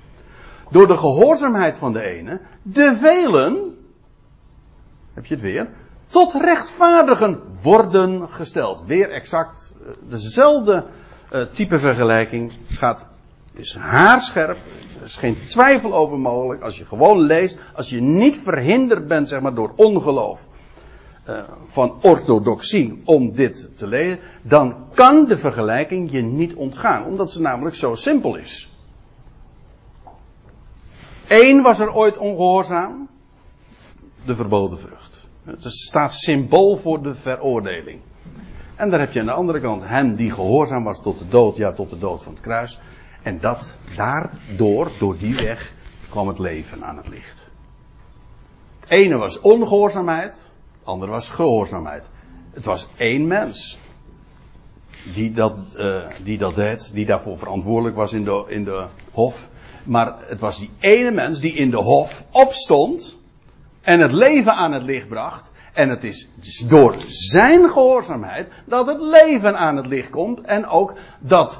Door 0.69 0.87
de 0.87 0.97
gehoorzaamheid 0.97 1.77
van 1.77 1.93
de 1.93 2.01
ene, 2.01 2.41
de 2.61 2.95
velen, 2.95 3.77
heb 5.13 5.25
je 5.25 5.33
het 5.33 5.43
weer, 5.43 5.69
tot 6.15 6.33
rechtvaardigen 6.33 7.41
worden 7.61 8.29
gesteld. 8.29 8.83
Weer 8.85 9.09
exact 9.09 9.75
eh, 9.81 9.91
dezelfde 10.09 10.85
uh, 11.33 11.41
type 11.41 11.79
vergelijking 11.79 12.51
gaat, 12.69 13.05
is 13.53 13.75
haarscherp. 13.75 14.57
Er 14.99 15.03
is 15.03 15.15
geen 15.15 15.37
twijfel 15.47 15.93
over 15.93 16.19
mogelijk. 16.19 16.61
Als 16.61 16.77
je 16.77 16.85
gewoon 16.85 17.19
leest, 17.19 17.59
als 17.73 17.89
je 17.89 18.01
niet 18.01 18.37
verhinderd 18.37 19.07
bent, 19.07 19.27
zeg 19.27 19.41
maar, 19.41 19.53
door 19.53 19.73
ongeloof. 19.75 20.47
Uh, 21.29 21.39
van 21.67 21.95
orthodoxie 22.01 23.01
om 23.05 23.31
dit 23.31 23.77
te 23.77 23.87
lezen, 23.87 24.19
dan 24.41 24.75
kan 24.93 25.25
de 25.25 25.37
vergelijking 25.37 26.11
je 26.11 26.21
niet 26.21 26.53
ontgaan, 26.53 27.05
omdat 27.05 27.31
ze 27.31 27.41
namelijk 27.41 27.75
zo 27.75 27.95
simpel 27.95 28.35
is. 28.35 28.69
Eén 31.27 31.61
was 31.61 31.79
er 31.79 31.93
ooit 31.93 32.17
ongehoorzaam, 32.17 33.07
de 34.25 34.35
verboden 34.35 34.79
vrucht. 34.79 35.14
Het 35.45 35.63
staat 35.63 36.13
symbool 36.13 36.77
voor 36.77 37.03
de 37.03 37.15
veroordeling. 37.15 38.01
En 38.75 38.89
daar 38.89 38.99
heb 38.99 39.11
je 39.11 39.19
aan 39.19 39.25
de 39.25 39.31
andere 39.31 39.59
kant 39.59 39.87
hem 39.87 40.15
die 40.15 40.31
gehoorzaam 40.31 40.83
was 40.83 41.01
tot 41.01 41.19
de 41.19 41.27
dood, 41.27 41.57
ja 41.57 41.73
tot 41.73 41.89
de 41.89 41.97
dood 41.97 42.23
van 42.23 42.33
het 42.33 42.41
kruis. 42.41 42.79
En 43.23 43.39
dat 43.39 43.77
daardoor, 43.95 44.91
door 44.99 45.17
die 45.17 45.35
weg, 45.35 45.73
kwam 46.09 46.27
het 46.27 46.39
leven 46.39 46.83
aan 46.83 46.97
het 46.97 47.07
licht. 47.07 47.49
Het 48.79 48.89
ene 48.89 49.17
was 49.17 49.39
ongehoorzaamheid, 49.39 50.33
het 50.77 50.83
andere 50.83 51.11
was 51.11 51.29
gehoorzaamheid. 51.29 52.09
Het 52.53 52.65
was 52.65 52.87
één 52.95 53.27
mens 53.27 53.77
die 55.13 55.31
dat, 55.31 55.57
uh, 55.75 56.07
die 56.23 56.37
dat 56.37 56.55
deed, 56.55 56.93
die 56.93 57.05
daarvoor 57.05 57.37
verantwoordelijk 57.37 57.95
was 57.95 58.13
in 58.13 58.23
de, 58.23 58.45
in 58.47 58.63
de 58.63 58.85
hof. 59.11 59.49
Maar 59.83 60.15
het 60.27 60.39
was 60.39 60.57
die 60.59 60.69
ene 60.79 61.11
mens 61.11 61.39
die 61.39 61.53
in 61.53 61.69
de 61.69 61.81
hof 61.81 62.25
opstond 62.31 63.17
en 63.85 63.99
het 63.99 64.11
leven 64.11 64.53
aan 64.53 64.71
het 64.71 64.83
licht 64.83 65.07
bracht. 65.07 65.51
En 65.73 65.89
het 65.89 66.03
is 66.03 66.27
door 66.67 66.95
zijn 67.07 67.69
gehoorzaamheid 67.69 68.51
dat 68.65 68.87
het 68.87 69.01
leven 69.01 69.57
aan 69.57 69.75
het 69.75 69.85
licht 69.85 70.09
komt 70.09 70.41
en 70.41 70.67
ook 70.67 70.93
dat 71.19 71.59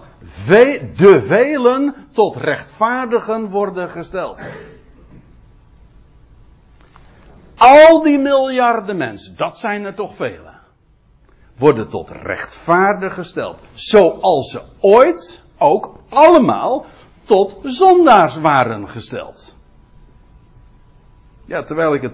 de 0.95 1.21
velen 1.21 1.95
tot 2.11 2.35
rechtvaardigen 2.35 3.49
worden 3.49 3.89
gesteld. 3.89 4.41
Al 7.55 8.01
die 8.01 8.17
miljarden 8.17 8.97
mensen, 8.97 9.35
dat 9.35 9.59
zijn 9.59 9.85
er 9.85 9.93
toch 9.93 10.15
velen, 10.15 10.59
worden 11.57 11.89
tot 11.89 12.09
rechtvaardig 12.09 13.13
gesteld. 13.13 13.57
Zoals 13.73 14.51
ze 14.51 14.61
ooit 14.79 15.43
ook 15.57 15.99
allemaal 16.09 16.85
tot 17.23 17.57
zondaars 17.63 18.35
waren 18.35 18.89
gesteld. 18.89 19.54
Ja, 21.45 21.63
terwijl 21.63 21.93
ik 21.93 22.01
het 22.01 22.13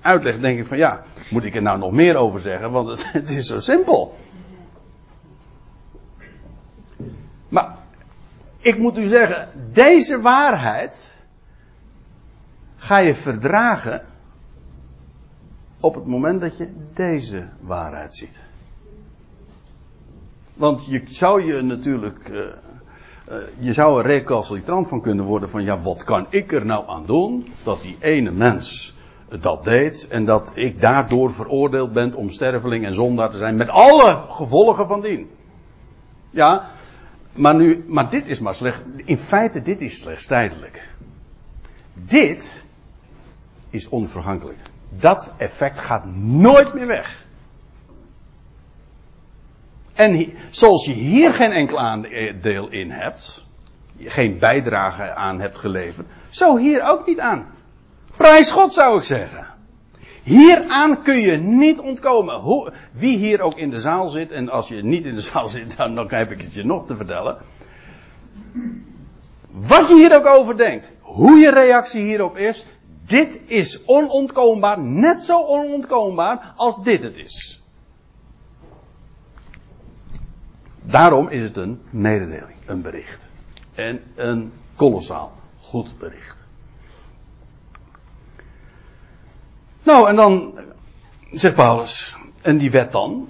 uitleg, 0.00 0.40
denk 0.40 0.58
ik 0.58 0.66
van 0.66 0.76
ja, 0.76 1.02
moet 1.30 1.44
ik 1.44 1.54
er 1.54 1.62
nou 1.62 1.78
nog 1.78 1.92
meer 1.92 2.16
over 2.16 2.40
zeggen, 2.40 2.70
want 2.70 3.12
het, 3.12 3.30
is 3.30 3.46
zo 3.46 3.58
simpel. 3.58 4.14
Maar 7.48 7.76
ik 8.60 8.78
moet 8.78 8.98
u 8.98 9.06
zeggen, 9.06 9.48
deze 9.72 10.20
waarheid 10.20 11.24
ga 12.76 12.98
je 12.98 13.14
verdragen 13.14 14.04
op 15.80 15.94
het 15.94 16.06
moment 16.06 16.40
dat 16.40 16.56
je 16.56 16.72
deze 16.94 17.48
waarheid 17.60 18.14
ziet. 18.14 18.42
Want 20.54 20.86
je 20.86 21.02
zou 21.06 21.44
je 21.44 21.62
natuurlijk, 21.62 22.28
uh, 22.28 22.40
uh, 23.28 23.36
je 23.58 23.72
zou 23.72 24.00
er 24.00 24.06
recalcitrant 24.06 24.88
van 24.88 25.00
kunnen 25.00 25.24
worden 25.24 25.48
van 25.48 25.64
ja, 25.64 25.80
wat 25.80 26.04
kan 26.04 26.26
ik 26.28 26.52
er 26.52 26.66
nou 26.66 26.88
aan 26.88 27.06
doen 27.06 27.46
dat 27.62 27.82
die 27.82 27.96
ene 28.00 28.30
mens 28.30 28.94
dat 29.40 29.64
deed 29.64 30.08
en 30.08 30.24
dat 30.24 30.52
ik 30.54 30.80
daardoor 30.80 31.32
veroordeeld 31.32 31.92
ben 31.92 32.14
om 32.14 32.30
sterveling 32.30 32.84
en 32.84 32.94
zondaar 32.94 33.30
te 33.30 33.38
zijn 33.38 33.56
met 33.56 33.68
alle 33.68 34.24
gevolgen 34.28 34.86
van 34.86 35.00
dien. 35.00 35.30
Ja, 36.30 36.70
maar 37.32 37.54
nu, 37.54 37.84
maar 37.88 38.10
dit 38.10 38.28
is 38.28 38.40
maar 38.40 38.54
slecht, 38.54 38.82
in 39.04 39.18
feite 39.18 39.62
dit 39.62 39.80
is 39.80 39.98
slechts 39.98 40.26
tijdelijk. 40.26 40.88
Dit 41.94 42.64
is 43.70 43.88
onvergankelijk. 43.88 44.58
Dat 44.88 45.34
effect 45.36 45.78
gaat 45.78 46.04
nooit 46.16 46.74
meer 46.74 46.86
weg. 46.86 47.23
En 49.94 50.32
zoals 50.50 50.84
je 50.84 50.92
hier 50.92 51.32
geen 51.32 51.52
enkel 51.52 51.78
aandeel 51.78 52.68
in 52.70 52.90
hebt, 52.90 53.44
geen 53.98 54.38
bijdrage 54.38 55.14
aan 55.14 55.40
hebt 55.40 55.58
geleverd, 55.58 56.06
zo 56.30 56.56
hier 56.56 56.90
ook 56.90 57.06
niet 57.06 57.20
aan. 57.20 57.46
Prijs 58.16 58.50
God 58.50 58.72
zou 58.72 58.96
ik 58.96 59.02
zeggen. 59.02 59.46
Hieraan 60.22 61.02
kun 61.02 61.16
je 61.16 61.36
niet 61.36 61.80
ontkomen. 61.80 62.40
Hoe, 62.40 62.72
wie 62.92 63.16
hier 63.16 63.40
ook 63.40 63.56
in 63.56 63.70
de 63.70 63.80
zaal 63.80 64.08
zit, 64.08 64.32
en 64.32 64.48
als 64.48 64.68
je 64.68 64.82
niet 64.82 65.04
in 65.04 65.14
de 65.14 65.20
zaal 65.20 65.48
zit, 65.48 65.76
dan, 65.76 65.94
dan 65.94 66.06
heb 66.08 66.30
ik 66.30 66.40
het 66.40 66.54
je 66.54 66.64
nog 66.64 66.86
te 66.86 66.96
vertellen. 66.96 67.36
Wat 69.50 69.88
je 69.88 69.94
hier 69.94 70.16
ook 70.16 70.26
over 70.26 70.56
denkt, 70.56 70.90
hoe 71.00 71.38
je 71.38 71.50
reactie 71.50 72.02
hierop 72.02 72.36
is, 72.36 72.66
dit 73.06 73.40
is 73.46 73.84
onontkoombaar, 73.84 74.80
net 74.80 75.22
zo 75.22 75.42
onontkoombaar 75.42 76.52
als 76.56 76.82
dit 76.82 77.02
het 77.02 77.16
is. 77.16 77.63
Daarom 80.86 81.28
is 81.28 81.42
het 81.42 81.56
een 81.56 81.80
mededeling, 81.90 82.56
een 82.66 82.82
bericht. 82.82 83.28
En 83.74 84.00
een 84.14 84.52
kolossaal 84.76 85.32
goed 85.60 85.98
bericht. 85.98 86.44
Nou, 89.82 90.08
en 90.08 90.16
dan 90.16 90.58
Zegt 91.34 91.54
Paulus, 91.54 92.16
en 92.42 92.58
die 92.58 92.70
wet 92.70 92.92
dan? 92.92 93.28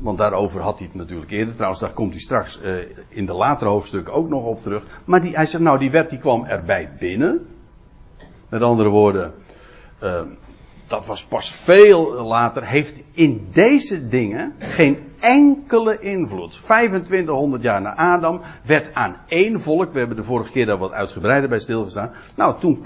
Want 0.00 0.18
daarover 0.18 0.60
had 0.60 0.78
hij 0.78 0.86
het 0.86 0.96
natuurlijk 0.96 1.30
eerder. 1.30 1.54
Trouwens, 1.54 1.80
daar 1.80 1.92
komt 1.92 2.12
hij 2.12 2.20
straks 2.20 2.60
uh, 2.62 2.76
in 3.08 3.26
de 3.26 3.32
latere 3.32 3.70
hoofdstukken 3.70 4.14
ook 4.14 4.28
nog 4.28 4.44
op 4.44 4.62
terug. 4.62 4.84
Maar 5.04 5.20
die, 5.20 5.34
hij 5.34 5.46
zegt, 5.46 5.62
nou, 5.62 5.78
die 5.78 5.90
wet 5.90 6.10
die 6.10 6.18
kwam 6.18 6.44
erbij 6.44 6.90
binnen. 6.98 7.46
Met 8.48 8.62
andere 8.62 8.88
woorden, 8.88 9.34
uh, 10.02 10.20
dat 10.88 11.06
was 11.06 11.24
pas 11.24 11.50
veel 11.50 12.22
later. 12.22 12.66
Heeft 12.66 13.02
in 13.12 13.48
deze 13.52 14.08
dingen 14.08 14.54
geen 14.58 15.12
enkele 15.20 15.98
invloed. 15.98 16.52
2500 16.52 17.62
jaar 17.62 17.80
na 17.80 17.96
Adam 17.96 18.40
werd 18.62 18.94
aan 18.94 19.16
één 19.26 19.60
volk. 19.60 19.92
We 19.92 19.98
hebben 19.98 20.16
de 20.16 20.24
vorige 20.24 20.50
keer 20.50 20.66
daar 20.66 20.78
wat 20.78 20.92
uitgebreider 20.92 21.48
bij 21.48 21.58
stilgestaan. 21.58 22.12
Nou, 22.34 22.60
toen, 22.60 22.82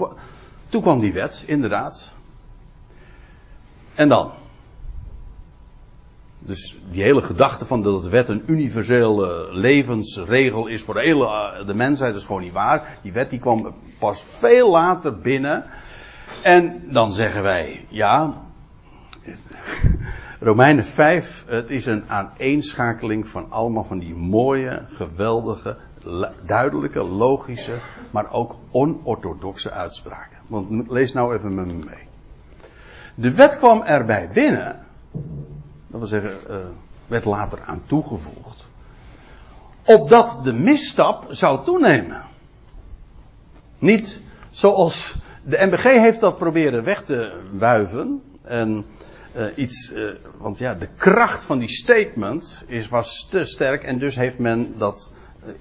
toen 0.69 0.81
kwam 0.81 0.99
die 0.99 1.13
wet, 1.13 1.43
inderdaad. 1.47 2.13
En 3.95 4.09
dan? 4.09 4.31
Dus 6.39 6.77
die 6.91 7.03
hele 7.03 7.21
gedachte 7.21 7.65
van 7.65 7.83
dat 7.83 8.03
de 8.03 8.09
wet 8.09 8.29
een 8.29 8.43
universele 8.45 9.47
levensregel 9.51 10.67
is 10.67 10.81
voor 10.81 10.93
de 10.93 10.99
hele 10.99 11.25
eh, 11.25 11.67
de 11.67 11.73
mensheid, 11.73 12.15
is 12.15 12.23
gewoon 12.23 12.41
niet 12.41 12.53
waar. 12.53 12.97
Die 13.01 13.11
wet 13.11 13.29
die 13.29 13.39
kwam 13.39 13.73
pas 13.99 14.23
veel 14.23 14.69
later 14.69 15.19
binnen. 15.19 15.65
En 16.43 16.83
dan 16.91 17.11
zeggen 17.11 17.43
wij, 17.43 17.85
ja, 17.89 18.33
Romeinen 20.39 20.85
5, 20.85 21.45
het 21.47 21.69
is 21.69 21.85
een 21.85 22.09
aaneenschakeling 22.09 23.27
van 23.27 23.45
allemaal 23.51 23.83
van 23.83 23.99
die 23.99 24.15
mooie, 24.15 24.81
geweldige, 24.87 25.77
duidelijke, 26.45 27.03
logische, 27.03 27.77
maar 28.11 28.31
ook 28.31 28.55
onorthodoxe 28.71 29.71
uitspraken. 29.71 30.37
Want 30.47 30.91
lees 30.91 31.13
nou 31.13 31.35
even 31.35 31.55
met 31.55 31.65
me 31.65 31.73
mee. 31.73 32.07
De 33.15 33.33
wet 33.33 33.57
kwam 33.57 33.81
erbij 33.81 34.29
binnen 34.33 34.83
dat 35.93 36.09
wil 36.09 36.21
zeggen, 36.21 36.51
uh, 36.51 36.65
werd 37.07 37.25
later 37.25 37.61
aan 37.65 37.81
toegevoegd. 37.85 38.65
Opdat 39.85 40.39
de 40.43 40.53
misstap 40.53 41.25
zou 41.29 41.63
toenemen. 41.63 42.21
Niet 43.79 44.21
zoals 44.49 45.15
de 45.43 45.65
MBG 45.65 45.83
heeft 45.83 46.19
dat 46.19 46.37
proberen 46.37 46.83
weg 46.83 47.03
te 47.03 47.33
wuiven. 47.51 48.21
En 48.43 48.85
uh, 49.35 49.45
iets, 49.55 49.91
uh, 49.91 50.11
want 50.37 50.57
ja, 50.57 50.73
de 50.73 50.87
kracht 50.95 51.43
van 51.43 51.59
die 51.59 51.69
statement 51.69 52.65
is, 52.67 52.89
was 52.89 53.27
te 53.29 53.45
sterk. 53.45 53.83
En 53.83 53.97
dus 53.97 54.15
heeft 54.15 54.39
men 54.39 54.73
dat 54.77 55.11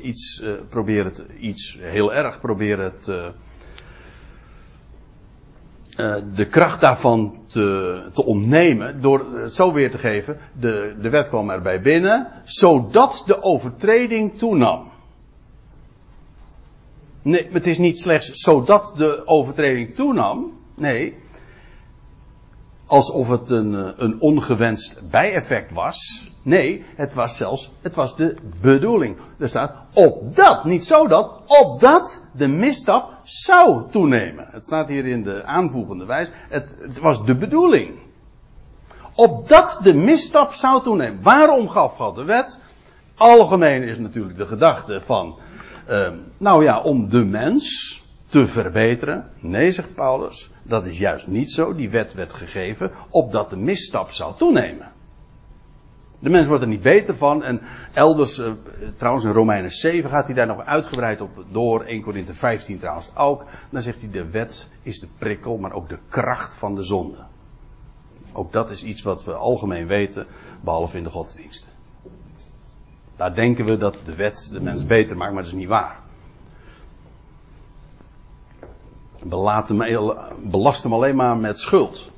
iets 0.01 0.45
proberen, 0.69 1.13
iets 1.39 1.79
heel 1.81 2.15
erg 2.15 2.41
proberen 2.41 2.99
te 2.99 3.33
uh, 5.97 6.15
de 6.35 6.47
kracht 6.47 6.81
daarvan 6.81 7.39
te, 7.47 8.09
te 8.13 8.25
ontnemen 8.25 9.01
door 9.01 9.27
het 9.35 9.55
zo 9.55 9.73
weer 9.73 9.91
te 9.91 9.99
geven. 9.99 10.39
De, 10.53 10.95
de 11.01 11.09
wet 11.09 11.29
kwam 11.29 11.51
erbij 11.51 11.81
binnen, 11.81 12.29
zodat 12.45 13.23
de 13.27 13.43
overtreding 13.43 14.39
toenam. 14.39 14.92
Nee, 17.23 17.49
het 17.53 17.67
is 17.67 17.79
niet 17.79 17.99
slechts 17.99 18.31
zodat 18.31 18.93
de 18.97 19.27
overtreding 19.27 19.95
toenam. 19.95 20.53
Nee, 20.75 21.17
alsof 22.87 23.29
het 23.29 23.51
een, 23.51 23.75
eh, 23.75 23.91
een 23.97 24.21
ongewenst 24.21 25.11
bijeffect 25.11 25.73
was. 25.73 26.31
Nee, 26.43 26.85
het 26.97 27.15
was 27.15 27.37
zelfs, 27.37 27.73
het 27.81 27.95
was 27.95 28.17
de 28.17 28.37
bedoeling. 28.61 29.17
Er 29.39 29.49
staat, 29.49 29.75
opdat, 29.93 30.65
niet 30.65 30.85
zodat, 30.85 31.41
opdat 31.47 32.23
de 32.33 32.49
misstap 32.49 33.13
zou 33.25 33.91
toenemen. 33.91 34.47
Het 34.51 34.65
staat 34.65 34.89
hier 34.89 35.07
in 35.07 35.23
de 35.23 35.45
aanvoegende 35.45 36.05
wijs. 36.05 36.29
Het, 36.49 36.77
het 36.79 36.99
was 36.99 37.25
de 37.25 37.37
bedoeling. 37.37 37.99
Opdat 39.15 39.79
de 39.83 39.95
misstap 39.95 40.53
zou 40.53 40.83
toenemen. 40.83 41.23
Waarom 41.23 41.69
gaf 41.69 41.97
God 41.97 42.15
de 42.15 42.25
wet? 42.25 42.59
Algemeen 43.17 43.83
is 43.83 43.99
natuurlijk 43.99 44.37
de 44.37 44.47
gedachte 44.47 45.01
van, 45.01 45.39
uh, 45.89 46.09
nou 46.39 46.65
ja, 46.65 46.81
om 46.81 47.09
de 47.09 47.25
mens 47.25 47.97
te 48.27 48.47
verbeteren. 48.47 49.31
Nee, 49.41 49.73
zegt 49.73 49.95
Paulus, 49.95 50.51
dat 50.63 50.87
is 50.87 50.99
juist 50.99 51.27
niet 51.27 51.51
zo. 51.51 51.75
Die 51.75 51.91
wet 51.91 52.15
werd 52.15 52.33
gegeven 52.33 52.91
opdat 53.11 53.51
de 53.51 53.57
misstap 53.57 54.11
zou 54.11 54.35
toenemen. 54.37 54.93
De 56.19 56.31
mens 56.31 56.47
wordt 56.47 56.63
er 56.63 56.69
niet 56.69 56.83
beter 56.83 57.15
van. 57.15 57.43
En 57.43 57.61
elders, 57.93 58.39
uh, 58.39 58.53
trouwens 58.97 59.25
in 59.25 59.33
Romeinen 59.33 59.71
7 59.71 60.11
gaat 60.11 60.27
hij 60.27 60.35
daar 60.35 60.47
nog 60.47 60.65
uitgebreid 60.65 61.21
op 61.21 61.45
door. 61.51 61.85
1 61.85 62.03
Korinthe 62.03 62.35
15 62.35 62.79
trouwens 62.79 63.11
ook. 63.17 63.45
Dan 63.71 63.83
zegt 63.83 64.01
hij 64.01 64.11
de 64.11 64.31
wet 64.31 64.69
is 64.83 65.01
de 65.01 65.09
prikkel, 65.19 65.57
maar 65.57 65.73
ook 65.73 65.89
de 65.89 65.99
kracht 66.09 66.55
van 66.55 66.75
de 66.75 66.83
zonde. 66.83 67.25
Ook 68.33 68.53
dat 68.53 68.71
is 68.71 68.85
iets 68.85 69.03
wat 69.03 69.25
we 69.25 69.35
algemeen 69.35 69.87
weten, 69.87 70.27
behalve 70.61 70.97
in 70.97 71.05
de 71.05 71.11
godsdienst. 71.11 71.69
Daar 73.23 73.35
denken 73.35 73.65
we 73.65 73.77
dat 73.77 73.97
de 74.05 74.15
wet 74.15 74.49
de 74.53 74.61
mens 74.61 74.87
beter 74.87 75.17
maakt, 75.17 75.33
maar 75.33 75.43
dat 75.43 75.53
is 75.53 75.59
niet 75.59 75.69
waar. 75.69 75.97
belast 80.43 80.83
hem 80.83 80.93
alleen 80.93 81.17
maar 81.17 81.37
met 81.37 81.61
schuld. 81.61 82.11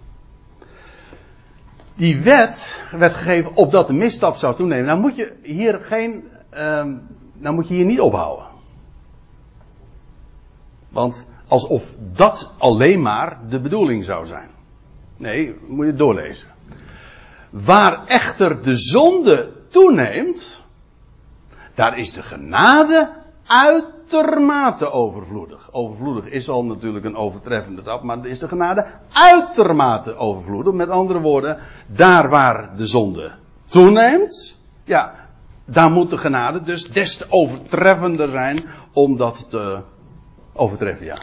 Die 1.95 2.21
wet 2.21 2.83
werd 2.91 3.15
gegeven 3.15 3.55
opdat 3.55 3.87
de 3.87 3.93
misstap 3.93 4.37
zou 4.37 4.55
toenemen. 4.55 4.85
Nou 4.85 5.01
moet 5.01 5.17
je 5.17 5.37
hier 5.43 5.81
geen, 5.83 6.25
um, 6.55 7.07
nou 7.33 7.55
moet 7.55 7.69
je 7.69 7.75
hier 7.75 7.85
niet 7.85 8.01
ophouden. 8.01 8.47
Want 10.89 11.29
alsof 11.49 11.97
dat 12.13 12.51
alleen 12.59 13.03
maar 13.03 13.39
de 13.49 13.61
bedoeling 13.61 14.05
zou 14.05 14.27
zijn. 14.27 14.49
Nee, 15.17 15.59
moet 15.67 15.87
je 15.87 15.95
doorlezen. 15.95 16.49
Waar 17.51 18.07
echter 18.07 18.63
de 18.63 18.77
zonde 18.77 19.53
toeneemt, 19.69 20.63
daar 21.75 21.99
is 21.99 22.13
de 22.13 22.23
genade 22.23 23.11
uitermate 23.47 24.91
overvloedig. 24.91 25.69
Overvloedig 25.73 26.27
is 26.27 26.49
al 26.49 26.65
natuurlijk 26.65 27.05
een 27.05 27.17
overtreffende 27.17 27.83
tap, 27.83 28.03
maar 28.03 28.27
is 28.27 28.39
de 28.39 28.49
genade 28.49 28.87
uitermate 29.13 30.17
overvloedig. 30.17 30.73
Met 30.73 30.89
andere 30.89 31.21
woorden, 31.21 31.59
daar 31.87 32.29
waar 32.29 32.77
de 32.77 32.87
zonde 32.87 33.31
toeneemt, 33.65 34.61
ja, 34.85 35.15
daar 35.65 35.91
moet 35.91 36.11
de 36.11 36.19
genade 36.19 36.63
dus 36.63 36.85
des 36.85 37.17
te 37.17 37.27
overtreffender 37.29 38.29
zijn 38.29 38.59
om 38.93 39.17
dat 39.17 39.51
te 39.51 39.81
overtreffen, 40.53 41.07
ja. 41.07 41.19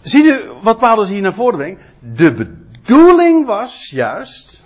Zie 0.00 0.24
je 0.24 0.58
wat 0.62 0.78
Paulus 0.78 1.08
hier 1.08 1.20
naar 1.20 1.34
voren 1.34 1.58
brengt? 1.58 1.80
De 1.98 2.65
bedoeling 2.86 3.46
was 3.46 3.90
juist 3.90 4.64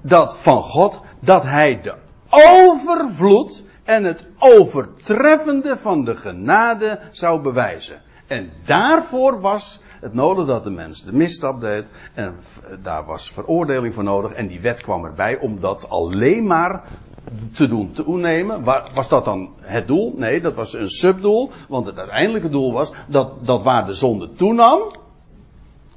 dat 0.00 0.38
van 0.38 0.62
God, 0.62 1.02
dat 1.20 1.42
hij 1.42 1.80
de 1.80 1.94
overvloed 2.30 3.64
en 3.84 4.04
het 4.04 4.26
overtreffende 4.38 5.76
van 5.76 6.04
de 6.04 6.16
genade 6.16 7.00
zou 7.10 7.42
bewijzen. 7.42 8.02
En 8.26 8.50
daarvoor 8.66 9.40
was 9.40 9.80
het 10.00 10.14
nodig 10.14 10.46
dat 10.46 10.64
de 10.64 10.70
mens 10.70 11.04
de 11.04 11.12
misstap 11.12 11.60
deed. 11.60 11.90
En 12.14 12.36
daar 12.82 13.04
was 13.04 13.32
veroordeling 13.32 13.94
voor 13.94 14.04
nodig. 14.04 14.32
En 14.32 14.46
die 14.46 14.60
wet 14.60 14.82
kwam 14.82 15.04
erbij 15.04 15.38
om 15.38 15.60
dat 15.60 15.88
alleen 15.88 16.46
maar 16.46 16.82
te 17.52 17.68
doen 17.68 17.92
toenemen. 17.92 18.64
Was 18.94 19.08
dat 19.08 19.24
dan 19.24 19.50
het 19.60 19.86
doel? 19.86 20.14
Nee, 20.16 20.40
dat 20.40 20.54
was 20.54 20.74
een 20.74 20.90
subdoel. 20.90 21.50
Want 21.68 21.86
het 21.86 21.98
uiteindelijke 21.98 22.48
doel 22.48 22.72
was 22.72 22.92
dat, 23.08 23.46
dat 23.46 23.62
waar 23.62 23.86
de 23.86 23.94
zonde 23.94 24.30
toenam. 24.30 24.80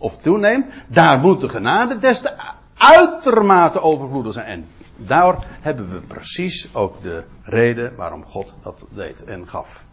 Of 0.04 0.18
toeneemt. 0.18 0.68
Daar 0.88 1.20
moet 1.20 1.42
de 1.42 1.50
genade 1.50 2.00
des 2.00 2.22
te 2.22 2.32
uitermate 2.78 3.82
overvloedig 3.82 4.34
zijn. 4.34 4.46
En 4.46 4.68
daar 4.96 5.48
hebben 5.62 5.92
we 5.92 6.00
precies 6.00 6.70
ook 6.74 7.02
de 7.02 7.24
reden 7.44 7.96
waarom 7.96 8.24
God 8.26 8.56
dat 8.62 8.86
deed 8.90 9.24
en 9.24 9.48
gaf. 9.48 9.86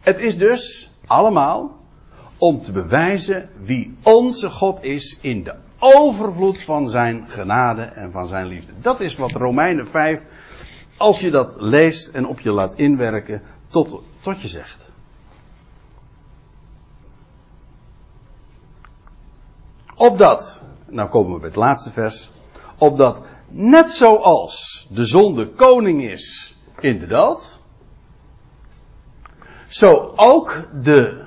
Het 0.00 0.18
is 0.18 0.38
dus 0.38 0.90
allemaal 1.06 1.78
om 2.38 2.62
te 2.62 2.72
bewijzen 2.72 3.48
wie 3.62 3.96
onze 4.02 4.50
God 4.50 4.84
is 4.84 5.18
in 5.20 5.42
de 5.44 5.54
overvloed 5.78 6.62
van 6.62 6.88
zijn 6.88 7.28
genade 7.28 7.82
en 7.82 8.12
van 8.12 8.28
zijn 8.28 8.46
liefde. 8.46 8.72
Dat 8.80 9.00
is 9.00 9.16
wat 9.16 9.32
Romeinen 9.32 9.86
5, 9.86 10.26
als 10.96 11.20
je 11.20 11.30
dat 11.30 11.60
leest 11.60 12.08
en 12.08 12.26
op 12.26 12.40
je 12.40 12.50
laat 12.50 12.74
inwerken, 12.74 13.42
tot, 13.68 14.02
tot 14.20 14.40
je 14.40 14.48
zegt. 14.48 14.89
Opdat 20.00 20.60
nou 20.86 21.08
komen 21.08 21.32
we 21.32 21.38
bij 21.38 21.48
het 21.48 21.56
laatste 21.56 21.90
vers. 21.90 22.30
Opdat 22.78 23.22
net 23.48 23.90
zoals 23.90 24.86
de 24.90 25.04
zonde 25.04 25.48
koning 25.48 26.02
is 26.02 26.54
in 26.78 26.98
de 26.98 27.06
dood, 27.06 27.58
zo 29.66 30.12
ook 30.16 30.68
de 30.82 31.24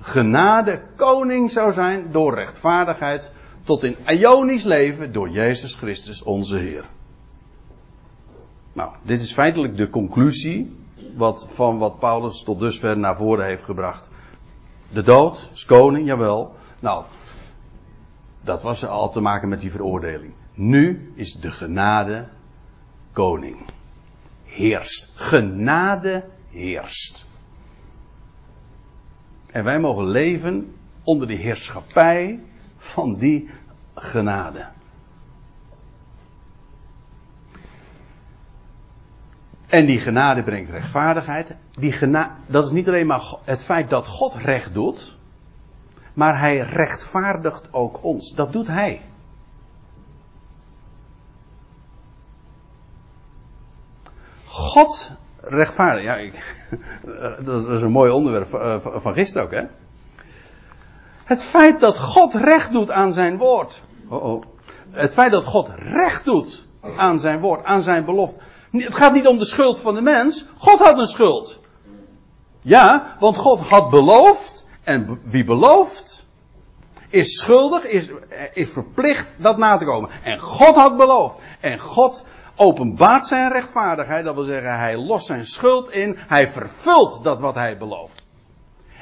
genade 0.00 0.82
koning 0.96 1.50
zou 1.50 1.72
zijn 1.72 2.12
door 2.12 2.34
rechtvaardigheid 2.34 3.32
tot 3.62 3.82
in 3.82 3.96
Ionisch 4.06 4.64
leven 4.64 5.12
door 5.12 5.28
Jezus 5.28 5.74
Christus 5.74 6.22
onze 6.22 6.56
Heer. 6.56 6.84
Nou, 8.72 8.90
dit 9.02 9.22
is 9.22 9.32
feitelijk 9.32 9.76
de 9.76 9.90
conclusie 9.90 10.76
wat, 11.16 11.48
van 11.52 11.78
wat 11.78 11.98
Paulus 11.98 12.42
tot 12.42 12.60
dusver 12.60 12.98
naar 12.98 13.16
voren 13.16 13.44
heeft 13.44 13.64
gebracht. 13.64 14.10
De 14.92 15.02
dood, 15.02 15.48
is 15.52 15.64
koning, 15.64 16.06
jawel. 16.06 16.54
Nou, 16.80 17.04
dat 18.40 18.62
was 18.62 18.86
al 18.86 19.10
te 19.10 19.20
maken 19.20 19.48
met 19.48 19.60
die 19.60 19.70
veroordeling. 19.70 20.32
Nu 20.54 21.12
is 21.14 21.32
de 21.32 21.50
genade 21.50 22.28
koning. 23.12 23.56
Heerst. 24.44 25.10
Genade 25.14 26.24
heerst. 26.50 27.26
En 29.46 29.64
wij 29.64 29.80
mogen 29.80 30.04
leven 30.04 30.74
onder 31.02 31.26
de 31.26 31.34
heerschappij 31.34 32.40
van 32.76 33.16
die 33.16 33.50
genade. 33.94 34.66
En 39.66 39.86
die 39.86 40.00
genade 40.00 40.42
brengt 40.42 40.70
rechtvaardigheid. 40.70 41.56
Die 41.78 41.92
genade, 41.92 42.30
dat 42.46 42.64
is 42.64 42.70
niet 42.70 42.88
alleen 42.88 43.06
maar 43.06 43.34
het 43.44 43.64
feit 43.64 43.90
dat 43.90 44.06
God 44.06 44.34
recht 44.34 44.74
doet, 44.74 45.18
maar 46.20 46.38
hij 46.38 46.58
rechtvaardigt 46.58 47.68
ook 47.70 48.02
ons. 48.02 48.34
Dat 48.34 48.52
doet 48.52 48.66
hij. 48.66 49.02
God 54.46 55.10
rechtvaardig. 55.40 56.02
Ja, 56.02 56.16
ik, 56.16 56.66
dat 57.44 57.68
is 57.68 57.82
een 57.82 57.90
mooi 57.90 58.10
onderwerp 58.10 58.54
eh, 58.54 58.76
van 58.80 59.14
gisteren 59.14 59.46
ook, 59.46 59.52
hè? 59.52 59.62
Het 61.24 61.42
feit 61.42 61.80
dat 61.80 61.98
God 61.98 62.34
recht 62.34 62.72
doet 62.72 62.90
aan 62.90 63.12
zijn 63.12 63.36
woord. 63.36 63.82
Oh 64.08 64.24
oh. 64.24 64.42
Het 64.90 65.12
feit 65.12 65.32
dat 65.32 65.44
God 65.44 65.68
recht 65.76 66.24
doet 66.24 66.66
aan 66.96 67.20
zijn 67.20 67.40
woord, 67.40 67.64
aan 67.64 67.82
zijn 67.82 68.04
belofte. 68.04 68.38
Het 68.70 68.94
gaat 68.94 69.12
niet 69.12 69.26
om 69.26 69.38
de 69.38 69.44
schuld 69.44 69.78
van 69.78 69.94
de 69.94 70.02
mens. 70.02 70.46
God 70.58 70.78
had 70.78 70.98
een 70.98 71.06
schuld. 71.06 71.60
Ja, 72.62 73.16
want 73.18 73.36
God 73.36 73.60
had 73.60 73.90
beloofd. 73.90 74.49
En 74.90 75.20
wie 75.24 75.44
belooft, 75.44 76.26
is 77.08 77.38
schuldig, 77.38 77.84
is, 77.84 78.10
is 78.52 78.70
verplicht 78.70 79.28
dat 79.36 79.58
na 79.58 79.76
te 79.76 79.84
komen. 79.84 80.10
En 80.22 80.38
God 80.38 80.74
had 80.74 80.96
beloofd. 80.96 81.38
En 81.60 81.78
God 81.78 82.24
openbaart 82.56 83.26
zijn 83.26 83.52
rechtvaardigheid. 83.52 84.24
Dat 84.24 84.34
wil 84.34 84.44
zeggen, 84.44 84.78
hij 84.78 84.96
lost 84.96 85.26
zijn 85.26 85.46
schuld 85.46 85.90
in. 85.90 86.16
Hij 86.18 86.48
vervult 86.48 87.24
dat 87.24 87.40
wat 87.40 87.54
hij 87.54 87.78
belooft. 87.78 88.26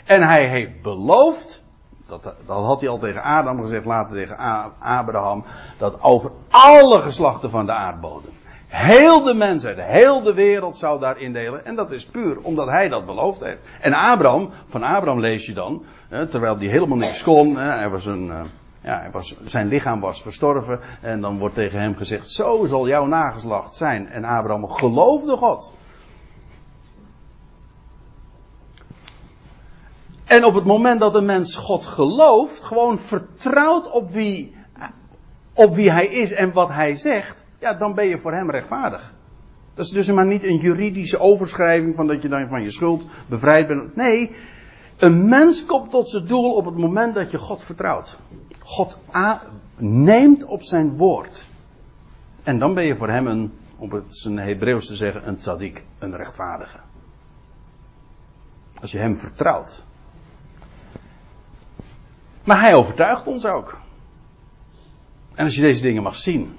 En 0.05 0.22
hij 0.22 0.47
heeft 0.47 0.82
beloofd. 0.82 1.62
Dat, 2.07 2.22
dat 2.22 2.64
had 2.64 2.80
hij 2.80 2.89
al 2.89 2.99
tegen 2.99 3.22
Adam 3.22 3.61
gezegd, 3.61 3.84
later 3.84 4.16
tegen 4.16 4.36
Abraham. 4.78 5.45
Dat 5.78 6.03
over 6.03 6.30
alle 6.51 7.01
geslachten 7.01 7.51
van 7.51 7.66
de 7.66 7.72
aardbodem. 7.72 8.32
Heel 8.69 9.23
de 9.23 9.35
mensheid, 9.35 9.81
heel 9.81 10.23
de 10.23 10.35
wereld 10.35 10.79
zou 10.79 11.01
daarin 11.01 11.33
delen. 11.33 11.64
En 11.64 11.75
dat 11.75 11.91
is 11.91 12.07
puur 12.07 12.39
omdat 12.43 12.69
hij 12.69 12.89
dat 12.89 13.07
beloofd 13.07 13.41
heeft. 13.41 13.59
En 13.81 13.93
Abraham, 13.93 14.51
van 14.66 14.83
Abraham 14.83 15.21
lees 15.21 15.47
je 15.47 15.55
dan, 15.55 15.85
terwijl 16.09 16.59
hij 16.59 16.66
helemaal 16.66 16.97
niks 16.97 17.23
kon. 17.23 17.57
Hij 17.57 17.89
was 17.89 18.07
een, 18.07 18.31
eh, 18.31 18.41
ja, 18.81 19.01
hij 19.01 19.11
was, 19.11 19.37
zijn 19.45 19.69
lichaam 19.69 20.01
was 20.01 20.23
verstorven. 20.23 20.81
En 21.01 21.21
dan 21.21 21.39
wordt 21.39 21.55
tegen 21.55 21.81
hem 21.81 21.97
gezegd: 21.97 22.31
Zo 22.31 22.66
zal 22.66 22.89
jouw 22.89 23.07
nageslacht 23.07 23.75
zijn. 23.75 24.09
En 24.09 24.25
Abraham 24.25 24.69
geloofde 24.69 25.37
God. 25.37 25.73
En 30.25 30.45
op 30.45 30.55
het 30.55 30.64
moment 30.64 31.01
dat 31.01 31.14
een 31.14 31.25
mens 31.25 31.57
God 31.57 31.87
gelooft, 31.87 32.64
gewoon 32.64 32.99
vertrouwt 32.99 33.91
op 33.91 34.11
wie, 34.11 34.57
op 35.55 35.75
wie 35.75 35.91
hij 35.91 36.07
is 36.07 36.33
en 36.33 36.53
wat 36.53 36.69
hij 36.69 36.97
zegt, 36.97 37.47
ja, 37.59 37.75
dan 37.75 37.95
ben 37.95 38.07
je 38.07 38.19
voor 38.19 38.33
hem 38.33 38.51
rechtvaardig. 38.51 39.15
Dat 39.75 39.85
is 39.87 39.93
dus 39.93 40.11
maar 40.11 40.27
niet 40.27 40.45
een 40.45 40.57
juridische 40.57 41.19
overschrijving 41.19 41.95
van 41.95 42.07
dat 42.07 42.23
je 42.23 42.29
dan 42.29 42.49
van 42.49 42.63
je 42.63 42.71
schuld 42.71 43.07
bevrijd 43.27 43.67
bent. 43.67 43.97
Nee, 43.97 44.37
een 44.97 45.29
mens 45.29 45.67
komt 45.67 45.91
tot 45.91 46.11
zijn 46.11 46.27
doel 46.27 46.55
op 46.55 46.65
het 46.65 46.77
moment 46.77 47.15
dat 47.15 47.31
je 47.31 47.39
God 47.39 47.63
vertrouwt. 47.63 48.19
God 48.59 48.99
neemt 49.77 50.45
op 50.45 50.63
zijn 50.63 50.97
woord. 50.97 51.45
En 52.43 52.59
dan 52.59 52.75
ben 52.75 52.85
je 52.85 52.97
voor 52.97 53.09
hem 53.09 53.27
een, 53.27 53.53
om 53.77 53.93
het 53.93 54.17
zijn 54.17 54.39
Hebreeuws 54.39 54.87
te 54.87 54.97
zeggen, 54.97 55.29
een 55.29 55.37
tzaddik, 55.37 55.85
een 55.99 56.17
rechtvaardige. 56.17 56.79
Als 58.81 58.93
je 58.93 58.99
hem 58.99 59.17
vertrouwt. 59.17 59.85
Maar 62.45 62.61
hij 62.61 62.75
overtuigt 62.75 63.27
ons 63.27 63.47
ook. 63.47 63.79
En 65.35 65.45
als 65.45 65.55
je 65.55 65.63
deze 65.63 65.83
dingen 65.83 66.03
mag 66.03 66.17
zien, 66.17 66.57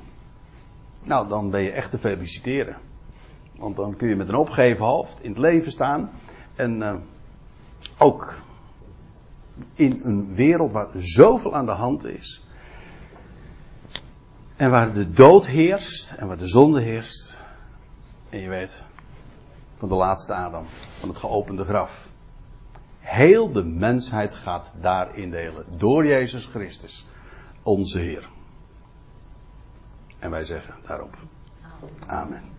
nou 1.04 1.28
dan 1.28 1.50
ben 1.50 1.62
je 1.62 1.72
echt 1.72 1.92
te 1.92 1.98
feliciteren. 1.98 2.78
Want 3.56 3.76
dan 3.76 3.96
kun 3.96 4.10
je 4.10 4.16
met 4.16 4.30
een 4.30 4.36
opgeheven 4.36 4.86
hoofd 4.86 5.22
in 5.22 5.30
het 5.30 5.40
leven 5.40 5.72
staan. 5.72 6.10
En 6.56 6.82
uh, 6.82 6.96
ook 7.98 8.34
in 9.74 10.00
een 10.04 10.36
wereld 10.36 10.72
waar 10.72 10.88
zoveel 10.96 11.56
aan 11.56 11.66
de 11.66 11.72
hand 11.72 12.06
is. 12.06 12.44
En 14.56 14.72
waar 14.72 14.94
de 14.94 15.10
dood 15.10 15.48
heerst 15.48 16.12
en 16.12 16.28
waar 16.28 16.38
de 16.38 16.48
zonde 16.48 16.82
heerst. 16.82 17.38
En 18.30 18.40
je 18.40 18.50
weet, 18.50 18.84
van 19.78 19.90
de 19.90 19.96
laatste 19.96 20.34
Adam, 20.34 20.66
van 21.00 21.10
het 21.10 21.18
geopende 21.18 21.64
graf. 21.64 22.10
Heel 23.00 23.52
de 23.52 23.64
mensheid 23.64 24.36
gaat 24.36 24.74
daarin 24.82 25.32
delen. 25.32 25.66
Door 25.78 26.06
Jezus 26.06 26.46
Christus, 26.46 27.06
onze 27.64 28.00
Heer. 28.00 28.30
En 30.20 30.30
wij 30.32 30.44
zeggen 30.44 30.76
daarop. 30.84 31.18
Amen. 32.06 32.58